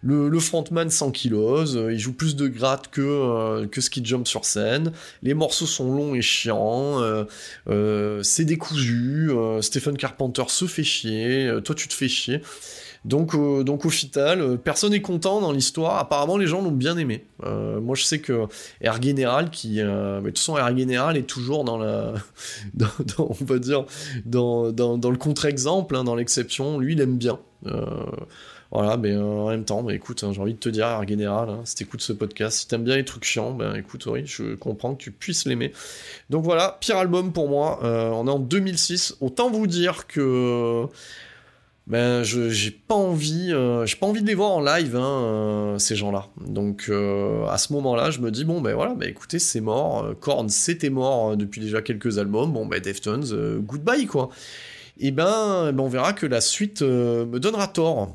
[0.02, 4.26] le, frontman 100 kilos, euh, il joue plus de gratte que que ce qui jump
[4.26, 4.92] sur scène.
[5.22, 7.02] Les morceaux sont longs et chiants.
[8.22, 9.30] c'est décousu.
[9.60, 11.50] Stephen Carpenter se fait chier.
[11.64, 12.42] toi, tu te fais chier.
[13.04, 13.34] Donc,
[13.64, 15.98] donc au final, euh, personne n'est content dans l'histoire.
[15.98, 17.24] Apparemment, les gens l'ont bien aimé.
[17.44, 18.46] Euh, moi, je sais que
[18.80, 22.14] Air General, qui, euh, mais de toute façon, Air General est toujours dans la,
[23.18, 23.84] on va dire,
[24.24, 26.78] dans, dans, dans le contre-exemple, hein, dans l'exception.
[26.78, 27.38] Lui, il aime bien.
[28.70, 31.48] Voilà, mais en même temps, bah, écoute, hein, j'ai envie de te dire, Air General,
[31.48, 34.56] hein, si t'écoutes ce podcast, si t'aimes bien les trucs chiants, ben écoute, oui, je
[34.56, 35.72] comprends que tu puisses l'aimer.
[36.28, 37.78] Donc voilà, pire album pour moi.
[37.82, 39.16] On est en 2006.
[39.20, 40.86] Autant vous dire que
[41.88, 45.78] ben j'ai pas envie euh, j'ai pas envie de les voir en live hein, euh,
[45.78, 46.26] ces gens-là.
[46.46, 50.14] Donc euh, à ce moment-là je me dis bon ben voilà ben écoutez c'est mort
[50.20, 52.52] Korn c'était mort depuis déjà quelques albums.
[52.52, 54.28] Bon ben Deftones goodbye quoi.
[55.00, 58.14] Et ben, ben on verra que la suite me donnera tort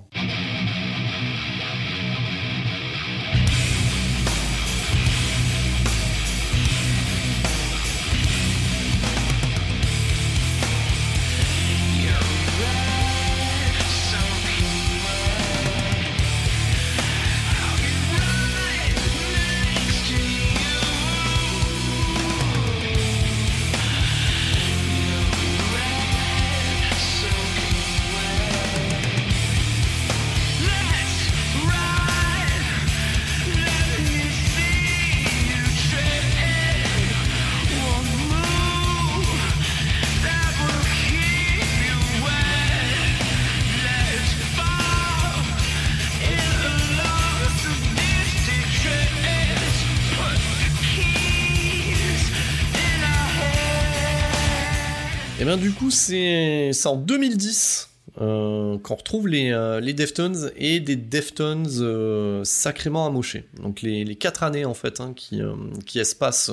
[55.57, 57.89] du coup c'est en 2010
[58.21, 63.45] euh, qu'on retrouve les, euh, les Deftones et des Deftones euh, sacrément amochés.
[63.61, 65.41] Donc les, les quatre années en fait hein, qui,
[65.85, 66.51] qui espacent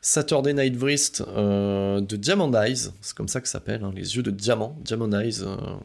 [0.00, 4.16] Saturday Night Wrist euh, de Diamond Eyes, c'est comme ça que ça s'appelle, hein, les
[4.16, 5.42] yeux de diamant, Diamond Eyes,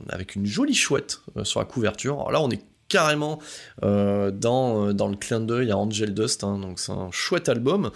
[0.09, 2.15] avec une jolie chouette sur la couverture.
[2.15, 3.39] Alors là on est carrément
[3.81, 7.91] dans, dans le clin d'œil à Angel Dust, hein, donc c'est un chouette album.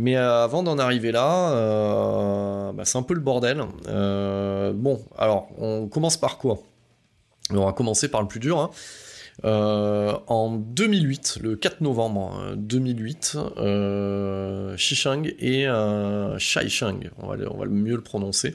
[0.00, 3.62] Mais euh, avant d'en arriver là, euh, bah, c'est un peu le bordel.
[3.88, 6.60] Euh, bon, alors, on commence par quoi?
[7.50, 8.58] On va commencer par le plus dur.
[8.58, 8.70] hein.
[9.44, 15.66] En 2008, le 4 novembre euh, 2008, euh, Shishang et
[16.38, 18.54] Shaishang, on va, on va mieux le prononcer,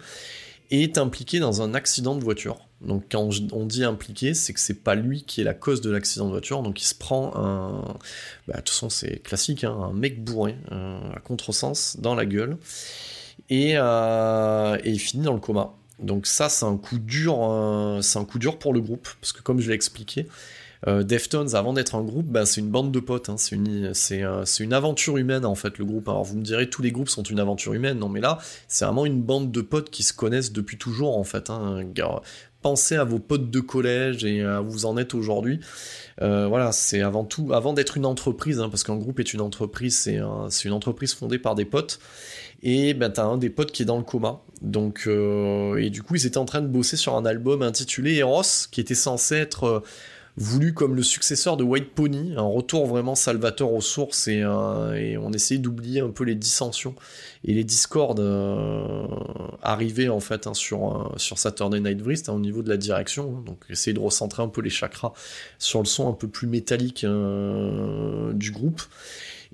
[0.71, 2.57] est impliqué dans un accident de voiture.
[2.85, 5.89] Donc quand on dit impliqué, c'est que c'est pas lui qui est la cause de
[5.89, 7.97] l'accident de voiture, donc il se prend un...
[8.47, 12.25] Bah, de toute façon c'est classique, hein, un mec bourré, euh, à contresens, dans la
[12.25, 12.57] gueule,
[13.49, 15.73] et, euh, et il finit dans le coma.
[15.99, 19.33] Donc ça c'est un coup dur, euh, c'est un coup dur pour le groupe, parce
[19.33, 20.27] que comme je l'ai expliqué,
[20.85, 23.91] Deftones, avant d'être un groupe, bah, c'est une bande de potes, hein, c'est une,
[24.59, 26.07] une aventure humaine en fait le groupe.
[26.07, 28.37] Alors vous me direz tous les groupes sont une aventure humaine, non mais là
[28.67, 31.49] c'est vraiment une bande de potes qui se connaissent depuis toujours en fait.
[31.49, 31.81] Hein.
[32.65, 35.59] Pensez à vos potes de collège et à où vous en êtes aujourd'hui.
[36.23, 39.41] Euh, voilà, c'est avant tout, avant d'être une entreprise, hein, parce qu'un groupe est une
[39.41, 41.99] entreprise, c'est une entreprise fondée par des potes.
[42.63, 44.41] Et ben t'as un des potes qui est dans le coma.
[44.63, 48.15] Donc euh, et du coup ils étaient en train de bosser sur un album intitulé
[48.15, 49.83] Eros, qui était censé être euh,
[50.37, 55.17] voulu comme le successeur de White Pony, un retour vraiment salvateur aux sources et, euh,
[55.21, 56.93] on essayait d'oublier un peu les dissensions
[57.45, 59.07] et les discords euh,
[59.61, 62.75] arrivés en fait hein, sur, euh, sur Saturday Night Wrist hein, au niveau de la
[62.75, 63.39] direction.
[63.41, 65.13] donc essayer de recentrer un peu les chakras
[65.57, 68.81] sur le son un peu plus métallique du groupe.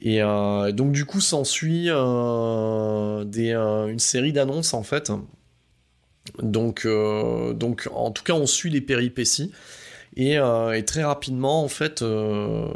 [0.01, 5.11] Et donc du coup s'ensuit une série d'annonces en fait.
[6.41, 9.51] Donc, donc en tout cas on suit les péripéties.
[10.17, 12.67] Et, euh, et très rapidement, en fait, euh,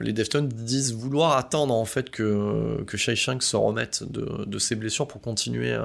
[0.00, 4.58] les Deftones disent vouloir attendre en fait que, que Shai Shank se remette de, de
[4.58, 5.84] ses blessures pour continuer, euh,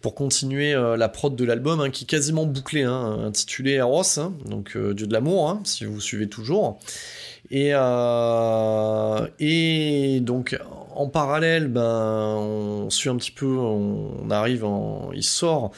[0.00, 4.32] pour continuer la prod de l'album, hein, qui est quasiment bouclé, hein, intitulé Eros, hein,
[4.46, 6.78] donc Dieu de l'amour, si vous suivez toujours.
[7.50, 7.70] Et,
[9.40, 10.56] et donc
[10.94, 15.72] en parallèle, ben, on suit un petit peu, on arrive en, il sort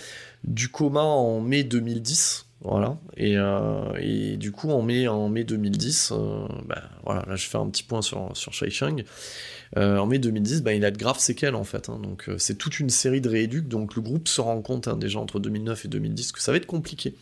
[0.45, 2.49] du coma en mai 2010.
[2.62, 2.99] Voilà.
[3.16, 7.47] Et, euh, et du coup, en mai, en mai 2010, euh, bah, voilà, là je
[7.49, 8.69] fais un petit point sur, sur Shai.
[9.78, 11.89] Euh, en mai 2010, bah, il a de graves séquelles en fait.
[11.89, 11.99] hein.
[12.03, 13.69] donc c'est toute une série de rééduques.
[13.69, 16.59] Donc le groupe se rend compte hein, déjà entre 2009 et 2010 que ça va
[16.59, 17.15] être compliqué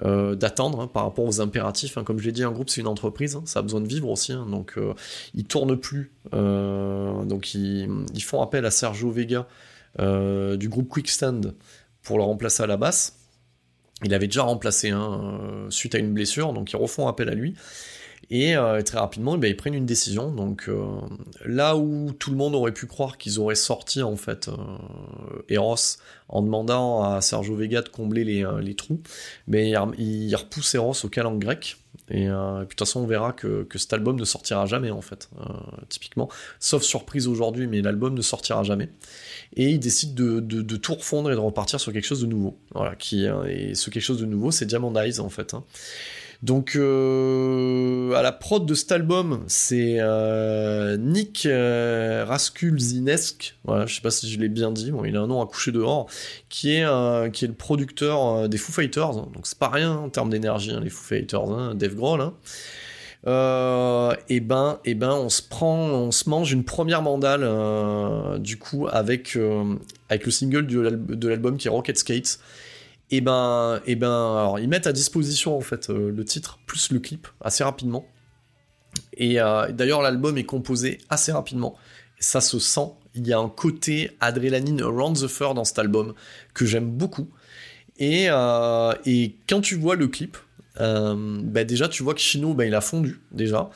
[0.00, 1.98] d'attendre hein, par rapport aux impératifs.
[2.02, 4.32] Comme je l'ai dit, un groupe c'est une entreprise, ça a besoin de vivre aussi.
[4.32, 4.78] donc
[5.34, 6.12] ils tournent plus.
[6.32, 9.46] Donc ils, ils font appel à Sergio Vega
[9.98, 11.52] du groupe Quickstand
[12.02, 13.21] pour le remplacer à la basse.
[14.04, 17.34] Il avait déjà remplacé un euh, suite à une blessure, donc ils refont appel à
[17.34, 17.54] lui.
[18.34, 20.30] Et euh, très rapidement, ben, ils prennent une décision.
[20.30, 20.86] Donc euh,
[21.44, 24.54] là où tout le monde aurait pu croire qu'ils auraient sorti en fait euh,
[25.50, 25.98] Eros
[26.30, 29.02] en demandant à Sergio Vega de combler les, trous,
[29.48, 31.76] mais il, rem- il repousse Eros au calendes grec.
[32.08, 35.28] Et, puis de toute façon, on verra que, cet album ne sortira jamais en fait,
[35.90, 36.30] typiquement.
[36.58, 38.88] Sauf surprise aujourd'hui, mais l'album ne sortira jamais
[39.56, 42.56] et il décide de, tout refondre et de repartir sur quelque chose de nouveau.
[42.74, 42.96] Voilà,
[43.46, 45.52] et ce quelque chose de nouveau, c'est Diamond Eyes en fait.
[45.52, 45.64] hein.
[46.42, 53.94] Donc euh, à la prod de cet album, c'est euh, Nick euh, Raskulzinesk, voilà, je
[53.94, 56.08] sais pas si je l'ai bien dit, bon, il a un nom à coucher dehors,
[56.48, 60.72] qui est, le producteur euh, des Foo Fighters, donc c'est pas rien en termes d'énergie,
[60.72, 62.20] hein, les Foo Fighters, hein, Dave Grohl.
[62.20, 62.34] hein.
[64.28, 67.48] Et ben, et ben, on se prend, on se mange une première mandale
[68.40, 69.38] du coup avec
[70.08, 72.40] avec le single de l'album qui est Rocket Skates.
[73.14, 76.90] Et ben, et ben, alors ils mettent à disposition en fait euh, le titre plus
[76.90, 78.06] le clip assez rapidement.
[79.14, 81.76] Et euh, d'ailleurs l'album est composé assez rapidement.
[82.18, 82.88] Ça se sent.
[83.14, 86.14] Il y a un côté adrénaline around the fur dans cet album
[86.54, 87.28] que j'aime beaucoup.
[87.98, 88.94] Et, euh,
[89.46, 90.38] quand tu vois le clip,
[90.80, 93.68] euh, bah déjà tu vois que Chino bah, il a fondu déjà.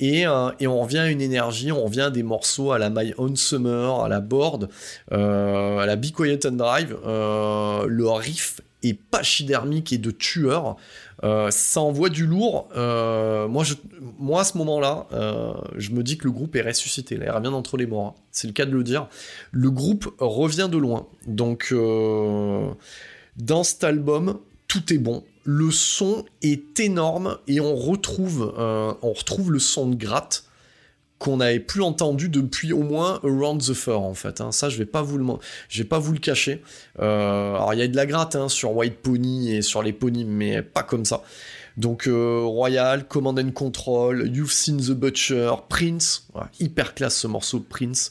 [0.00, 3.36] Et, on revient à une énergie, on revient à des morceaux à la My Own
[3.36, 4.68] Summer, à la Board,
[5.12, 6.96] à la Be Quiet and Drive.
[7.06, 10.76] Le riff est pachydermique et de tueur.
[11.24, 12.68] Euh, ça envoie du lourd.
[12.76, 13.74] Euh, moi, je,
[14.18, 17.16] moi, à ce moment-là, euh, je me dis que le groupe est ressuscité.
[17.16, 18.14] Là, il revient d'entre les morts.
[18.18, 18.22] hein.
[18.30, 19.08] C'est le cas de le dire.
[19.50, 21.06] Le groupe revient de loin.
[21.26, 24.38] Donc, dans cet album,
[24.68, 25.24] tout est bon.
[25.44, 30.44] Le son est énorme et on retrouve, on retrouve le son de gratte
[31.22, 34.40] qu'on n'avait plus entendu depuis au moins Around the Fur en fait.
[34.40, 34.50] hein.
[34.50, 35.24] Ça, je vais pas vous le,
[35.74, 36.62] vais pas vous le cacher.
[36.98, 39.92] Euh, alors il y a de la gratte hein, sur White Pony et sur les
[39.92, 41.22] Pony, mais pas comme ça.
[41.76, 46.28] Donc euh, Royal, Command and Control, You've Seen the Butcher, Prince,
[46.60, 48.10] hyper classe ce morceau Prince,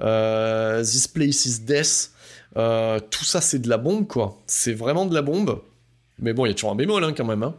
[0.00, 2.12] euh, This Place is Death,
[2.54, 5.60] tout ça c'est de la bombe quoi, c'est vraiment de la bombe,
[6.20, 7.42] mais bon il y a toujours un bémol hein, quand même.
[7.42, 7.54] hein.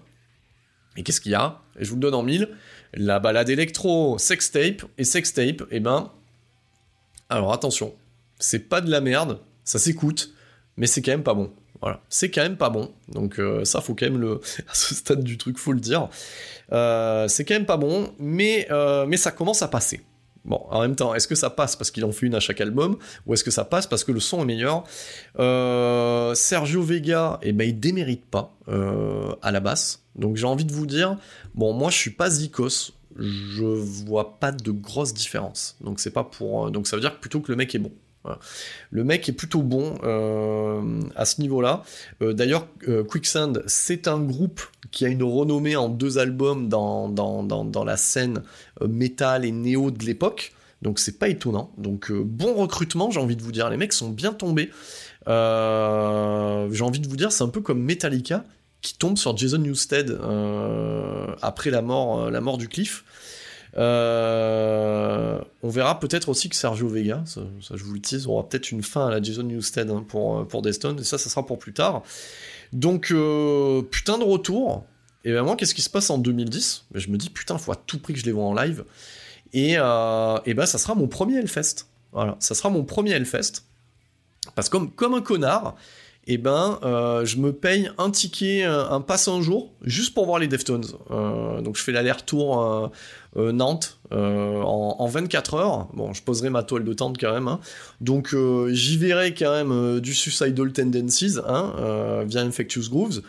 [0.96, 1.60] Et qu'est-ce qu'il y a?
[1.80, 2.50] Et je vous le donne en mille,
[2.94, 6.12] la balade électro, sextape, et sextape, et ben...
[7.30, 7.94] Alors attention,
[8.40, 10.34] c'est pas de la merde, ça s'écoute,
[10.78, 11.52] mais c'est quand même pas bon.
[11.82, 12.94] Voilà, c'est quand même pas bon.
[13.10, 14.40] Donc euh, ça, faut quand même le...
[14.70, 16.08] À ce stade du truc, faut le dire.
[16.72, 20.02] Euh, c'est quand même pas bon, mais, euh, mais ça commence à passer.
[20.46, 22.60] Bon, en même temps, est-ce que ça passe parce qu'il en fait une à chaque
[22.60, 24.84] album, ou est-ce que ça passe parce que le son est meilleur?
[25.40, 30.04] Euh, Sergio Vega, eh ben, il démérite pas euh, à la basse.
[30.16, 31.18] Donc j'ai envie de vous dire,
[31.56, 35.78] bon, moi je suis pas Zikos, je vois pas de grosse différence.
[35.82, 37.92] Donc c'est pas pour, donc ça veut dire plutôt que le mec est bon.
[38.92, 41.84] Le mec est plutôt bon euh, à ce niveau-là.
[42.22, 47.10] Euh, D'ailleurs, euh, Quicksand, c'est un groupe qui a une renommée en deux albums dans,
[47.10, 48.44] dans, dans, la scène
[48.88, 50.54] métal et néo de l'époque.
[50.82, 51.72] Donc c'est pas étonnant.
[51.78, 53.70] Donc bon recrutement, j'ai envie de vous dire.
[53.70, 54.70] Les mecs sont bien tombés.
[55.26, 58.44] J'ai envie de vous dire, c'est un peu comme Metallica
[58.82, 60.20] qui tombe sur Jason Newsted
[61.42, 63.06] après la mort, la mort du Cliff.
[63.76, 67.42] Euh, on verra peut-être aussi que Sergio Vega, ça,
[67.74, 70.62] je vous le tease, aura peut-être une fin à la Jason Newsted hein, pour, pour
[70.62, 72.04] Deston, et ça, ça sera pour plus tard.
[72.72, 74.86] Donc, euh, putain de retour.
[75.26, 77.72] Et ben moi, qu'est-ce qui se passe en 2010 Ben, Je me dis, putain, faut
[77.72, 78.84] à tout prix que je les vois en live.
[79.54, 81.88] Et, euh, et ben, ça sera mon premier Hellfest.
[82.12, 83.64] Voilà, ça sera mon premier Hellfest.
[84.56, 85.76] Parce que comme, comme un connard,
[86.26, 90.40] et ben, euh, je me paye un ticket, un pass un jour, juste pour voir
[90.40, 90.86] les Deftones.
[91.12, 92.88] Euh, donc je fais l'aller-retour euh,
[93.38, 95.88] euh, Nantes euh, en, en 24 heures.
[95.94, 97.48] Bon, je poserai ma toile de tente quand même.
[97.48, 97.60] hein.
[98.00, 103.22] Donc euh, j'y verrai quand même euh, du Suicidal Tendencies hein, euh, via Infectious Grooves.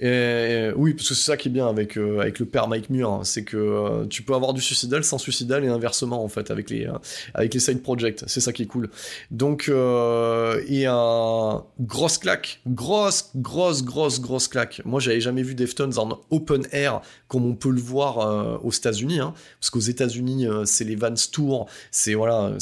[0.00, 2.88] Et, oui, parce que c'est ça qui est bien avec, euh, avec le père Mike
[2.88, 6.28] Muir, hein, c'est que euh, tu peux avoir du suicidal sans suicidal et inversement en
[6.28, 6.92] fait avec les, euh,
[7.34, 8.88] avec les side projects, c'est ça qui est cool.
[9.30, 14.80] Donc, et un grosse claque, grosse, grosse, grosse, grosse claque.
[14.84, 19.20] Moi, j'avais jamais vu Deftones en open air comme on peut le voir aux États-Unis,
[19.20, 22.52] hein, parce qu'aux États-Unis, c'est les Vans Tour, c'est voilà,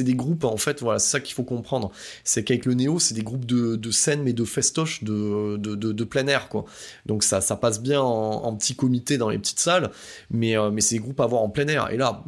[0.00, 1.90] des groupes en fait, voilà, c'est ça qu'il faut comprendre.
[2.24, 5.74] C'est qu'avec le néo, c'est des groupes de, de scène mais de festoche, de, de,
[5.74, 6.64] de, de plein air quoi.
[7.06, 9.90] Donc ça, passe bien en, en petit comité dans les petites salles,
[10.30, 11.90] mais, euh, c'est des groupes à voir en plein air.
[11.90, 12.22] Et là,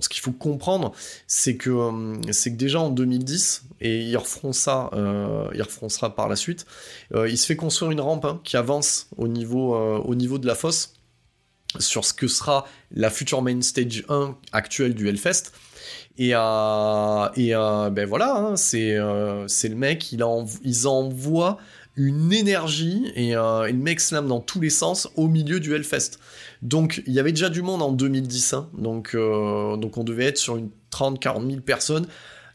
[0.00, 0.92] ce qu'il faut comprendre,
[1.26, 6.36] c'est que, euh, déjà en 2010, et ils referont ça, euh, ils ça par la
[6.36, 6.66] suite,
[7.14, 10.46] euh, il se fait construire une rampe hein, qui avance au niveau, au niveau de
[10.46, 10.94] la fosse
[11.78, 15.52] sur ce que sera la future main stage 1 actuelle du Hellfest.
[16.16, 21.58] Et, ben voilà, hein, c'est le mec, ils envoient
[21.98, 25.74] une énergie et, euh, et le mec slam dans tous les sens au milieu du
[25.74, 26.12] Hellfest.
[26.62, 30.26] Donc il y avait déjà du monde en 2010, hein, donc, euh, donc on devait
[30.26, 32.06] être sur une 30-40 000 personnes.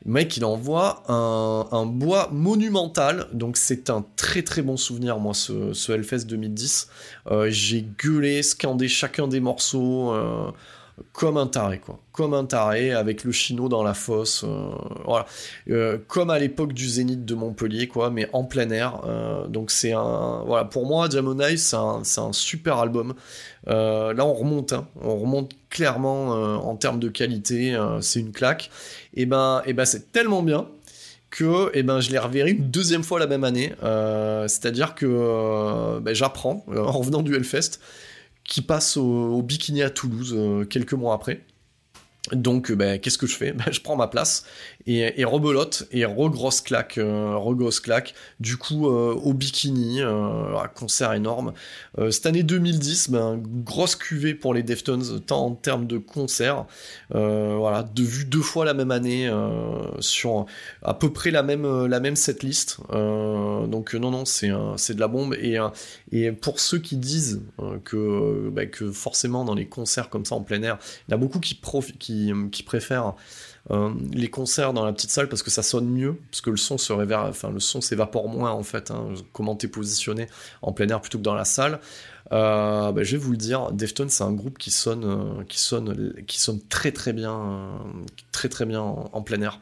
[0.05, 5.33] Le mec, il envoie un, bois monumental, donc c'est un très très bon souvenir, moi,
[5.33, 6.89] ce, ce Hellfest 2010.
[7.31, 10.51] Euh, J'ai gueulé, scandé chacun des morceaux, euh,
[11.11, 11.99] comme un taré, quoi.
[12.11, 14.69] Comme un taré, avec le chino dans la fosse, euh,
[15.05, 15.25] voilà.
[15.69, 19.01] Euh, comme à l'époque du Zénith de Montpellier, quoi, mais en plein air.
[19.05, 20.43] euh, donc c'est un...
[20.45, 23.15] Voilà, pour moi, Diamond Eyes, c'est un, un super album.
[23.65, 24.87] Là, on remonte, hein.
[25.01, 28.69] on remonte clairement en termes de qualité, c'est une claque.
[29.13, 30.67] Et ben, et ben c'est tellement bien
[31.29, 33.73] que eh ben, je l'ai reverrai une deuxième fois la même année.
[33.81, 37.79] C'est-à-dire que ben, j'apprends, en revenant du Hellfest,
[38.43, 41.45] qui passe au, Bikini à Toulouse euh, quelques mois après.
[42.31, 43.51] Donc, euh, ben, qu'est-ce que je fais?
[43.51, 44.45] Ben, Je prends ma place
[44.85, 48.13] et, rebelote et regrosse claque, euh, regrosse claque.
[48.39, 51.53] Du coup, euh, au bikini, euh, un concert énorme.
[52.11, 56.65] Cette année 2010, ben, grosse cuvée pour les Deftones, tant en termes de concerts,
[57.13, 59.29] euh, voilà, de vue deux fois la même année
[59.99, 60.45] sur
[60.81, 62.77] à peu près la même la même setlist.
[62.89, 65.57] Donc non non, c'est c'est de la bombe et
[66.11, 67.41] et pour ceux qui disent
[67.85, 70.77] que bah, que forcément dans les concerts comme ça en plein air,
[71.07, 73.15] il y en a beaucoup qui profi- qui qui préfèrent
[73.71, 76.57] euh, les concerts dans la petite salle parce que ça sonne mieux, parce que le
[76.57, 78.91] son se enfin s'évapore moins en fait.
[78.91, 80.27] hein, comment t'es positionné
[80.61, 81.79] en plein air plutôt que dans la salle.
[82.31, 85.59] Euh, bah, je vais vous le dire, Deftones c'est un groupe qui sonne, euh, qui
[85.59, 87.79] sonne, qui sonne très très bien,
[88.31, 89.59] très très bien en, plein air.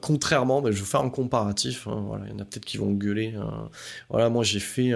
[0.00, 1.86] Contrairement, bah, je vais faire un comparatif.
[1.86, 3.34] hein, voilà, il y en a peut-être qui vont gueuler.
[4.10, 4.92] voilà, moi j'ai fait,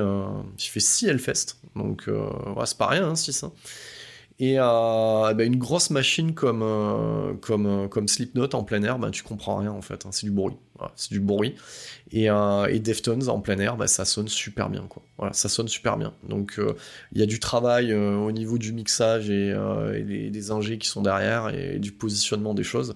[0.56, 2.08] j'ai fait 6 Hellfest, donc
[2.64, 3.44] c'est pas rien, 6
[4.40, 8.98] et euh, bah, une grosse machine comme, euh, comme, euh, comme Slipknot en plein air,
[8.98, 10.54] bah, tu comprends rien en fait, hein, c'est du bruit.
[10.94, 11.56] C'est du bruit.
[12.12, 14.86] Et, euh, et Deftones en plein air, bah, ça sonne super bien.
[14.88, 15.32] Quoi.
[15.32, 16.14] Ça sonne super bien.
[16.28, 16.60] Donc
[17.12, 19.52] il y a du travail au niveau du mixage et,
[20.04, 22.94] des, des ingés qui sont derrière et du positionnement des choses.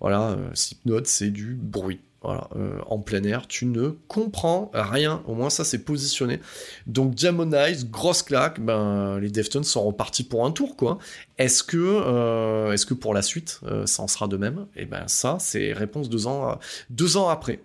[0.00, 2.00] Voilà, Slipknot, c'est du bruit.
[2.22, 5.22] Voilà, euh, en plein air, tu ne comprends rien.
[5.26, 6.40] Au moins, ça, c'est positionné.
[6.86, 8.60] Donc, Diamond Eyes, grosse claque.
[8.60, 10.98] Ben, les Deftones sont repartis pour un tour, quoi.
[11.38, 14.66] Est-ce que, euh, pour la suite, euh, ça en sera de même?
[14.76, 17.60] Et ben, ça, c'est réponse deux ans après.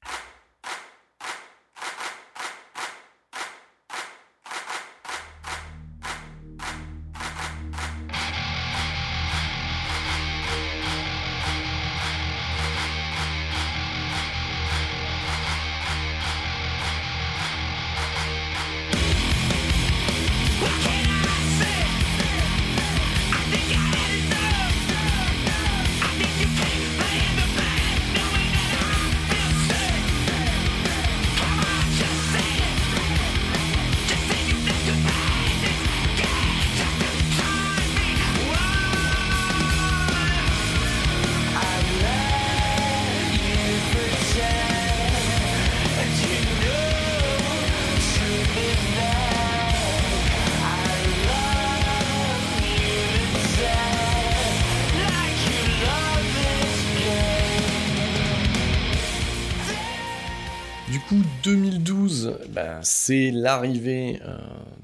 [63.07, 64.37] C'est l'arrivée euh,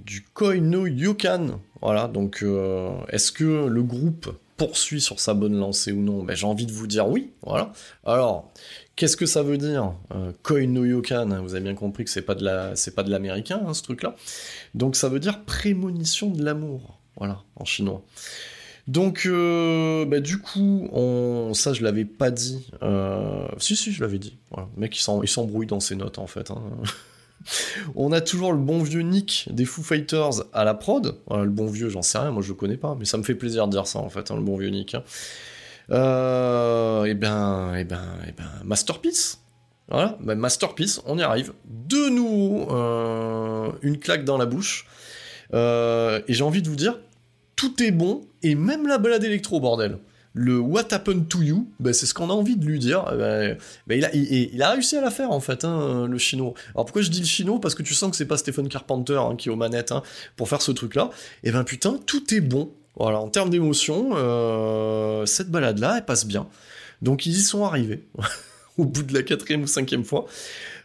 [0.06, 1.60] du Koi no Yokan.
[1.82, 6.24] Voilà, donc euh, est-ce que le groupe poursuit sur sa bonne lancée ou non?
[6.24, 7.32] Ben, J'ai envie de vous dire oui.
[7.45, 7.74] Voilà.
[8.06, 8.50] Alors,
[8.95, 12.22] qu'est-ce que ça veut dire euh, Koi no hein, Vous avez bien compris que c'est
[12.22, 14.16] pas de pas de l'américain, hein, ce truc-là.
[14.74, 17.00] Donc ça veut dire prémonition de l'amour.
[17.18, 18.06] Voilà, en chinois.
[18.88, 21.54] Donc, euh, bah, du coup, on...
[21.54, 22.72] ça, je l'avais pas dit.
[23.58, 24.38] Si, si, je l'avais dit.
[24.56, 26.52] Le mec, il s'embrouille dans ses notes, en fait.
[26.52, 26.62] hein.
[27.95, 31.18] On a toujours le bon vieux Nick des Foo Fighters à la prod.
[31.30, 32.95] Le bon vieux, j'en sais rien, moi, je le connais pas.
[32.98, 34.95] Mais ça me fait plaisir de dire ça, en fait, hein, le bon vieux Nick.
[34.95, 35.03] hein.
[35.91, 39.40] Euh, et ben, et ben, et ben, Masterpiece.
[39.90, 41.53] Voilà, ben, Masterpiece, on y arrive.
[41.65, 44.88] De nouveau, euh, une claque dans la bouche.
[45.53, 46.99] Euh, et j'ai envie de vous dire,
[47.56, 49.99] tout est bon, et même la balade électro, bordel.
[50.34, 53.05] Le What Happened to You, ben, c'est ce qu'on a envie de lui dire.
[53.14, 53.57] Eh Ben,
[53.88, 56.55] ben, il, a, réussi à la faire, en fait, hein, le chino.
[56.73, 57.60] Alors pourquoi je dis le chino?
[57.60, 60.01] Parce que tu sens que c'est pas Stephen Carpenter hein, qui est aux manettes hein,
[60.35, 61.11] pour faire ce truc-là.
[61.43, 62.72] Et ben putain, tout est bon.
[62.95, 66.47] Voilà, en termes d'émotion, euh, cette balade-là, elle passe bien.
[67.01, 68.03] Donc ils y sont arrivés.
[68.77, 70.26] au bout de la quatrième ou cinquième fois.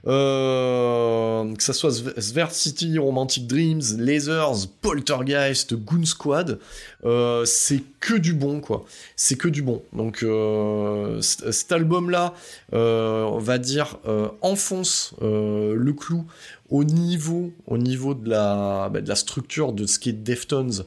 [0.07, 6.59] Euh, que ça soit Sve- Svert City, Romantic Dreams, Lasers, Poltergeist, Goon Squad,
[7.05, 8.85] euh, c'est que du bon, quoi.
[9.17, 9.83] C'est que du bon.
[9.93, 12.35] Donc, euh, cet album-là,
[12.73, 13.99] on va dire,
[14.41, 16.25] enfonce le clou
[16.71, 20.85] au niveau, au niveau de la, bah, de la structure de ce qui est Deftones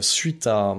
[0.00, 0.76] suite à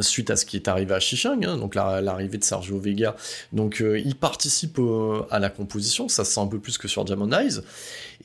[0.00, 3.16] suite à ce qui est arrivé à Shishang, hein, donc la- l'arrivée de Sergio Vega.
[3.52, 4.78] Donc euh, il participe
[5.30, 7.60] à la composition, ça se sent un peu plus que sur Diamond Eyes.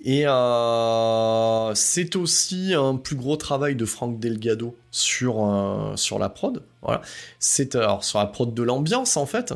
[0.03, 6.29] Et euh, c'est aussi un plus gros travail de Frank Delgado sur, euh, sur la
[6.29, 6.63] prod.
[6.81, 7.01] Voilà.
[7.37, 9.53] C'est euh, alors sur la prod de l'ambiance en fait.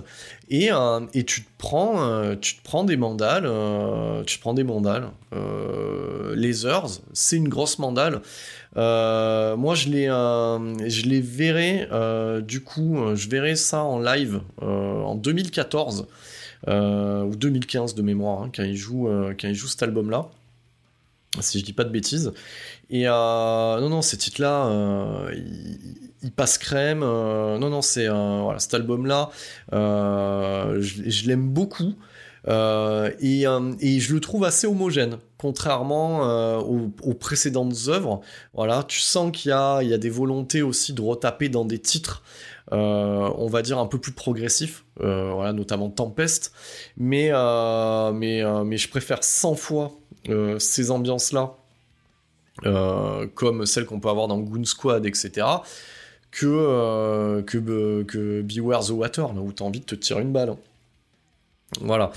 [0.50, 0.70] Et,
[1.16, 3.50] et tu te prends, tu te prends des mandales,
[4.28, 5.10] tu prends des mandales.
[5.34, 8.22] Euh, Lasers, c'est une grosse mandale.
[8.76, 11.90] Moi, je les, je les verrai,
[12.44, 16.04] du coup, je verrai ça en live en 2014 euh,
[16.68, 20.30] ou 2015 de mémoire, hein, quand il joue, euh, quand joue cet album-là,
[21.42, 22.34] si je dis pas de bêtises.
[22.90, 25.36] Et euh, non, non, ces titres-là, euh,
[26.22, 27.04] ils, passent crème.
[27.04, 29.30] euh, non, non, c'est euh, voilà, cet album-là,
[29.74, 31.94] euh, je, l'aime beaucoup.
[32.48, 38.22] Euh, et, euh, je le trouve assez homogène, contrairement euh, aux, aux précédentes œuvres.
[38.54, 41.80] Voilà, tu sens qu'il y a, y a des volontés aussi de retaper dans des
[41.80, 46.52] titres, euh, on va dire un peu plus progressifs, euh, voilà, notamment Tempest.
[46.98, 49.92] Mais, euh, mais, euh, je préfère 100 fois
[50.30, 51.56] euh, ces ambiances-là,
[52.66, 55.46] euh, comme celles qu'on peut avoir dans Goon Squad, etc.,
[56.32, 60.22] que, euh, que, be- que Beware the Water, là où t'as envie de te tirer
[60.22, 60.56] une balle.
[61.82, 62.12] Voilà.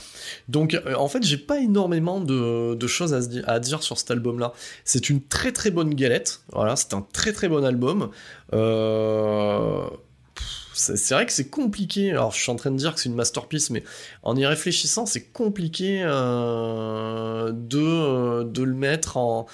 [0.48, 3.20] Donc, euh, en fait, j'ai pas énormément de, choses à,
[3.52, 4.52] à dire sur cet album-là.
[4.84, 6.42] C'est une très très bonne galette.
[6.52, 8.10] Voilà, c'est un très très bon album.
[8.54, 9.86] Euh,
[10.78, 12.10] C'est vrai que c'est compliqué.
[12.12, 13.82] Alors, je suis en train de dire que c'est une masterpiece, mais
[14.22, 19.46] en y réfléchissant, c'est compliqué euh, de, de le mettre en,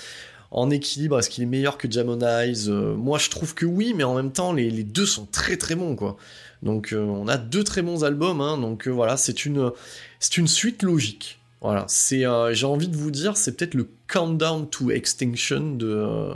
[0.71, 1.19] équilibre.
[1.19, 2.69] Est-ce qu'il est meilleur que Jamon Eyes?
[2.69, 5.75] Euh, Moi, je trouve que oui, mais en même temps, les, deux sont très très
[5.75, 6.17] bons, quoi.
[6.63, 8.41] Donc, euh, on a deux très bons albums.
[8.41, 8.59] hein.
[8.59, 9.73] donc, euh, voilà, c'est une,
[10.21, 11.41] suite logique.
[11.65, 16.35] Voilà, c'est, euh, j'ai envie de vous dire, c'est peut-être le countdown to extinction euh,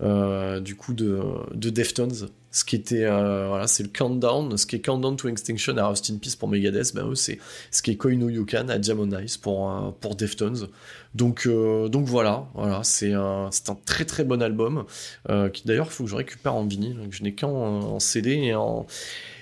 [0.00, 1.20] euh, du coup de,
[1.52, 2.30] de Deftones.
[2.52, 4.58] Ce qui était, euh, voilà, c'est le countdown.
[4.58, 7.38] Ce qui est countdown to extinction à Rust in Peace pour Megadeth, ben eux, c'est
[7.70, 10.68] ce qui est Koino Yukan à Diamond Eyes pour, euh, pour Deftones.
[11.14, 14.84] Donc, euh, donc voilà, voilà, c'est un, c'est un très très bon album
[15.30, 18.00] euh, qui d'ailleurs il faut que je récupère en vinyle, que je n'ai qu'en en
[18.00, 18.86] CD et en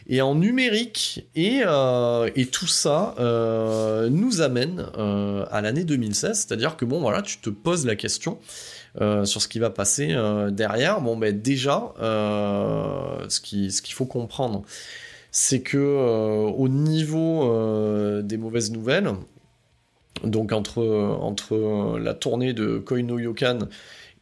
[0.08, 1.28] et en numérique.
[1.34, 1.62] Et,
[2.36, 3.14] et tout ça
[4.10, 4.86] nous amène
[5.50, 8.38] à l'année 2016, c'est-à-dire que bon voilà, tu te poses la question
[9.00, 11.00] euh, sur ce qui va passer euh, derrière.
[11.00, 14.62] Bon ben déjà, euh, ce qui ce qu'il faut comprendre,
[15.30, 19.10] c'est que au niveau des mauvaises nouvelles,
[20.24, 20.82] donc entre
[21.20, 23.60] entre la tournée de Koino Yokan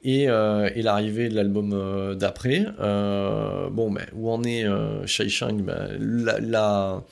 [0.02, 2.66] et, et l'arrivée de l'album d'après.
[2.78, 4.66] Bon, ben, où en est
[5.06, 5.62] Shai Shang?
[5.62, 7.02] Ben,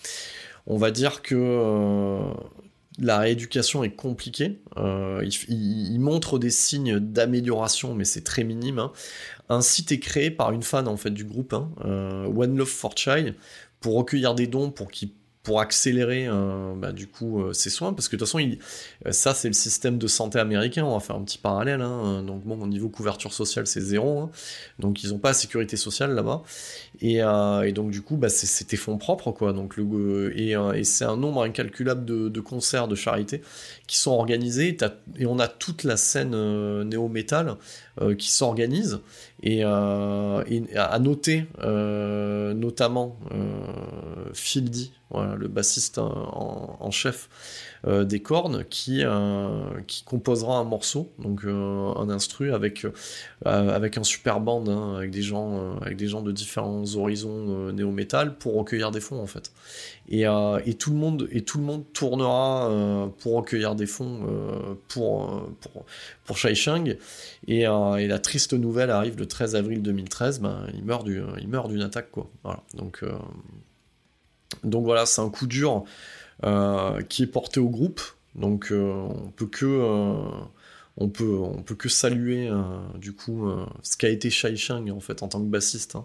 [0.66, 2.20] On va dire que
[2.98, 4.60] la rééducation est compliquée.
[4.76, 8.78] Euh, il, montre des signes d'amélioration, mais c'est très minime.
[8.78, 8.92] hein.
[9.48, 12.68] Un site est créé par une fan en fait du groupe, hein, euh, One Love
[12.68, 13.34] for Chai,
[13.80, 15.10] pour recueillir des dons pour qu'il
[15.46, 18.58] pour accélérer euh, bah, du coup euh, ses soins parce que de toute façon il,
[19.06, 22.24] euh, ça c'est le système de santé américain on va faire un petit parallèle hein.
[22.24, 24.30] donc bon au niveau couverture sociale c'est zéro hein.
[24.80, 26.42] donc ils ont pas la sécurité sociale là-bas
[27.00, 28.46] et, euh, et donc du coup bah, c'est-
[28.76, 32.88] fonds propres quoi donc le euh, et, euh, et c'est un nombre incalculable de, concerts
[32.88, 33.40] de charité
[33.86, 37.54] qui sont organisés T'as- et on a toute la scène euh, néo-métal euh,
[38.18, 39.00] qui s'organise
[39.42, 47.75] et, euh, et à noter euh, notamment euh, Fieldy voilà, le bassiste en, chef euh,
[47.86, 52.90] des cornes, qui, euh, qui composera un morceau, donc euh, un instru avec, euh,
[53.44, 57.46] avec un super band, hein, avec, des gens, euh, avec des gens de différents horizons
[57.48, 59.52] euh, néo-metal pour recueillir des fonds en fait.
[60.08, 63.86] Et, euh, et, tout, le monde, et tout le monde tournera euh, pour recueillir des
[63.86, 65.84] fonds euh, pour, euh, pour,
[66.24, 66.96] pour Shai Shang.
[67.46, 72.10] Et, euh, la triste nouvelle arrive le 13 avril 2013, ben, il meurt d'une attaque.
[72.10, 72.28] Quoi.
[72.74, 73.12] Donc, euh,
[74.64, 75.80] donc voilà, c'est un coup dur euh,
[77.08, 78.00] qui est porté au groupe.
[78.34, 80.14] Donc euh, on peut que euh,
[80.98, 82.62] on peut on peut que saluer euh,
[82.98, 85.96] du coup euh, ce qu'a été Shai Shang en fait en tant que bassiste.
[85.96, 86.04] hein.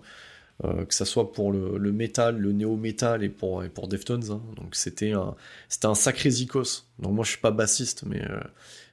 [0.64, 4.30] Euh, que ça soit pour le, le métal, le néo-métal et pour, et pour Deftones.
[4.32, 4.42] hein.
[4.58, 5.34] Donc c'était un,
[5.70, 6.84] c'était un sacré zikos.
[7.00, 8.40] Donc moi je suis pas bassiste, mais euh,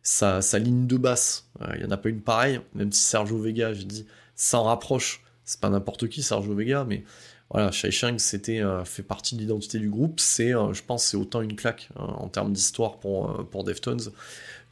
[0.02, 3.02] sa, sa ligne de basse, euh, il y en a pas une pareille, même si
[3.02, 5.22] Sergio Vega, j'ai dit, s'en rapproche.
[5.44, 7.04] C'est pas n'importe qui Sergio Vega, mais
[7.50, 10.20] voilà, Shai Shang c'était euh, fait partie de l'identité du groupe.
[10.20, 13.64] C'est, euh, je pense, c'est autant une claque hein, en termes d'histoire pour, euh, pour
[13.64, 14.00] Deftones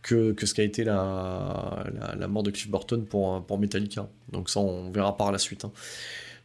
[0.03, 1.85] que, que ce qu'a été la,
[2.19, 4.09] la, mort de Cliff Burton pour, pour Metallica.
[4.31, 5.65] Donc ça, on verra par la suite.
[5.65, 5.73] hein.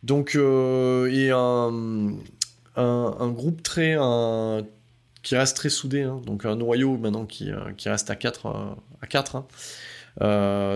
[0.03, 2.15] Donc, et un,
[2.75, 3.97] un, un groupe très.
[5.21, 6.21] qui reste très soudé, hein.
[6.25, 8.47] donc un noyau maintenant qui, qui reste à 4.
[9.01, 9.43] à 4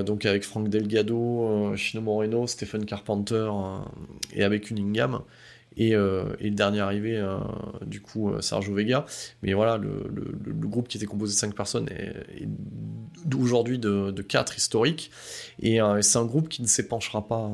[0.03, 3.49] donc avec Frank Delgado, Chino Moreno, Stephen Carpenter
[4.33, 5.21] et avec Cunningham.
[5.77, 7.37] Et, euh, et le dernier arrivé, euh,
[7.85, 9.05] du coup, euh, Sergio Vega.
[9.43, 10.09] Mais voilà, le,
[10.67, 12.47] groupe qui était composé de 5 personnes est,
[13.39, 15.11] aujourd'hui de, de 4 historiques.
[15.61, 17.49] Et c'est un groupe qui ne s'épanchera pas,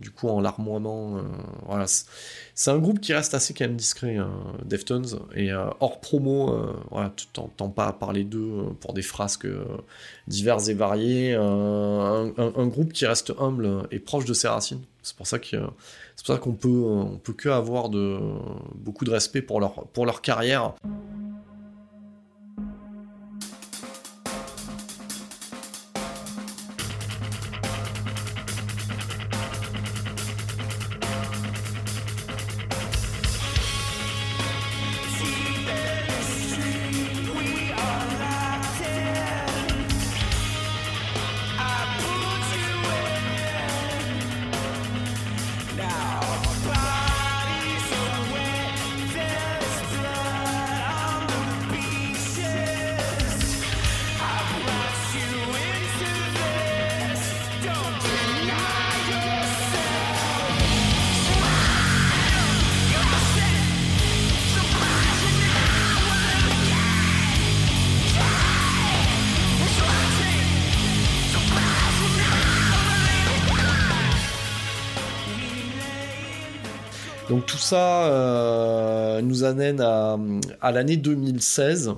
[0.00, 1.20] du coup, en larmoiement.
[1.66, 4.24] voilà, c'est- un groupe qui reste assez quand même discret, euh,
[4.64, 5.06] Deftones.
[5.34, 6.54] Et hors promo,
[6.90, 9.48] voilà, tu t'entends pas parler d'eux pour des frasques
[10.26, 11.34] diverses et variées.
[11.34, 14.82] un- un groupe qui reste humble et proche de ses racines.
[15.02, 15.56] C'est pour ça que
[16.20, 18.20] c'est pour ça qu'on peut on peut que avoir de
[18.74, 20.74] beaucoup de respect pour leur pour leur carrière.
[77.70, 81.92] Ça euh, nous amène à, l'année 2016,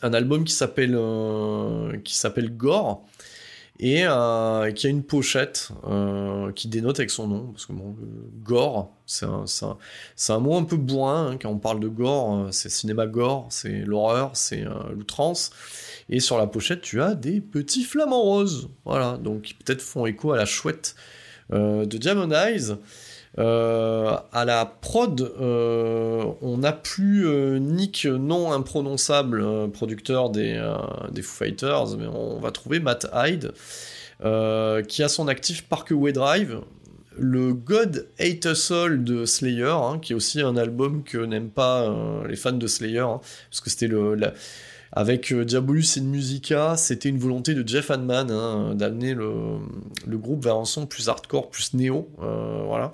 [0.00, 3.04] un album qui s'appelle euh, qui s'appelle Gore
[3.80, 5.70] et euh, qui a une pochette
[6.54, 7.72] qui dénote avec son nom parce que
[8.44, 13.08] gore c'est un, mot un peu bourrin hein, quand on parle de gore, c'est cinéma
[13.08, 14.64] gore, c'est l'horreur, c'est
[14.94, 15.50] l'outrance.
[16.10, 20.06] Et sur la pochette, tu as des petits flamants roses, voilà, donc qui peut-être font
[20.06, 20.94] écho à la chouette
[21.50, 22.76] de Diamond Eyes.
[23.38, 30.60] Euh, à la prod, euh, on n'a plus euh, Nick non imprononçable, producteur des,
[31.12, 33.52] des Foo Fighters, mais on va trouver Matt Hyde,
[34.88, 36.60] qui a son actif Parkway Drive,
[37.16, 41.50] le God Hate Us All de Slayer, hein, qui est aussi un album que n'aiment
[41.50, 41.94] pas
[42.28, 43.20] les fans de Slayer, hein,
[43.50, 44.16] parce que c'était le...
[44.92, 49.58] avec euh, Diabolus et Musica, c'était une volonté de Jeff Hanneman hein, d'amener le,
[50.06, 52.90] le groupe vers un son plus hardcore, plus néo, euh, voilà.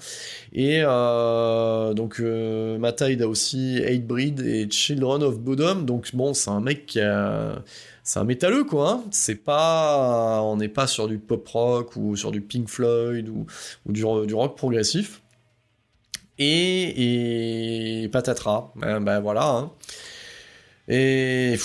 [0.52, 6.60] Et euh, donc Hyde a aussi Hatebreed et Children of Bodom, donc bon, c'est un
[6.60, 7.62] mec qui a...
[8.02, 9.04] C'est un métalleux quoi, hein.
[9.10, 13.46] c'est pas, on n'est pas sur du pop rock ou sur du Pink Floyd ou,
[13.86, 15.22] du, rock progressif.
[16.38, 19.48] Et, et patatras, ben, ben voilà.
[19.48, 19.72] hein.
[20.88, 21.56] Et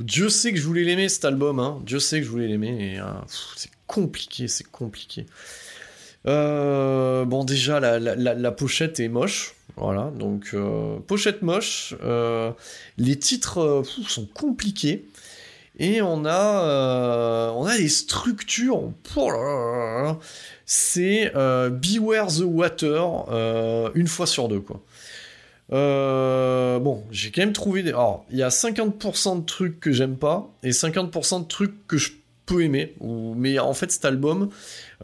[0.00, 1.80] Dieu sait que je voulais l'aimer cet album, hein.
[1.84, 2.98] Dieu sait que je voulais l'aimer.
[2.98, 3.04] Euh,
[3.56, 5.26] c'est compliqué, c'est compliqué.
[6.26, 9.54] Euh, bon, déjà, la, pochette est moche.
[9.76, 11.94] Voilà, donc euh, pochette moche.
[12.98, 15.06] les titres sont compliqués.
[15.78, 18.92] Et on a, on a des structures.
[20.66, 24.80] C'est Beware the Water une fois sur deux, quoi.
[25.72, 27.90] Euh, bon, j'ai quand même trouvé des.
[27.90, 31.96] Alors, il y a 50% de trucs que j'aime pas et 50% de trucs que
[31.96, 32.12] je
[32.46, 32.94] peux aimer.
[33.00, 34.50] Mais en fait, cet album,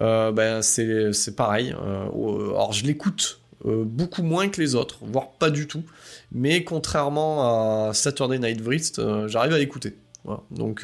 [0.01, 1.74] euh, ben, c'est pareil.
[1.80, 2.09] Euh,
[2.51, 5.82] alors, je l'écoute beaucoup moins que les autres, voire pas du tout.
[6.32, 9.97] Mais contrairement à Saturday Night Wrist, euh, j'arrive à l'écouter.
[10.51, 10.82] Donc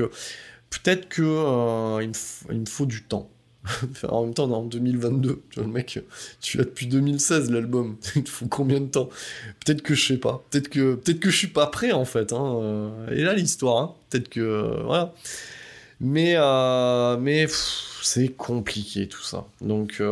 [0.70, 3.28] peut-être que euh, il, me f- il me faut du temps.
[4.09, 5.43] En même temps, on est en 2022.
[5.51, 5.99] Tu vois, le mec,
[6.41, 7.97] tu l'as depuis 2016 l'album.
[8.16, 9.09] Il te faut combien de temps?
[9.65, 10.45] Peut-être que je sais pas.
[10.51, 12.32] Peut-être que peut-être que je suis pas prêt en fait.
[12.32, 12.59] Hein.
[12.62, 13.78] euh, Et là l'histoire.
[13.78, 13.95] Hein.
[14.11, 15.15] Peut-être que euh, voilà.
[16.01, 17.47] Mais euh, mais
[18.03, 19.47] c'est compliqué tout ça.
[19.62, 20.03] Donc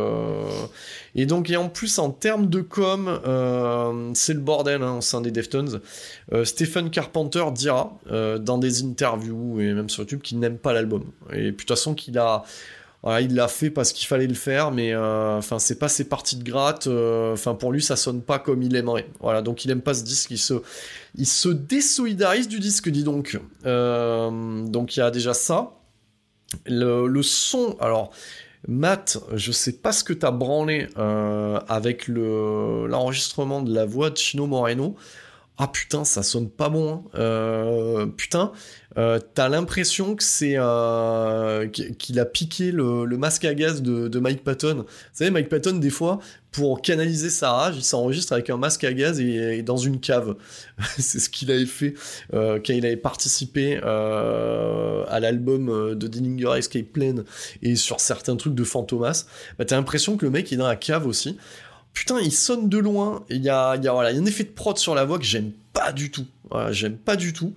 [1.13, 3.19] et donc et en plus en termes de com,
[4.15, 5.81] c'est le bordel hein, au sein des Deftones.
[6.45, 7.99] Stephen Carpenter dira
[8.39, 11.03] dans des interviews et même sur YouTube qu'il n'aime pas l'album.
[11.31, 12.43] Et puis de toute façon qu'il a
[13.21, 16.37] il l'a fait parce qu'il fallait le faire, mais euh, enfin c'est pas ses parties
[16.37, 16.87] de gratte.
[16.87, 19.07] euh, Enfin pour lui ça sonne pas comme il aimerait.
[19.19, 20.31] Voilà donc il aime pas ce disque.
[20.31, 20.61] Il se
[21.15, 23.39] il se désolidarise du disque, dis donc.
[23.65, 25.73] Euh, donc il y a déjà ça.
[26.65, 28.11] Le, son, alors
[28.67, 34.17] Matt, je sais pas ce que t'as branlé avec le l'enregistrement de la voix de
[34.17, 34.95] Chino Moreno.
[35.63, 36.93] Ah putain, ça sonne pas bon.
[36.93, 37.03] hein.
[37.15, 38.51] Euh, putain,
[38.97, 44.43] euh, t'as l'impression que c'est euh, qu'il a piqué le, masque à gaz de, Mike
[44.43, 44.79] Patton.
[44.79, 46.19] Vous savez, Mike Patton, des fois,
[46.51, 50.35] pour canaliser sa rage, il s'enregistre avec un masque à gaz et, dans une cave.
[50.99, 51.93] c'est ce qu'il avait fait
[52.33, 57.23] quand il avait participé à l'album de Dillinger Escape Plan
[57.61, 59.27] et sur certains trucs de Fantomas.
[59.57, 61.37] Bah, t'as l'impression que le mec est dans la cave aussi.
[61.93, 63.23] Putain, il sonne de loin.
[63.29, 65.05] Il y a, y a, voilà, il y a un effet de prod sur la
[65.05, 66.25] voix que j'aime pas du tout.
[66.71, 67.53] J'aime pas du tout.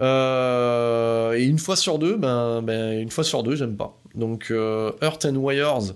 [0.00, 4.00] Euh, et une fois sur deux, ben, ben une fois sur deux, j'aime pas.
[4.14, 5.94] Donc euh, Earth and Wires.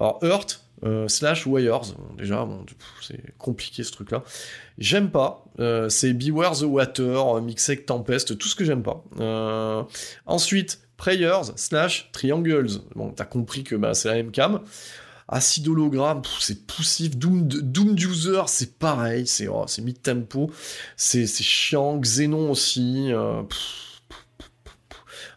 [0.00, 1.94] Alors Earth euh, slash Wires.
[2.16, 2.48] Déjà,
[3.02, 4.22] c'est compliqué ce truc-là.
[4.78, 5.44] J'aime pas.
[5.88, 9.04] C'est Beware the Water, avec Tempest, tout ce que j'aime pas.
[10.26, 12.80] Ensuite, Prayers slash Triangles.
[12.94, 14.60] Bon, t'as compris que bah, c'est la même cam.
[15.28, 17.16] Acid hologramme, pff, c'est poussif.
[17.16, 19.26] Doom, Doom User, c'est pareil.
[19.26, 20.50] C'est oh, mid-tempo.
[20.96, 21.98] C'est chiant.
[21.98, 23.12] Xenon aussi.
[23.12, 23.42] euh.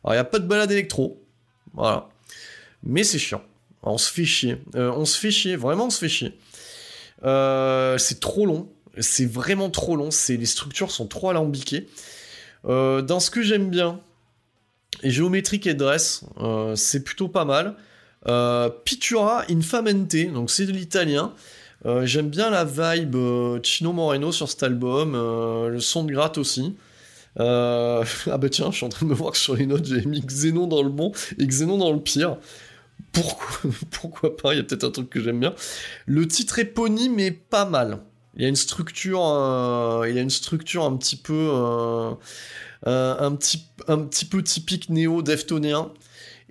[0.03, 1.24] Alors, il n'y a pas de balade électro.
[1.74, 2.10] Voilà.
[2.84, 3.44] Mais c'est chiant.
[3.84, 4.62] On se fait chier.
[4.76, 5.56] Euh, on se fait chier.
[5.56, 6.38] Vraiment, on se fait chier.
[7.24, 8.70] Euh, c'est trop long.
[8.99, 10.10] C'est vraiment trop long.
[10.30, 11.88] Les structures sont trop alambiquées.
[12.64, 14.02] Dans ce que j'aime bien,
[15.03, 16.24] géométrique et dress,
[16.76, 17.76] c'est plutôt pas mal.
[18.28, 21.34] Euh, Pittura Infamente, donc c'est de l'italien.
[21.86, 26.38] Euh, j'aime bien la vibe euh, Chino Moreno sur cet album, le son de gratte
[26.38, 26.76] aussi.
[27.38, 30.06] Ah bah tiens, je suis en train de me voir que sur les notes j'ai
[30.06, 32.38] mis Xenon dans le bon et Xenon dans le pire.
[33.12, 35.54] Pourquoi, pourquoi pas Il y a peut-être un truc que j'aime bien.
[36.06, 38.00] Le titre éponyme est pas mal.
[38.38, 39.20] Il y a une structure,
[40.08, 41.52] il y a une structure un petit peu,
[42.86, 45.92] un petit, un petit peu typique néo deftonien.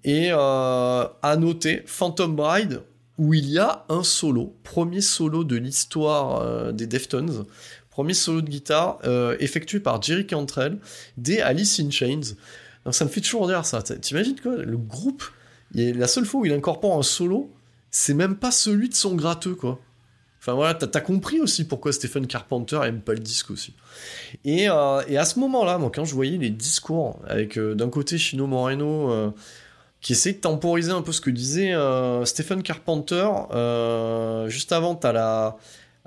[0.04, 0.36] Et euh,
[1.22, 2.82] à noter Phantom Bride
[3.16, 7.44] où il y a un solo, premier solo de l'histoire euh, des Deftones,
[7.90, 10.78] premier solo de guitare euh, effectué par Jerry Cantrell
[11.16, 12.34] des Alice in Chains.
[12.90, 13.82] Ça me fait toujours dire ça.
[13.82, 15.22] T'imagines quoi Le groupe,
[15.74, 17.50] y a- la seule fois où il incorpore un solo,
[17.90, 19.78] c'est même pas celui de son gratteux quoi.
[20.40, 23.72] Enfin voilà, t'as compris aussi pourquoi Stephen Carpenter aime pas le disque aussi.
[24.44, 28.46] Et, et à ce moment-là, moi, quand je voyais les discours avec d'un côté Chino
[28.46, 29.32] Moreno
[30.04, 34.94] qui essaie de temporiser un peu ce que disait euh, Stephen Carpenter, euh, juste avant,
[34.94, 35.56] t'as la.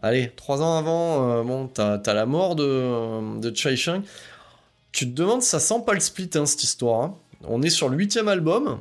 [0.04, 4.04] Allez, trois ans avant, euh, bon, t'as la mort de, de Chai Chang.
[4.92, 7.02] Tu te demandes, ça sent pas le split, hein, cette histoire.
[7.02, 7.16] hein.
[7.46, 8.80] On est sur le huitième album.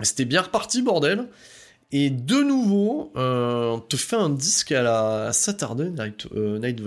[0.00, 1.26] C'était bien reparti, bordel.
[1.90, 6.80] Et de nouveau, on te fait un disque à la Saturday Night, Night.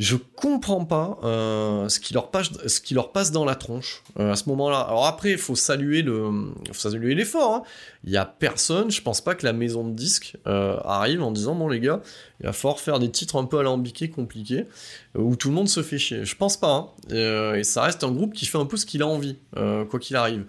[0.00, 4.80] Je comprends pas euh, ce, qui leur passe, dans la tronche euh, à ce moment-là.
[4.80, 7.54] Alors après, il faut saluer l'effort.
[7.56, 7.62] hein.
[8.04, 11.30] Il y a personne, je pense pas que la maison de disques euh, arrive en
[11.30, 12.00] disant bon les gars,
[12.40, 14.64] il va falloir faire des titres un peu alambiqués, compliqués,
[15.18, 16.24] où tout le monde se fait chier.
[16.24, 16.94] Je pense pas.
[17.10, 17.54] hein.
[17.54, 20.16] Et ça reste un groupe qui fait un peu ce qu'il a envie, quoi qu'il
[20.16, 20.46] arrive.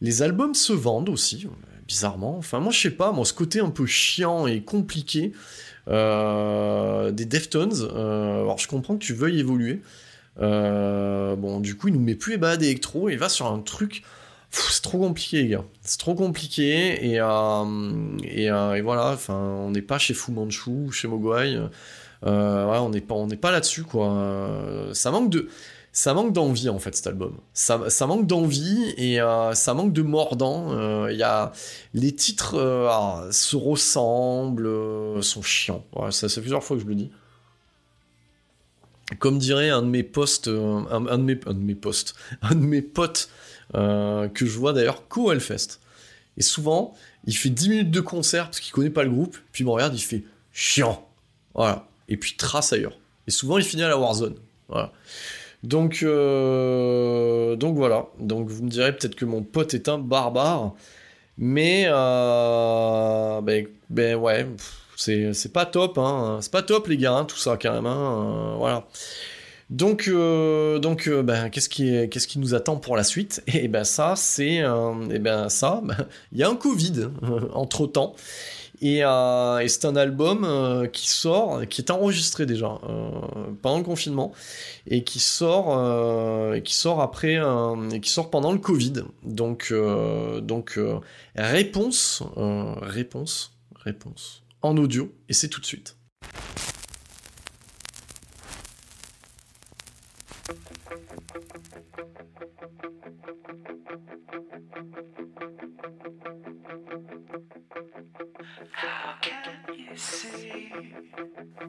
[0.00, 1.46] Les albums se vendent aussi,
[1.86, 2.36] bizarrement.
[2.36, 5.32] Enfin, moi, je sais pas, moi, ce côté un peu chiant et compliqué
[5.88, 9.80] des Deftones, euh, alors je comprends que tu veuilles évoluer.
[10.40, 13.58] Euh, bon, du coup, il nous met plus les balades électro, il va sur un
[13.58, 14.02] truc.
[14.50, 15.64] C'est trop compliqué, les gars.
[15.82, 17.64] C'est trop compliqué, et, euh,
[18.22, 21.58] et, euh, et voilà, enfin, on n'est pas chez Fu Manchu chez Mogwai.
[22.24, 24.12] Euh, ouais, on n'est pas, on pas là-dessus, quoi.
[24.12, 25.48] Euh, ça manque de
[25.92, 27.36] ça manque d'envie en fait cet album.
[27.52, 30.72] Ça, manque d'envie et euh, ça manque de mordant.
[30.72, 31.52] Euh, y a
[31.92, 35.84] les titres euh, ah, se ressemblent, sont chiants.
[36.10, 37.10] Ça c'est plusieurs fois que je le dis.
[39.18, 42.64] Comme dirait un de mes posts, un, de mes, un de mes posts, un de
[42.64, 43.28] mes potes
[43.74, 45.78] que je vois d'ailleurs qu'au Hellfest.
[46.38, 46.94] Et souvent,
[47.26, 49.70] il fait 10 minutes de concert parce qu'il connaît pas le groupe, puis il me
[49.70, 51.06] regarde, il fait chiant.
[51.54, 51.86] Voilà.
[52.08, 52.96] Et puis trace ailleurs.
[53.26, 54.36] Et souvent, il finit à la Warzone.
[54.68, 54.92] Voilà.
[55.62, 58.06] Donc, euh, donc voilà.
[58.18, 60.74] Donc vous me direz peut-être que mon pote est un barbare.
[61.38, 64.46] Mais, euh, ben, ben ouais,
[64.96, 65.98] c'est pas top.
[65.98, 66.38] Hein.
[66.40, 67.84] C'est pas top, les gars, hein, tout ça, hein.
[67.84, 68.86] Euh, voilà.
[69.70, 73.42] Donc, euh, donc ben, qu'est-ce qui, qu'est-ce qui nous attend pour la suite?
[73.46, 74.56] Et ben ça, c'est,
[75.10, 75.82] et ben ça,
[76.32, 77.08] il y a un Covid
[77.54, 78.14] entre temps,
[78.82, 83.10] et, euh, et c'est un album euh, qui sort, qui est enregistré déjà euh,
[83.62, 84.32] pendant le confinement,
[84.88, 85.80] et qui sort,
[86.64, 87.38] qui sort après,
[88.02, 89.04] qui sort pendant le Covid.
[89.22, 89.72] Donc,
[90.42, 90.78] donc
[91.36, 95.96] réponse, réponse, réponse en audio, et c'est tout de suite.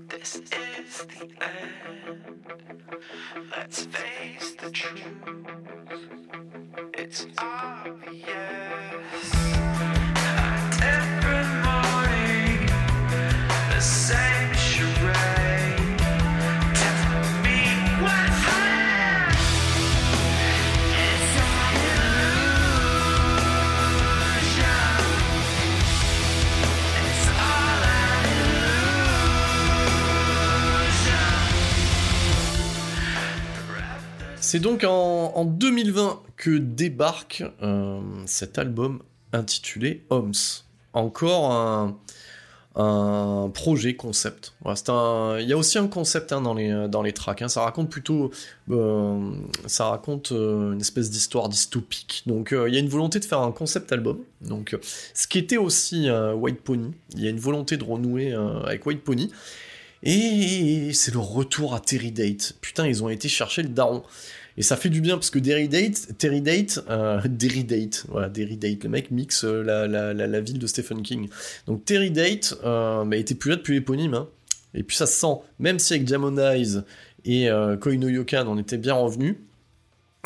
[0.07, 2.45] This is the end?
[3.51, 5.01] Let's face the truth.
[6.93, 8.82] It's obvious.
[34.53, 39.01] C'est donc en, en 2020 que débarque euh, cet album
[39.31, 40.31] intitulé Homs.
[40.93, 41.51] Encore
[42.75, 44.53] un, projet concept.
[44.63, 47.41] Il y a aussi un concept hein, dans, les, dans les tracks.
[47.41, 47.47] hein.
[47.47, 48.29] Ça raconte plutôt,
[48.69, 49.31] euh,
[49.65, 52.21] ça raconte euh, une espèce d'histoire dystopique.
[52.27, 54.19] Donc il y a une volonté de faire un concept album.
[54.41, 54.77] Donc
[55.15, 56.91] ce qui était aussi White Pony.
[57.15, 58.33] Il y a une volonté de renouer
[58.67, 59.31] avec White Pony.
[60.03, 62.55] Et c'est le retour à Terry Date.
[62.61, 64.03] Putain, ils ont été chercher le daron.
[64.57, 68.29] Et ça fait du bien parce que Terry Date, Terry Date, euh, Derry Date, voilà,
[68.29, 71.29] Derry Date, le mec mixe euh, la, la, la, ville de Stephen King.
[71.67, 74.13] Donc Terry Date euh, bah, était plus là depuis l'éponyme.
[74.13, 74.27] Hein.
[74.73, 76.81] Et puis ça se sent, même si avec Jamon Eyes
[77.25, 79.35] et euh, Koino Yokan on était bien revenus.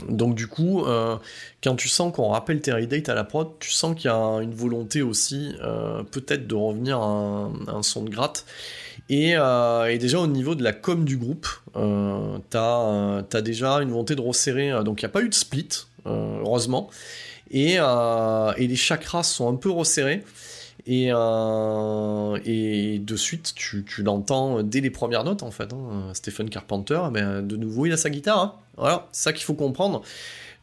[0.09, 1.17] Donc du coup, euh,
[1.63, 4.41] quand tu sens qu'on rappelle Terry Date à la prod, tu sens qu'il y a
[4.41, 8.45] une volonté aussi euh, peut-être de revenir un, à un son de gratte.
[9.09, 13.75] Et, euh, et déjà au niveau de la com du groupe, euh, t'as euh, déjà
[13.75, 14.71] une volonté de resserrer.
[14.71, 15.69] euh, donc il n'y a pas eu de split,
[16.05, 16.89] heureusement.
[17.51, 20.23] Et, et les chakras sont un peu resserrés.
[20.85, 25.71] Et, et de suite, tu, tu l'entends dès les premières notes en fait.
[25.73, 26.11] hein.
[26.13, 28.39] Stephen Carpenter, ben, de nouveau, il a sa guitare.
[28.39, 28.53] hein.
[28.77, 30.01] Voilà, ça qu'il faut comprendre.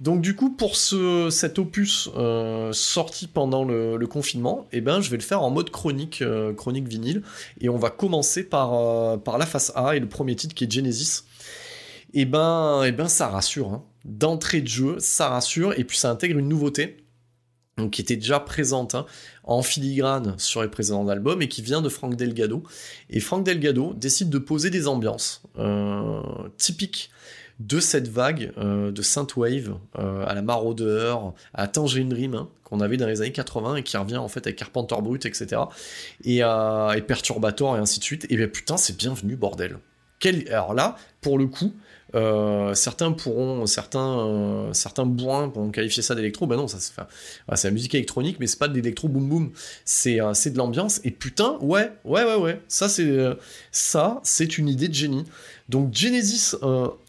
[0.00, 5.10] Donc du coup, pour ce, cet opus euh, sorti pendant le, confinement, eh ben, je
[5.10, 7.22] vais le faire en mode chronique, euh, chronique vinyle.
[7.60, 10.64] Et on va commencer par, euh, par la face A et le premier titre qui
[10.64, 11.22] est Genesis.
[12.12, 13.72] Et ben, eh ben ça rassure.
[13.72, 13.84] hein.
[14.04, 15.78] D'entrée de jeu, ça rassure.
[15.78, 16.98] Et puis ça intègre une nouveauté
[17.90, 19.04] qui était déjà présente hein,
[19.42, 22.62] en filigrane sur les précédents albums et qui vient de Frank Delgado.
[23.10, 25.42] Et Frank Delgado décide de poser des ambiances
[26.56, 27.10] typiques
[27.60, 31.14] de cette vague euh, de synthwave euh, à la Marauder,
[31.52, 34.46] à Tangerine Dream hein, qu'on avait dans les années 80 et qui revient en fait
[34.46, 35.62] avec Carpenter Brut, etc.
[36.24, 38.26] Et, euh, et Perturbator et ainsi de suite.
[38.30, 39.78] Et bien putain, c'est bienvenu, bordel.
[40.50, 41.74] Alors là, pour le coup,
[42.14, 46.46] euh, certains pourront, certains, certains bourrins pourront qualifier ça d'électro.
[46.46, 47.06] Ben non, ça c'est, enfin,
[47.62, 49.52] la musique électronique, mais c'est pas de l'électro boum boum.
[49.84, 51.02] C'est, c'est de l'ambiance.
[51.04, 52.62] Et putain, ouais, ouais, ouais, ouais.
[52.68, 53.14] Ça c'est,
[53.70, 55.24] ça c'est une idée de génie.
[55.68, 56.54] Donc Genesis,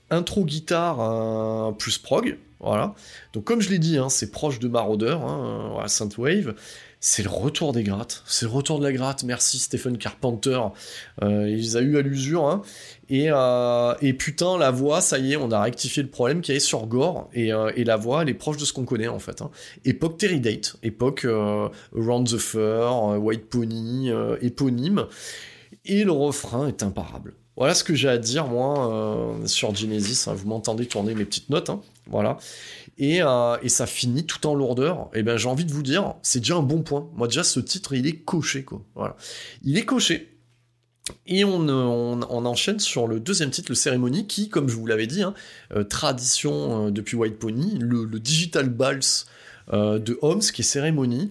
[0.10, 2.38] intro guitare euh, plus prog.
[2.60, 2.96] Voilà.
[3.34, 6.56] Donc comme je l'ai dit, hein, c'est proche de Marauder, hein, euh, voilà, Synthwave.
[7.08, 8.24] C'est le retour des grattes.
[8.26, 9.24] C'est le retour de la gratte.
[9.24, 10.60] Merci Stephen Carpenter.
[11.22, 12.48] Euh, il a eu à l'usure.
[12.48, 12.64] Hein.
[13.10, 16.62] Et, euh, putain, la voix, ça y est, on a rectifié le problème qu'il y
[16.62, 17.30] sur Gore.
[17.34, 19.44] Et, euh, la voix, elle est proche de ce qu'on connaît en fait.
[19.44, 19.52] hein.
[19.84, 25.06] Époque Terry Date, époque euh, Around the Fur, euh, White Pony, euh, éponyme.
[25.86, 27.36] Et le refrain est imparable.
[27.58, 30.28] Voilà ce que j'ai à dire, moi, euh, sur Genesis.
[30.30, 30.34] hein.
[30.34, 31.70] Vous m'entendez tourner mes petites notes.
[31.70, 31.82] hein.
[32.08, 32.38] Voilà.
[32.98, 35.10] Et, euh, et ça finit tout en lourdeur.
[35.14, 37.08] Et ben j'ai envie de vous dire, c'est déjà un bon point.
[37.16, 38.82] Moi, déjà, ce titre, il est coché, quoi.
[38.96, 39.16] Voilà.
[39.64, 40.32] Il est coché.
[41.28, 44.88] Et on, euh, on, enchaîne sur le deuxième titre, le Cérémonie, qui, comme je vous
[44.88, 45.34] l'avais dit, hein,
[45.90, 49.02] tradition depuis White Pony, le, Digital Balls
[49.72, 51.30] de Holmes, qui est Cérémonie.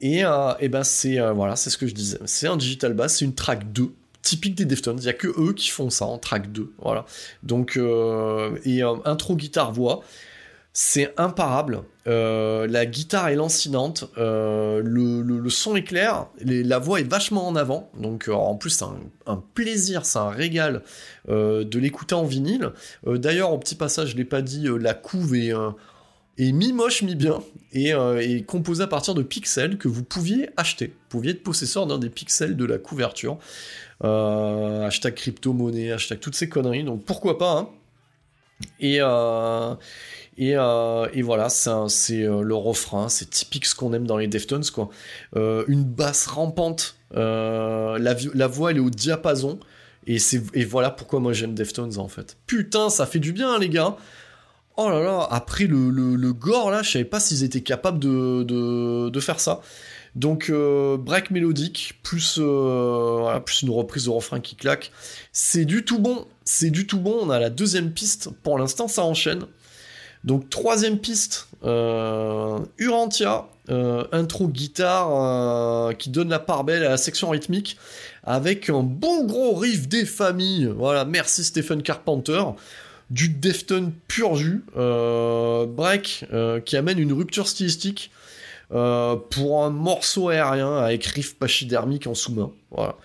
[0.00, 0.20] Et,
[0.60, 2.18] et ben c'est voilà, c'est ce que je disais.
[2.26, 3.92] C'est un Digital Bass, c'est une track 2
[4.22, 4.98] typique des Deftones.
[4.98, 6.72] Il y a que eux qui font ça en track 2.
[6.78, 7.04] Voilà.
[7.42, 10.02] Donc euh, et euh, intro guitare voix.
[10.74, 11.82] C'est imparable.
[12.06, 17.90] Euh, la guitare est lancinante, le, son est clair, la voix est vachement en avant.
[17.98, 18.84] Donc en plus c'est
[19.26, 20.82] un, plaisir, c'est un régal
[21.26, 22.70] de l'écouter en vinyle.
[23.04, 25.52] D'ailleurs au petit passage, je l'ai pas dit, la couve est,
[26.38, 27.40] est mi-moche, mi-bien,
[27.72, 28.40] et euh,
[28.80, 30.86] à partir de pixels que vous pouviez acheter.
[30.86, 33.38] Vous pouviez être possesseur d'un des pixels de la couverture.
[34.04, 37.68] Euh, hashtag crypto-monnaie, hashtag toutes ces conneries, donc pourquoi pas, hein.
[38.80, 39.74] Et, euh,
[40.36, 44.64] et, euh, et voilà, c'est le refrain, c'est typique ce qu'on aime dans les Deftones,
[44.72, 44.88] quoi.
[45.34, 49.58] Une basse rampante, la, la voix elle est au diapason,
[50.06, 50.18] et,
[50.54, 52.36] et voilà pourquoi moi j'aime Deftones en fait.
[52.46, 53.96] Putain, ça fait du bien, hein, les gars!
[54.80, 57.98] Oh là là, après le, le, le gore là, je savais pas s'ils étaient capables
[57.98, 59.60] de, de, de faire ça.
[60.14, 64.90] Donc euh, break mélodique, plus, euh, plus une reprise de refrain qui claque.
[65.32, 67.18] C'est du tout bon, c'est du tout bon.
[67.22, 69.44] On a la deuxième piste, pour l'instant ça enchaîne.
[70.24, 73.48] Donc troisième piste, euh, Urantia,
[74.12, 77.76] intro guitare qui donne la part belle à la section rythmique
[78.24, 80.72] avec un bon gros riff des familles.
[80.74, 82.42] Voilà, merci Stephen Carpenter
[83.10, 86.24] du Defton pur jus, break
[86.64, 88.10] qui amène une rupture stylistique
[88.70, 92.52] pour un morceau aérien avec riff pachydermique en sous-main.
[92.70, 92.96] Voilà.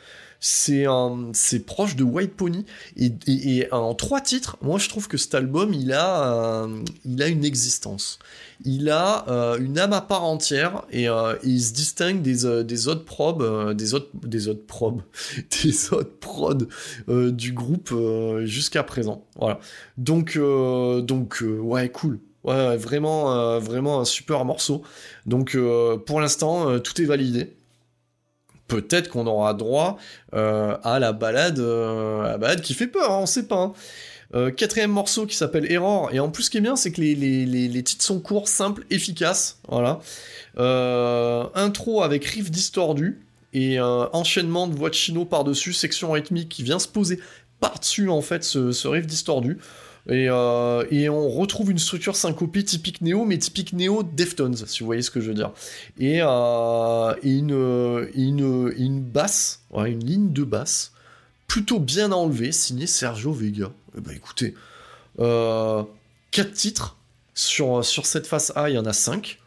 [0.45, 2.65] C'est un- c'est proche de White Pony
[2.97, 7.27] et, en trois titres, moi je trouve que cet album il a un- il a
[7.29, 8.19] une existence,
[8.65, 12.61] il a euh, une âme à part entière et, euh, il se distingue des, euh,
[12.63, 15.01] des autres probes, euh, des autres des autres probes,
[15.63, 16.67] des autres prods
[17.07, 19.23] euh, du groupe euh, jusqu'à présent.
[19.39, 19.61] Voilà.
[19.97, 22.19] Donc, euh, donc euh, ouais, cool.
[22.43, 24.83] Ouais, vraiment, euh, vraiment un super morceau.
[25.25, 27.53] Donc, euh, pour l'instant, euh, tout est validé.
[28.67, 29.97] Peut-être qu'on aura droit
[30.31, 33.73] à la balade, à la balade qui fait peur, hein, on sait pas.
[34.33, 34.51] hein.
[34.51, 36.09] Quatrième morceau qui s'appelle Error.
[36.11, 39.59] Et en plus, ce qui est bien, c'est que les, titres sont courts, simples, efficaces.
[39.67, 39.99] Voilà.
[41.53, 43.21] Intro avec riff distordu
[43.51, 47.19] et enchaînement de voix de par-dessus, section rythmique qui vient se poser
[47.59, 49.59] par-dessus en fait ce riff distordu.
[50.09, 54.81] Et, euh, et on retrouve une structure syncopée typique néo, mais typique néo Deftones, si
[54.81, 55.51] vous voyez ce que je veux dire.
[55.97, 60.91] Et, euh, une, basse, une ligne de basse,
[61.47, 63.71] plutôt bien enlevée, signée Sergio Vega.
[63.97, 64.55] Eh ben écoutez,
[65.19, 65.83] euh,
[66.31, 66.97] 4 titres,
[67.33, 69.39] sur, cette face A, il y en a 5.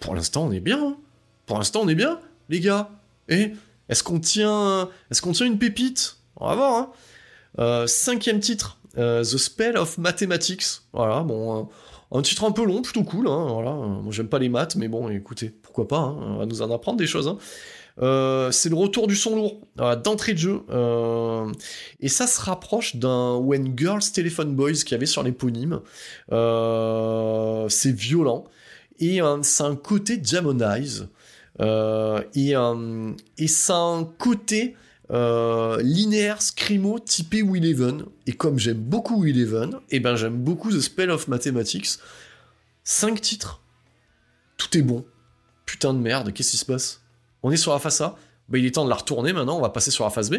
[0.00, 0.82] pour l'instant, on est bien.
[0.82, 0.96] hein.
[1.46, 2.18] Pour l'instant, on est bien,
[2.48, 2.90] les gars.
[3.28, 3.52] Et
[3.88, 6.16] est-ce qu'on tient, tient une pépite?
[6.36, 6.74] On va voir.
[6.74, 6.92] Hein.
[7.58, 10.82] Euh, cinquième titre, euh, The Spell of Mathematics.
[10.92, 11.62] Voilà, bon, euh,
[12.18, 13.28] un titre un peu long, plutôt cool.
[13.28, 16.36] Hein, voilà, Euh, moi j'aime pas les maths, mais bon, écoutez, pourquoi pas hein, On
[16.38, 17.28] va nous en apprendre des choses.
[17.28, 17.38] hein.
[18.02, 21.50] Euh, c'est le retour du son lourd euh, d'entrée de jeu, euh,
[22.00, 25.80] et ça se rapproche d'un When Girls Telephone Boys qu'il y avait sur l'éponyme.
[26.32, 28.44] Euh, c'est violent
[28.98, 30.20] et euh, c'est un côté.
[31.60, 34.76] Euh, et, euh, et a un côté
[35.10, 38.04] euh, linéaire, scrimo, typé Will.
[38.26, 41.98] Et comme j'aime beaucoup Will Even, et ben j'aime beaucoup The Spell of Mathematics.
[42.84, 43.60] 5 titres.
[44.56, 45.04] Tout est bon.
[45.64, 47.02] Putain de merde, qu'est-ce qui se passe?
[47.42, 48.16] On est sur la face A
[48.48, 50.36] Bah il est temps de la retourner maintenant, on va passer sur la face B.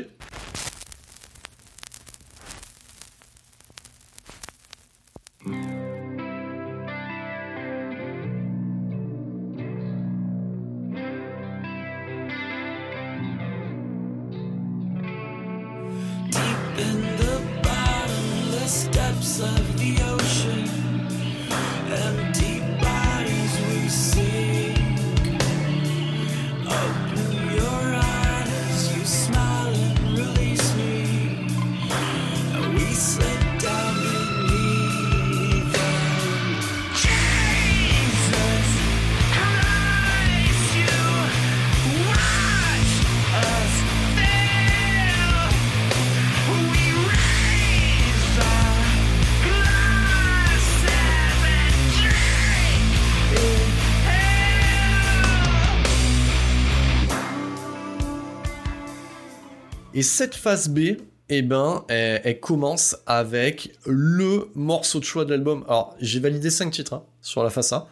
[60.17, 60.97] cette phase B,
[61.29, 65.63] eh ben, elle, commence avec le morceau de choix de l'album.
[65.67, 67.87] Alors, j'ai validé 5 titres hein, sur la face A.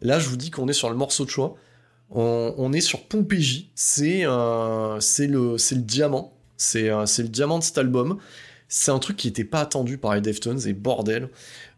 [0.00, 1.54] Là, je vous dis qu'on est sur le morceau de choix.
[2.10, 3.70] On, est sur Pompéji.
[3.76, 6.32] C'est euh, le, le diamant.
[6.56, 8.18] C'est euh, le diamant de cet album.
[8.66, 11.28] C'est un truc qui n'était pas attendu par les Deftones et bordel.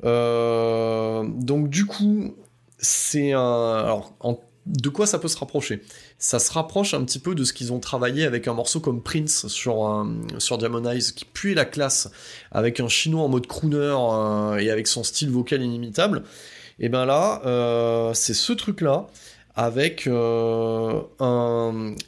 [0.04, 2.34] Euh, donc du coup,
[2.78, 3.74] c'est un...
[3.84, 5.82] Alors, en- de quoi ça peut se rapprocher?
[6.18, 9.02] Ça se rapproche un petit peu de ce qu'ils ont travaillé avec un morceau comme
[9.02, 12.10] Prince sur, un- sur Diamonize, qui puait la classe,
[12.50, 16.22] avec un chinois en mode crooner euh, et avec son style vocal inimitable.
[16.78, 19.06] Et ben là, euh, c'est ce truc-là
[19.54, 21.00] avec, euh,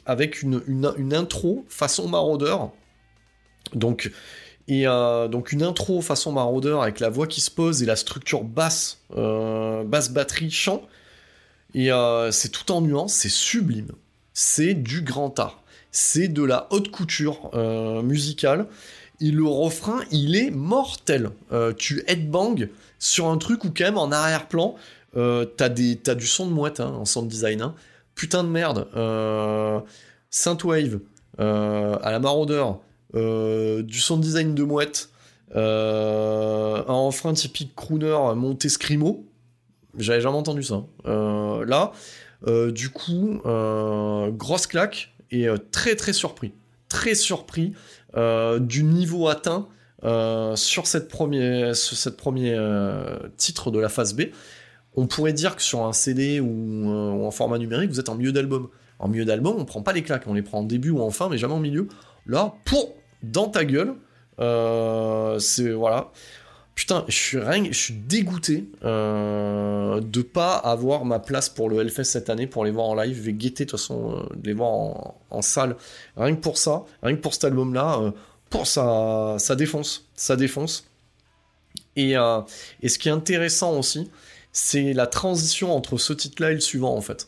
[0.05, 2.71] avec une, une, intro façon maraudeur.
[3.73, 4.11] Donc,
[4.67, 7.95] et euh, donc une intro façon maraudeur avec la voix qui se pose et la
[7.95, 10.81] structure basse, euh, basse batterie, chant.
[11.73, 13.91] Et euh, c'est tout en nuances, c'est sublime.
[14.33, 15.61] C'est du grand art.
[15.91, 18.67] C'est de la haute couture euh, musicale.
[19.19, 21.31] Et le refrain, il est mortel.
[21.51, 22.67] Euh, tu headbang
[22.99, 24.75] sur un truc où quand même en arrière-plan,
[25.13, 27.61] t'as du son de mouette hein, en sound design.
[27.61, 27.75] hein.
[28.13, 28.87] Putain de merde.
[30.29, 30.99] Synthwave
[31.39, 32.79] à la maraudeur.
[33.13, 35.09] du sound design de mouette.
[35.55, 39.26] un refrain typique crooner monté scrimo.
[39.97, 40.83] J'avais jamais entendu ça.
[41.05, 41.91] Euh, là,
[42.47, 46.53] euh, du coup, euh, grosse claque et très très surpris.
[46.87, 47.73] Très surpris
[48.15, 49.67] du niveau atteint
[50.55, 52.17] sur cette première, cette
[53.37, 54.23] titre de la phase B.
[54.95, 58.31] On pourrait dire que sur un CD ou, en format numérique, vous êtes en milieu
[58.31, 58.69] d'album.
[58.99, 61.11] En milieu d'album, on prend pas les claques, on les prend en début ou en
[61.11, 61.87] fin, mais jamais en milieu.
[62.25, 63.95] Là, pour dans ta gueule,
[65.39, 66.11] c'est voilà.
[66.77, 72.03] Putain, je suis je suis dégoûté euh, de pas avoir ma place pour le Hellfest
[72.03, 73.17] cette année pour les voir en live.
[73.17, 75.75] Je vais guetter de toute façon euh, les voir en, salle.
[76.17, 78.11] Rien que pour ça, rien que pour cet album-là, euh,
[78.51, 80.87] pour ça, défonce, ça défonce.
[81.95, 82.41] Et, euh,
[82.83, 84.11] et ce qui est intéressant aussi,
[84.51, 87.27] c'est la transition entre ce titre-là et le suivant en fait.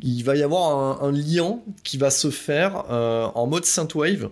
[0.00, 4.30] Il va y avoir un, un lien qui va se faire en mode synthwave.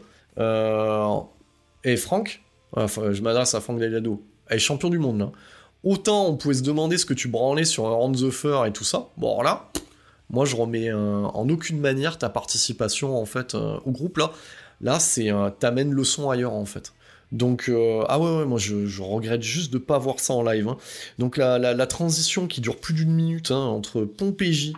[1.85, 2.41] Et Franck,
[2.73, 5.33] enfin, je m'adresse à Franck Delgado, elle est champion du monde là.
[5.85, 8.85] Autant on pouvait se demander ce que tu branlais sur On the Fur et tout
[8.85, 9.09] ça.
[9.17, 9.71] Bon là,
[10.31, 14.33] moi je remets en aucune manière ta participation en fait euh, au groupe là.
[14.81, 16.93] Là c'est euh, t'amènes le son ailleurs en fait.
[17.33, 20.69] Donc euh, ah ouais ouais moi je, regrette juste de pas voir ça en live.
[20.69, 20.77] hein.
[21.19, 24.75] Donc la, transition qui dure plus d'une minute hein, entre Pompéji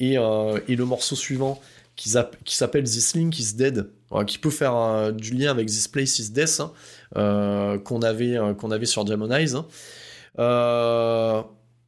[0.00, 1.60] et, euh, et le morceau suivant
[1.96, 3.88] qui, s'app- qui s'appelle This Link is Dead,
[4.26, 6.72] qui peut faire du lien avec This Place is Death hein,
[7.14, 9.54] qu'on avait euh, qu'on avait sur Demon Eyes.
[9.54, 9.66] hein.
[10.38, 11.42] Euh,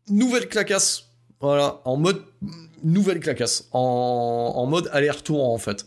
[0.09, 1.05] nouvelle clacasse,
[1.41, 2.23] voilà, en mode
[2.83, 5.87] nouvelle clacasse, en, en mode aller-retour en fait.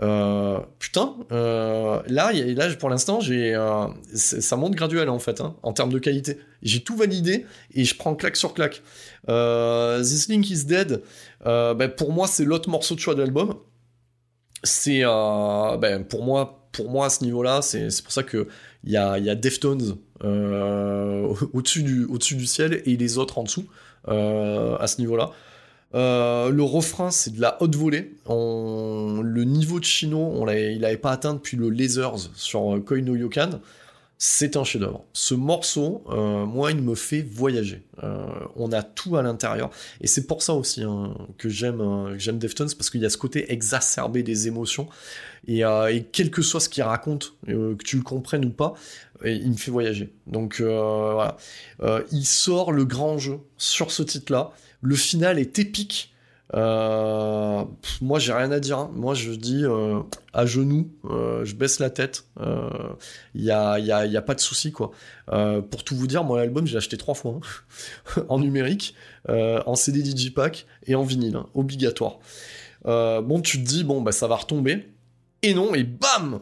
[0.00, 5.54] Euh, putain, euh, là, là, pour l'instant, j'ai, euh, ça monte graduel en fait, hein,
[5.62, 6.38] en termes de qualité.
[6.62, 8.82] J'ai tout validé et je prends claque sur claque.
[9.28, 11.02] Euh, This Link is Dead,
[11.46, 13.54] euh, ben, pour moi, c'est l'autre morceau de choix de l'album.
[14.64, 18.48] C'est, euh, ben, pour moi, pour moi à ce niveau-là, c'est pour ça que
[18.84, 23.64] il y a, Deftones euh, au- au-dessus du, ciel et les autres en dessous
[24.08, 25.30] euh, à ce niveau-là.
[25.94, 28.12] Euh, le refrain, c'est de la haute volée.
[28.28, 33.02] Le niveau de Chino, on il n'avait pas atteint depuis le Lasers sur euh, Koi
[33.02, 33.60] no Yokan.
[34.24, 35.04] C'est un chef-d'œuvre.
[35.14, 37.82] Ce morceau, euh, moi, il me fait voyager.
[38.04, 38.24] Euh,
[38.54, 39.70] on a tout à l'intérieur.
[40.00, 43.16] Et c'est pour ça aussi hein, que j'aime euh, Deftones, parce qu'il y a ce
[43.16, 44.86] côté exacerbé des émotions.
[45.48, 48.74] Et, euh, quel que soit ce qu'il raconte, que tu le comprennes ou pas,
[49.24, 50.12] il me fait voyager.
[50.28, 51.36] Donc voilà.
[52.12, 54.52] Il sort le grand jeu sur ce titre-là.
[54.82, 56.11] Le final est épique.
[56.54, 57.64] Euh,
[58.00, 58.78] moi, j'ai rien à dire.
[58.78, 58.90] hein.
[58.94, 60.00] Moi, je dis euh,
[60.32, 62.24] à genoux, euh, je baisse la tête.
[63.34, 64.90] Il y, a, y, a, y a pas de souci, quoi.
[65.26, 67.38] Pour tout vous dire, moi, l'album, je l'ai acheté trois fois.
[68.16, 68.22] hein.
[68.28, 68.94] en numérique,
[69.28, 71.36] en CD Digipack et en vinyle.
[71.36, 72.18] hein, obligatoire.
[72.84, 74.88] Bon, tu te dis, bon, bah, ça va retomber.
[75.44, 76.40] Et non, et bam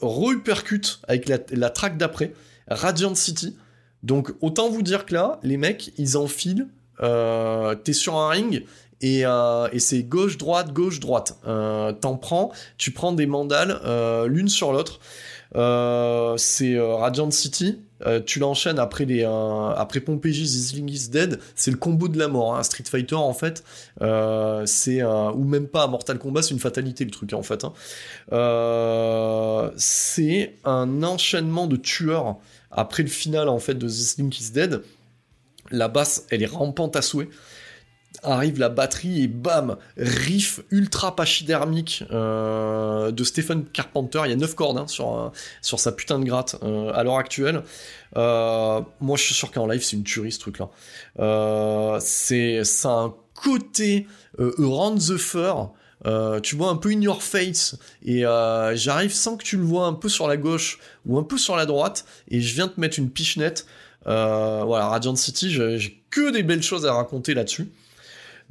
[0.00, 2.32] Repercute avec la, la track d'après,
[2.68, 3.56] Radiant City.
[4.02, 6.66] Donc, autant vous dire que là, les mecs, ils enfilent.
[7.00, 8.64] Euh, T'es sur un ring
[9.02, 11.36] et, euh, et c'est gauche droite gauche droite.
[11.46, 15.00] Euh, T'en prends, tu prends des mandales euh, l'une sur l'autre.
[16.38, 17.80] C'est Radiant City.
[18.26, 21.38] Tu l'enchaînes après les après Pompéji, Thing is Dead.
[21.54, 22.56] C'est le combo de la mort.
[22.56, 22.62] hein.
[22.62, 23.62] Street Fighter en fait,
[24.66, 27.64] c'est ou même pas Mortal Kombat, c'est une fatalité le truc en fait.
[27.64, 27.72] hein.
[29.76, 32.36] C'est un enchaînement de tueurs
[32.70, 34.82] après le final en fait de This Link is Dead.
[35.70, 37.28] La basse, elle est rampante à souhait.
[38.22, 44.22] Arrive la batterie et bam, riff ultra pachydermique euh, de Stephen Carpenter.
[44.26, 45.28] Il y a 9 cordes hein, sur, euh,
[45.60, 47.62] sur sa putain de gratte euh, à l'heure actuelle.
[48.14, 50.68] Moi, je suis sûr qu'en live, c'est une tuerie ce truc-là.
[52.00, 54.06] C'est ça a un côté
[54.38, 55.72] Around the Fur.
[56.42, 58.22] Tu vois un peu in your face et
[58.74, 61.56] j'arrive sans que tu le vois un peu sur la gauche ou un peu sur
[61.56, 63.66] la droite et je viens te mettre une pichenette
[64.04, 67.68] voilà, Radiant City, j'ai que des belles choses à raconter là-dessus.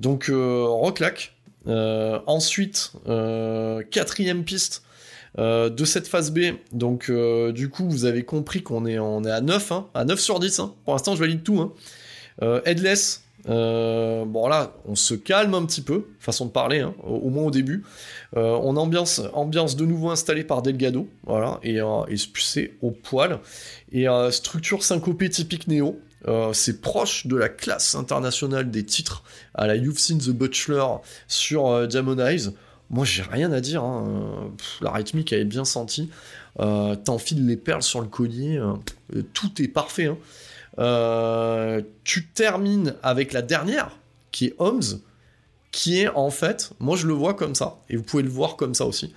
[0.01, 1.35] Donc, euh, reclaque.
[1.67, 4.81] Euh, ensuite, euh, quatrième piste
[5.37, 6.39] de cette phase B.
[6.73, 10.39] Donc, du coup, vous avez compris qu'on est, est à 9, hein, à 9 sur
[10.39, 10.59] 10.
[10.59, 10.73] hein.
[10.83, 11.61] Pour l'instant, je valide tout.
[11.61, 11.71] hein.
[12.65, 17.43] Headless, bon là, on se calme un petit peu, façon de parler, hein, au, moins
[17.45, 17.83] au début.
[18.35, 23.39] On ambiance, ambiance de nouveau installée par Delgado, voilà, et, euh, et c'est au poil.
[23.93, 25.97] Et structure syncopée typique Néo.
[26.27, 29.23] Euh, c'est proche de la classe internationale des titres
[29.55, 30.85] à la You've Seen the Butcher
[31.27, 32.49] sur euh, Diamond Eyes.
[32.89, 33.83] Moi, j'ai rien à dire.
[33.83, 34.05] hein.
[34.07, 34.47] Euh,
[34.81, 36.09] la rythmique, elle est bien sentie.
[36.59, 38.57] Euh, T'enfiles les perles sur le collier.
[38.57, 38.73] euh,
[39.15, 40.07] euh, tout est parfait.
[40.07, 40.17] hein.
[40.79, 43.97] Euh, tu termines avec la dernière,
[44.31, 44.99] qui est Homs,
[45.71, 48.55] qui est en fait, moi je le vois comme ça, et vous pouvez le voir
[48.55, 49.13] comme ça aussi,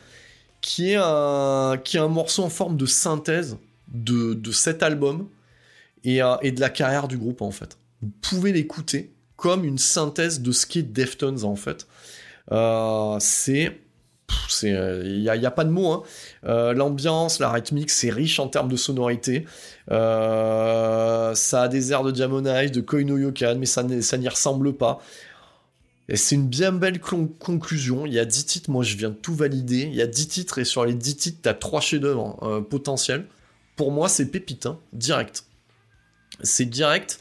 [0.60, 3.56] qui est un, qui est un morceau en forme de synthèse
[3.88, 5.28] de, de cet album
[6.04, 7.78] et, euh, et de la carrière du groupe en fait.
[8.02, 11.86] Vous pouvez l'écouter comme une synthèse de ce qu'est Deftones en fait.
[12.52, 13.80] Euh, c'est
[14.62, 16.02] il n'y a, y a pas de mots hein.
[16.44, 19.44] Euh, l'ambiance la rythmique c'est riche en termes de sonorité
[19.90, 24.72] Euh, ça a des airs de Diamond Eyes de Koino Yokan mais ça n'y ressemble
[24.74, 25.00] pas
[26.08, 28.04] et c'est une bien belle conclusion.
[28.06, 29.82] Il y a 10 titres, moi je viens de tout valider.
[29.82, 33.24] Il y a 10 titres et sur les 10 titres, t'as 3 chefs-d'œuvre euh, potentiels.
[33.76, 35.44] Pour moi, c'est pépite, hein, direct.
[36.42, 37.20] C'est direct.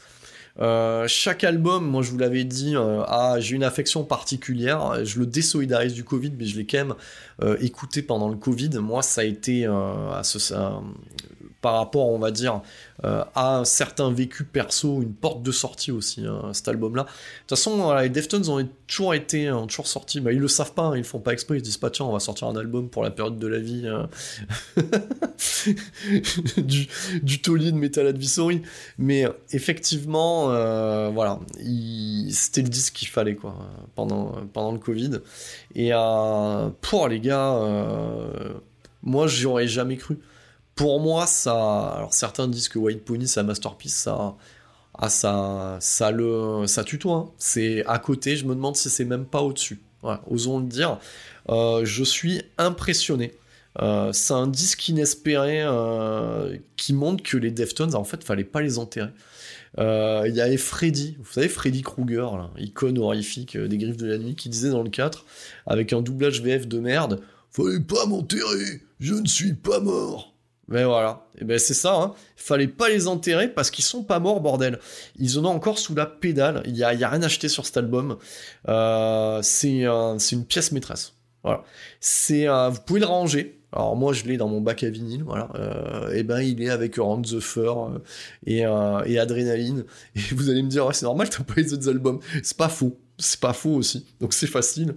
[0.60, 5.04] Euh, chaque album, moi je vous l'avais dit, euh, j'ai une affection particulière.
[5.04, 6.94] Je le désolidarise du Covid, mais je l'ai quand même
[7.42, 8.70] euh, écouté pendant le Covid.
[8.78, 9.66] Moi, ça a été
[11.64, 12.60] par rapport, on va dire,
[13.04, 17.04] euh, à un certain vécu perso, une porte de sortie aussi, hein, cet album-là.
[17.04, 20.20] De toute façon, les Deftones ont toujours été, ont toujours sorti.
[20.20, 21.56] Bah, ils le savent pas, hein, ils font pas exprès.
[21.56, 23.58] Ils se disent pas tiens, on va sortir un album pour la période de la
[23.60, 24.10] vie hein.
[26.58, 26.86] du,
[27.22, 28.60] du de Metal Advisory.
[28.98, 33.56] Mais euh, effectivement, euh, voilà, il- c'était le disque qu'il fallait quoi
[33.94, 35.12] pendant pendant le Covid.
[35.74, 35.92] Et
[36.82, 37.58] pour les gars,
[39.02, 40.18] moi j'y aurais jamais cru.
[40.74, 41.88] Pour moi, ça.
[41.96, 44.34] Alors certains disent que White Pony, un masterpiece, ça.
[44.96, 47.16] Ah, ça, ça le, ça tutoie.
[47.16, 47.30] hein.
[47.38, 48.36] C'est à côté.
[48.36, 49.80] Je me demande si c'est même pas au-dessus.
[50.02, 50.98] Voilà, osons le dire.
[51.48, 53.34] Euh, je suis impressionné.
[53.80, 58.60] Euh, c'est un disque inespéré euh, qui montre que les Deftones, en fait, fallait pas
[58.62, 59.10] les enterrer.
[59.78, 64.36] Il y avait Freddy, vous savez Freddy Krueger, icône horrifique des griffes de la nuit,
[64.36, 65.24] qui disait dans le 4,
[65.66, 67.20] avec un doublage VF de merde,
[67.50, 70.33] fallait pas m'enterrer, je ne suis pas mort.
[70.68, 72.14] Mais voilà, et ben c'est ça, hein.
[72.36, 74.78] fallait pas les enterrer parce qu'ils sont pas morts, bordel.
[75.18, 77.66] Ils en ont encore sous la pédale, il y a, y a rien acheté sur
[77.66, 78.16] cet album.
[78.68, 81.12] Euh, c'est une pièce maîtresse.
[81.42, 81.62] Voilà.
[82.00, 83.60] C'est, vous pouvez le ranger.
[83.74, 85.48] Alors moi je l'ai dans mon bac à vinyle, voilà.
[85.56, 87.98] Euh, et ben il est avec Round the Fur euh,
[88.46, 89.84] et, euh, et Adrénaline.
[90.14, 92.20] Et vous allez me dire, ouais, c'est normal, t'as pas les autres albums.
[92.44, 92.96] C'est pas faux.
[93.16, 94.06] C'est pas faux aussi.
[94.20, 94.96] Donc c'est facile.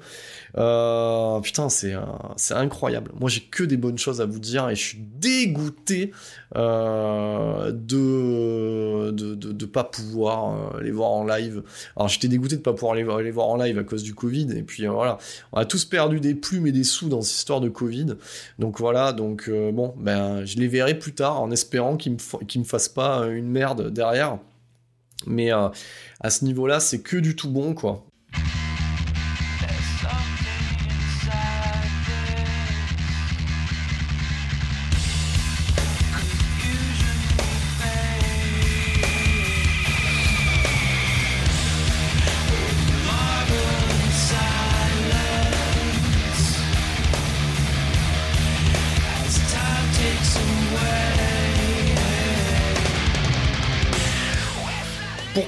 [0.58, 1.94] Euh, putain, c'est
[2.36, 3.12] c'est incroyable.
[3.20, 6.12] Moi j'ai que des bonnes choses à vous dire et je suis dégoûté
[6.56, 11.62] euh, de, de, de pas pouvoir euh, les voir en live.
[11.96, 14.16] Alors j'étais dégoûté de pas pouvoir les, voir- les voir en live à cause du
[14.16, 15.20] Covid et puis voilà,
[15.54, 18.16] on a tous perdu des plumes et des sous dans cette histoire de Covid.
[18.58, 22.64] Donc voilà, donc bon, ben je les verrai plus tard en espérant qu'ils me me
[22.64, 24.40] fassent pas une merde derrière.
[25.28, 25.72] Mais à
[26.30, 28.07] ce niveau-là, c'est que du tout bon quoi.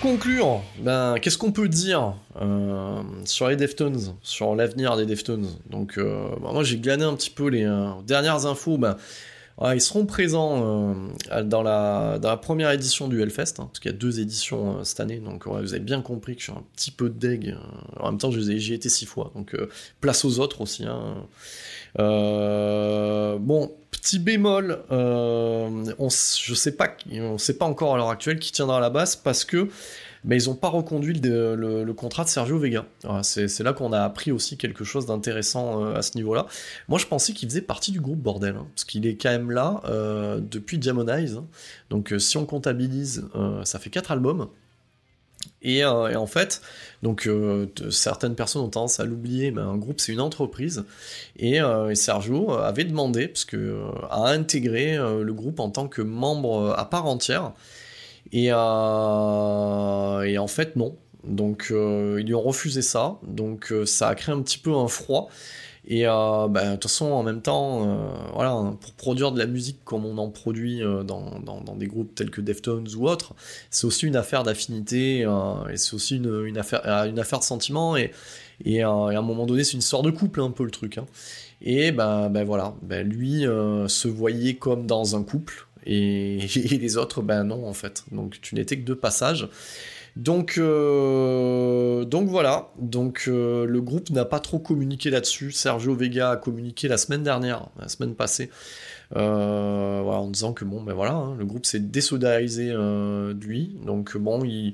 [0.10, 5.48] Conclure, ben, qu'est-ce qu'on peut dire euh, sur les Deftones, sur l'avenir des Deftones?
[5.70, 8.78] Donc, euh, ben, moi j'ai glané un petit peu les euh, dernières infos.
[8.78, 8.98] Ben,
[9.76, 10.96] ils seront présents
[11.44, 15.18] dans, la, première édition du Hellfest, hein, parce qu'il y a deux éditions cette année.
[15.18, 17.58] Donc, vous avez bien compris que je suis un petit peu deg.
[18.00, 19.34] en même temps, j'y ai été six fois.
[19.36, 19.54] Donc,
[20.00, 20.86] place aux autres aussi.
[20.86, 21.28] hein.
[21.98, 28.90] Bon, petit bémol, euh, on, je sait pas encore à l'heure actuelle qui tiendra la
[28.90, 29.70] basse parce que
[30.26, 32.86] mais ils ont pas reconduit le, contrat de Sergio Vega.
[33.24, 36.46] C'est là qu'on a appris aussi quelque chose d'intéressant euh, à ce niveau-là.
[36.90, 39.50] Moi, je pensais qu'il faisait partie du groupe bordel, hein, parce qu'il est quand même
[39.50, 41.36] là euh, depuis Diamond Eyes.
[41.38, 41.46] hein.
[41.90, 43.30] Donc, si on comptabilise,
[43.64, 44.50] ça fait quatre albums.
[45.62, 46.62] Et, euh, et en fait,
[47.04, 50.86] donc euh, certaines personnes ont tendance à l'oublier, mais un groupe c'est une entreprise.
[51.38, 56.74] Et, euh, Sergio avait demandé, parce que, à intégrer le groupe en tant que membre
[56.78, 57.54] à part entière.
[58.32, 60.96] Et, et en fait, non.
[61.26, 63.18] Donc, ils lui ont refusé ça.
[63.24, 65.30] Donc, ça a créé un petit peu un froid.
[65.92, 67.96] Et euh, bah, de toute façon, en même temps, euh,
[68.36, 72.14] voilà, pour produire de la musique comme on en produit euh, dans, dans, des groupes
[72.14, 73.34] tels que Deftones ou autres,
[73.72, 77.98] c'est aussi une affaire d'affinité euh, c'est aussi une, une, affaire, une affaire de sentiment
[77.98, 78.12] et,
[78.64, 81.00] et, à un moment donné, c'est une histoire de couple un peu le truc.
[81.00, 81.08] hein.
[81.62, 83.42] Et ben ben voilà, ben lui
[83.88, 88.04] se voyait comme dans un couple et, et les autres, ben non en fait.
[88.12, 89.50] Donc tu n'étais que de passage.
[90.16, 95.52] Donc, euh, donc voilà, donc euh, le groupe n'a pas trop communiqué là-dessus.
[95.52, 98.50] Sergio Vega a communiqué la semaine dernière, la semaine passée,
[99.16, 103.78] euh, en disant que bon, ben voilà, hein, le groupe s'est désolidarisé euh, de lui.
[103.86, 104.74] Donc bon, il,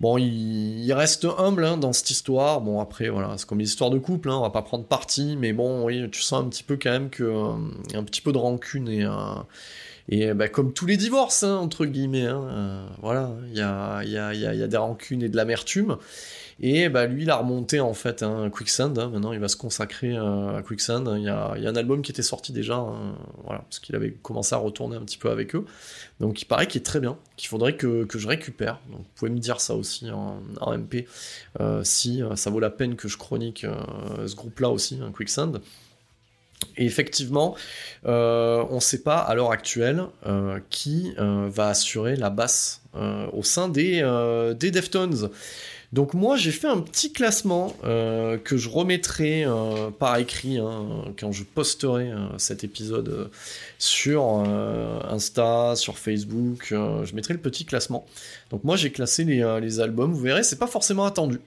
[0.00, 2.60] bon, il, reste humble hein, dans cette histoire.
[2.60, 5.52] Bon après, voilà, c'est comme l'histoire de couple, hein, on va pas prendre parti, mais
[5.52, 7.30] bon, oui, tu sens un petit peu quand même que
[7.94, 9.04] un petit peu de rancune et
[10.08, 14.02] et bah, comme tous les divorces, hein, entre guillemets, hein, euh, voilà, il y a,
[14.04, 15.96] y, a, y, a, des rancunes et de l'amertume.
[16.58, 18.98] Et bah, lui, il a remonté en fait un Quicksand.
[18.98, 21.06] hein, maintenant, il va se consacrer euh, à Quicksand.
[21.18, 24.54] Il y, a, un album qui était sorti déjà, hein, voilà, parce qu'il avait commencé
[24.54, 25.66] à retourner un petit peu avec eux.
[26.20, 28.80] Donc, il paraît qu'il est très bien, qu'il faudrait que, que je récupère.
[28.90, 31.06] Donc, vous pouvez me dire ça aussi en, MP,
[31.60, 35.60] euh, si euh, ça vaut la peine que je chronique euh, ce groupe-là aussi, Quicksand.
[36.76, 37.56] Et effectivement,
[38.06, 42.82] euh, on ne sait pas à l'heure actuelle euh, qui euh, va assurer la basse
[43.34, 44.00] au sein des,
[44.58, 45.28] des Deftones.
[45.92, 49.44] Donc moi j'ai fait un petit classement que je remettrai
[49.98, 53.30] par écrit hein, quand je posterai cet épisode
[53.78, 54.24] sur
[55.10, 56.68] Insta, sur Facebook.
[56.70, 58.06] je mettrai le petit classement.
[58.48, 60.14] Donc moi j'ai classé les, les albums.
[60.14, 61.38] Vous verrez, c'est pas forcément attendu.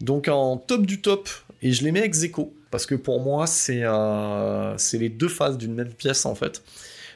[0.00, 1.28] Donc en top du top,
[1.62, 5.56] et je les mets ex aequo, parce que pour moi, c'est euh, les deux faces
[5.56, 6.62] d'une même pièce en fait.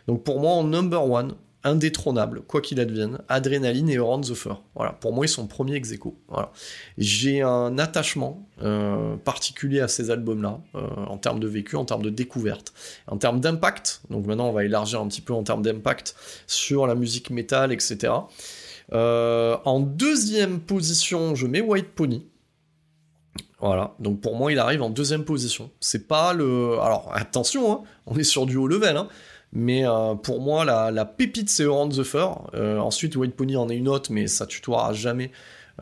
[0.06, 1.34] Donc pour moi, en number one,
[1.66, 4.62] indétrônable, quoi qu'il advienne, Adrenaline et Around the Fur.
[4.76, 6.16] Voilà, pour moi, ils sont premiers ex aequo.
[6.96, 12.02] J'ai un attachement euh, particulier à ces albums-là, euh, en termes de vécu, en termes
[12.02, 12.72] de découverte,
[13.08, 14.02] en termes d'impact.
[14.10, 16.14] Donc maintenant, on va élargir un petit peu en termes d'impact
[16.46, 18.12] sur la musique métal, etc.
[18.92, 22.26] Euh, en deuxième position, je mets White Pony.
[23.60, 25.70] Voilà, donc pour moi il arrive en deuxième position.
[25.80, 26.78] C'est pas le.
[26.80, 29.08] Alors attention, hein, on est sur du haut level, hein,
[29.52, 32.50] mais euh, pour moi la, pépite c'est Around the Fur.
[32.54, 35.30] Euh, ensuite White Pony en est une autre, mais ça tutoiera jamais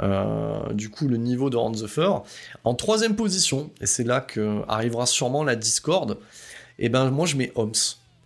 [0.03, 2.23] euh, du coup le niveau de Around the Fur.
[2.63, 6.19] En troisième position, et c'est là que arrivera sûrement la discorde,
[6.79, 7.73] et ben moi je mets Homs.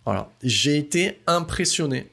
[0.05, 0.29] Voilà.
[0.43, 2.07] J'ai été impressionné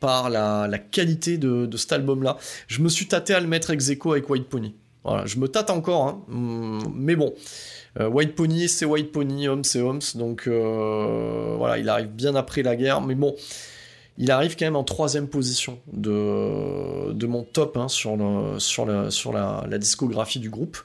[0.00, 2.36] par la, qualité de, cet album-là.
[2.66, 4.74] Je me suis tâté à le mettre ex avec White Pony.
[5.04, 7.34] Voilà, je me tâte encore, hein, hum, mais bon.
[8.00, 12.34] Euh, White Pony, c'est White Pony, Homs, c'est Homs, donc euh, voilà, il arrive bien
[12.34, 13.36] après la guerre, mais bon,
[14.18, 20.50] il arrive quand même en troisième position de, mon top hein, sur, la, discographie du
[20.50, 20.78] groupe.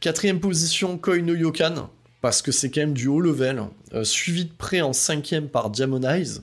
[0.00, 1.88] Quatrième position, Koi no Yokan,
[2.22, 3.62] parce que c'est quand même du haut level,
[3.94, 6.42] euh, suivi de près en cinquième par Diamonize.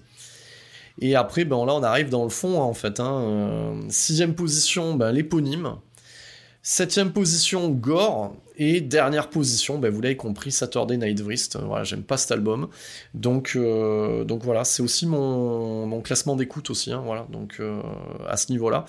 [1.01, 2.99] Et après, ben là, on arrive dans le fond, en fait.
[2.99, 5.75] Hein, sixième position, ben, l'éponyme.
[6.71, 8.35] Septième position, Gore.
[8.59, 11.55] Et dernière position, ben, vous l'avez compris, Saturday Night Wrist.
[11.55, 12.67] Euh, Voilà, j'aime pas cet album.
[13.15, 16.91] Donc, euh, donc voilà, c'est aussi mon, mon classement d'écoute aussi.
[16.93, 17.81] hein, voilà, donc euh,
[18.27, 18.85] à ce niveau-là.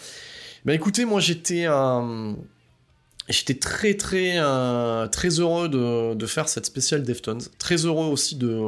[0.66, 1.64] Ben écoutez, moi j'étais
[3.58, 4.36] très très
[5.10, 7.40] très heureux de, faire cette spéciale Deftones.
[7.58, 8.60] Très heureux aussi de,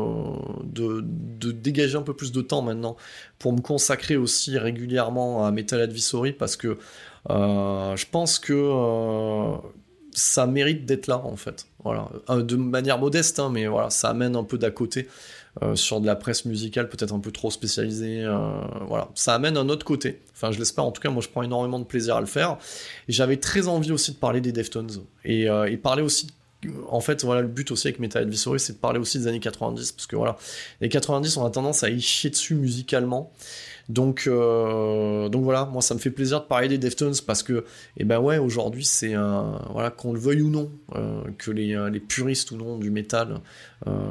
[0.64, 2.96] de, de dégager un peu plus de temps maintenant
[3.38, 6.78] pour me consacrer aussi régulièrement à Metal Advisory parce que
[7.28, 9.56] je pense que euh,
[10.12, 11.66] ça mérite d'être là en fait.
[11.84, 15.08] Voilà, Euh, de manière modeste, hein, mais voilà, ça amène un peu d'à côté
[15.62, 18.22] euh, sur de la presse musicale peut-être un peu trop spécialisée.
[18.24, 20.20] euh, voilà, ça amène un autre côté.
[20.34, 20.84] Enfin, je l'espère.
[20.84, 22.56] En tout cas, moi, je prends énormément de plaisir à le faire.
[23.08, 24.90] J'avais très envie aussi de parler des Deftones
[25.24, 26.28] et, euh, et parler aussi.
[26.88, 29.40] En fait, voilà, le but aussi avec Metal Advisory, c'est de parler aussi des années
[29.40, 30.36] 90, parce que voilà,
[30.80, 33.32] les 90, on a tendance à y chier dessus musicalement.
[33.88, 37.64] Donc, euh, donc voilà, moi ça me fait plaisir de parler des Deftones parce que,
[37.96, 41.90] eh ben aujourd'hui c'est un, voilà, qu'on le veuille ou non, euh, que les, euh,
[41.90, 43.40] les puristes ou non du métal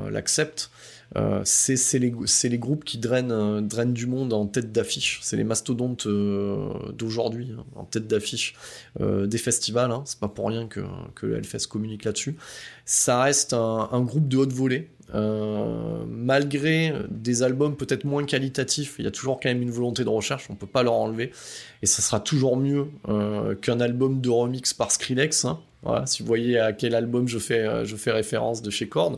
[0.09, 0.69] l'acceptent,
[1.17, 5.19] euh, c'est les, groupes qui drainent, euh, drainent du monde en tête d'affiche.
[5.21, 8.55] C'est les mastodontes euh, d'aujourd'hui, hein, en tête d'affiche
[8.99, 9.91] des festivals.
[9.91, 10.03] hein.
[10.05, 10.81] C'est pas pour rien que,
[11.15, 12.35] que communique là-dessus.
[12.85, 14.89] Ça reste un, groupe de haute volée.
[16.07, 20.09] Malgré des albums peut-être moins qualitatifs, il y a toujours quand même une volonté de
[20.09, 21.31] recherche, on peut pas leur enlever,
[21.81, 22.87] et ça sera toujours mieux
[23.61, 25.45] qu'un album de remix par Skrillex.
[25.45, 25.59] hein.
[26.05, 29.17] Si vous voyez à quel album je fais, je fais référence de chez Korn.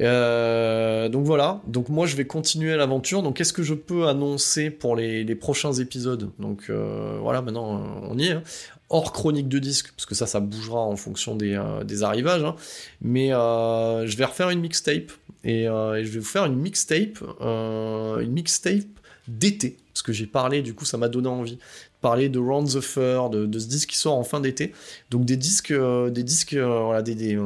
[0.00, 3.22] Euh, donc voilà, donc moi je vais continuer l'aventure.
[3.22, 6.30] Donc qu'est-ce que je peux annoncer pour les, prochains épisodes?
[6.38, 8.32] Donc euh, voilà, maintenant euh, on y est.
[8.32, 8.42] hein.
[8.90, 11.56] Hors chronique de disque, parce que ça, ça bougera en fonction des,
[12.02, 12.44] arrivages.
[12.44, 12.54] hein.
[13.00, 15.10] Mais je vais refaire une mixtape
[15.42, 18.84] et, je vais vous faire une mixtape, une mixtape
[19.26, 21.60] d'été, parce que j'ai parlé, du coup ça m'a donné envie de
[22.02, 24.72] parler de Round the Fur, de, ce disque qui sort en fin d'été.
[25.10, 27.38] Donc des disques, des disques, voilà, des, des,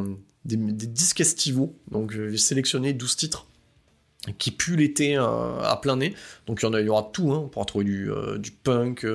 [0.56, 1.74] des- disques estivaux.
[1.90, 3.46] Donc euh, j'ai sélectionné 12 titres
[4.38, 6.14] qui puent l'été euh, à plein nez.
[6.46, 9.06] Donc il y, y aura tout, hein, on pourra trouver du, euh, punk,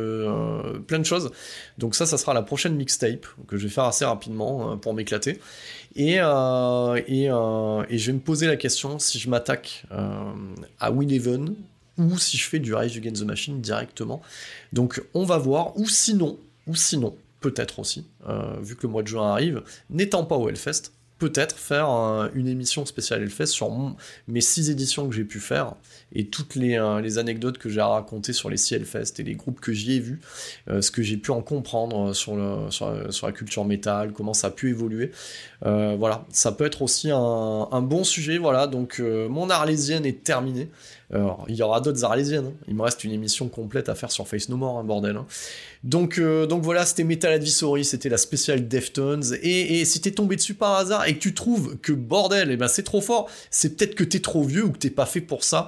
[0.88, 1.32] plein de choses.
[1.78, 5.40] Donc ça, ça sera la prochaine mixtape que je vais faire assez rapidement pour m'éclater.
[5.96, 9.86] Et, et, et je vais me poser la question si je m'attaque
[10.80, 11.54] à Even
[12.00, 14.22] ou si je fais du Rise Against the Machine directement.
[14.72, 18.06] Donc on va voir, ou sinon, ou sinon, peut-être aussi,
[18.62, 19.62] vu que le mois de juin arrive,
[19.92, 23.96] n'étant pas au Hellfest, peut-être faire euh, une émission spéciale Hellfest sur mon-
[24.28, 25.76] mes six éditions que j'ai pu faire
[26.16, 29.34] et toutes les, euh, les anecdotes que j'ai à sur les six Hellfest et les
[29.36, 30.20] groupes que j'y ai vus,
[30.70, 34.52] euh, ce que j'ai pu en comprendre euh, sur, la- culture métal, comment ça a
[34.52, 35.12] pu évoluer.
[35.62, 38.38] Voilà, ça peut être aussi un, bon sujet.
[38.38, 40.68] Voilà, donc mon arlésienne est terminée.
[41.48, 42.48] Il y aura d'autres arlésiennes.
[42.48, 42.66] hein.
[42.68, 45.16] Il me reste une émission complète à faire sur Face No More, hein, bordel.
[45.16, 45.26] hein.
[45.84, 49.24] Donc, donc voilà, c'était Metal Advisory, c'était la spéciale Deftones.
[49.42, 52.58] Et, et si t'es tombé dessus par hasard et que tu trouves que bordel, eh
[52.58, 55.22] ben c'est trop fort, c'est peut-être que t'es trop vieux ou que t'es pas fait
[55.22, 55.68] pour ça.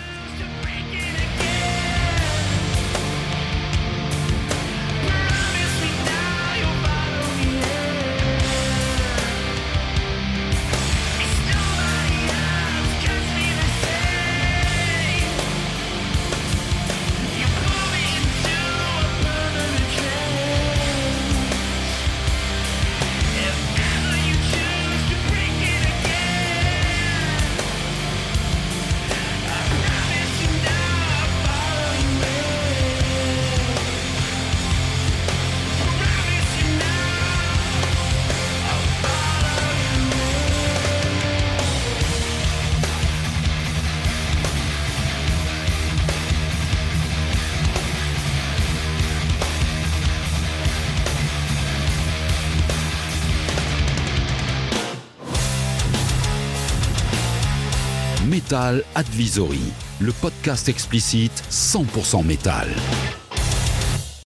[58.51, 59.61] Metal Advisory,
[60.01, 62.67] le podcast explicite 100% métal.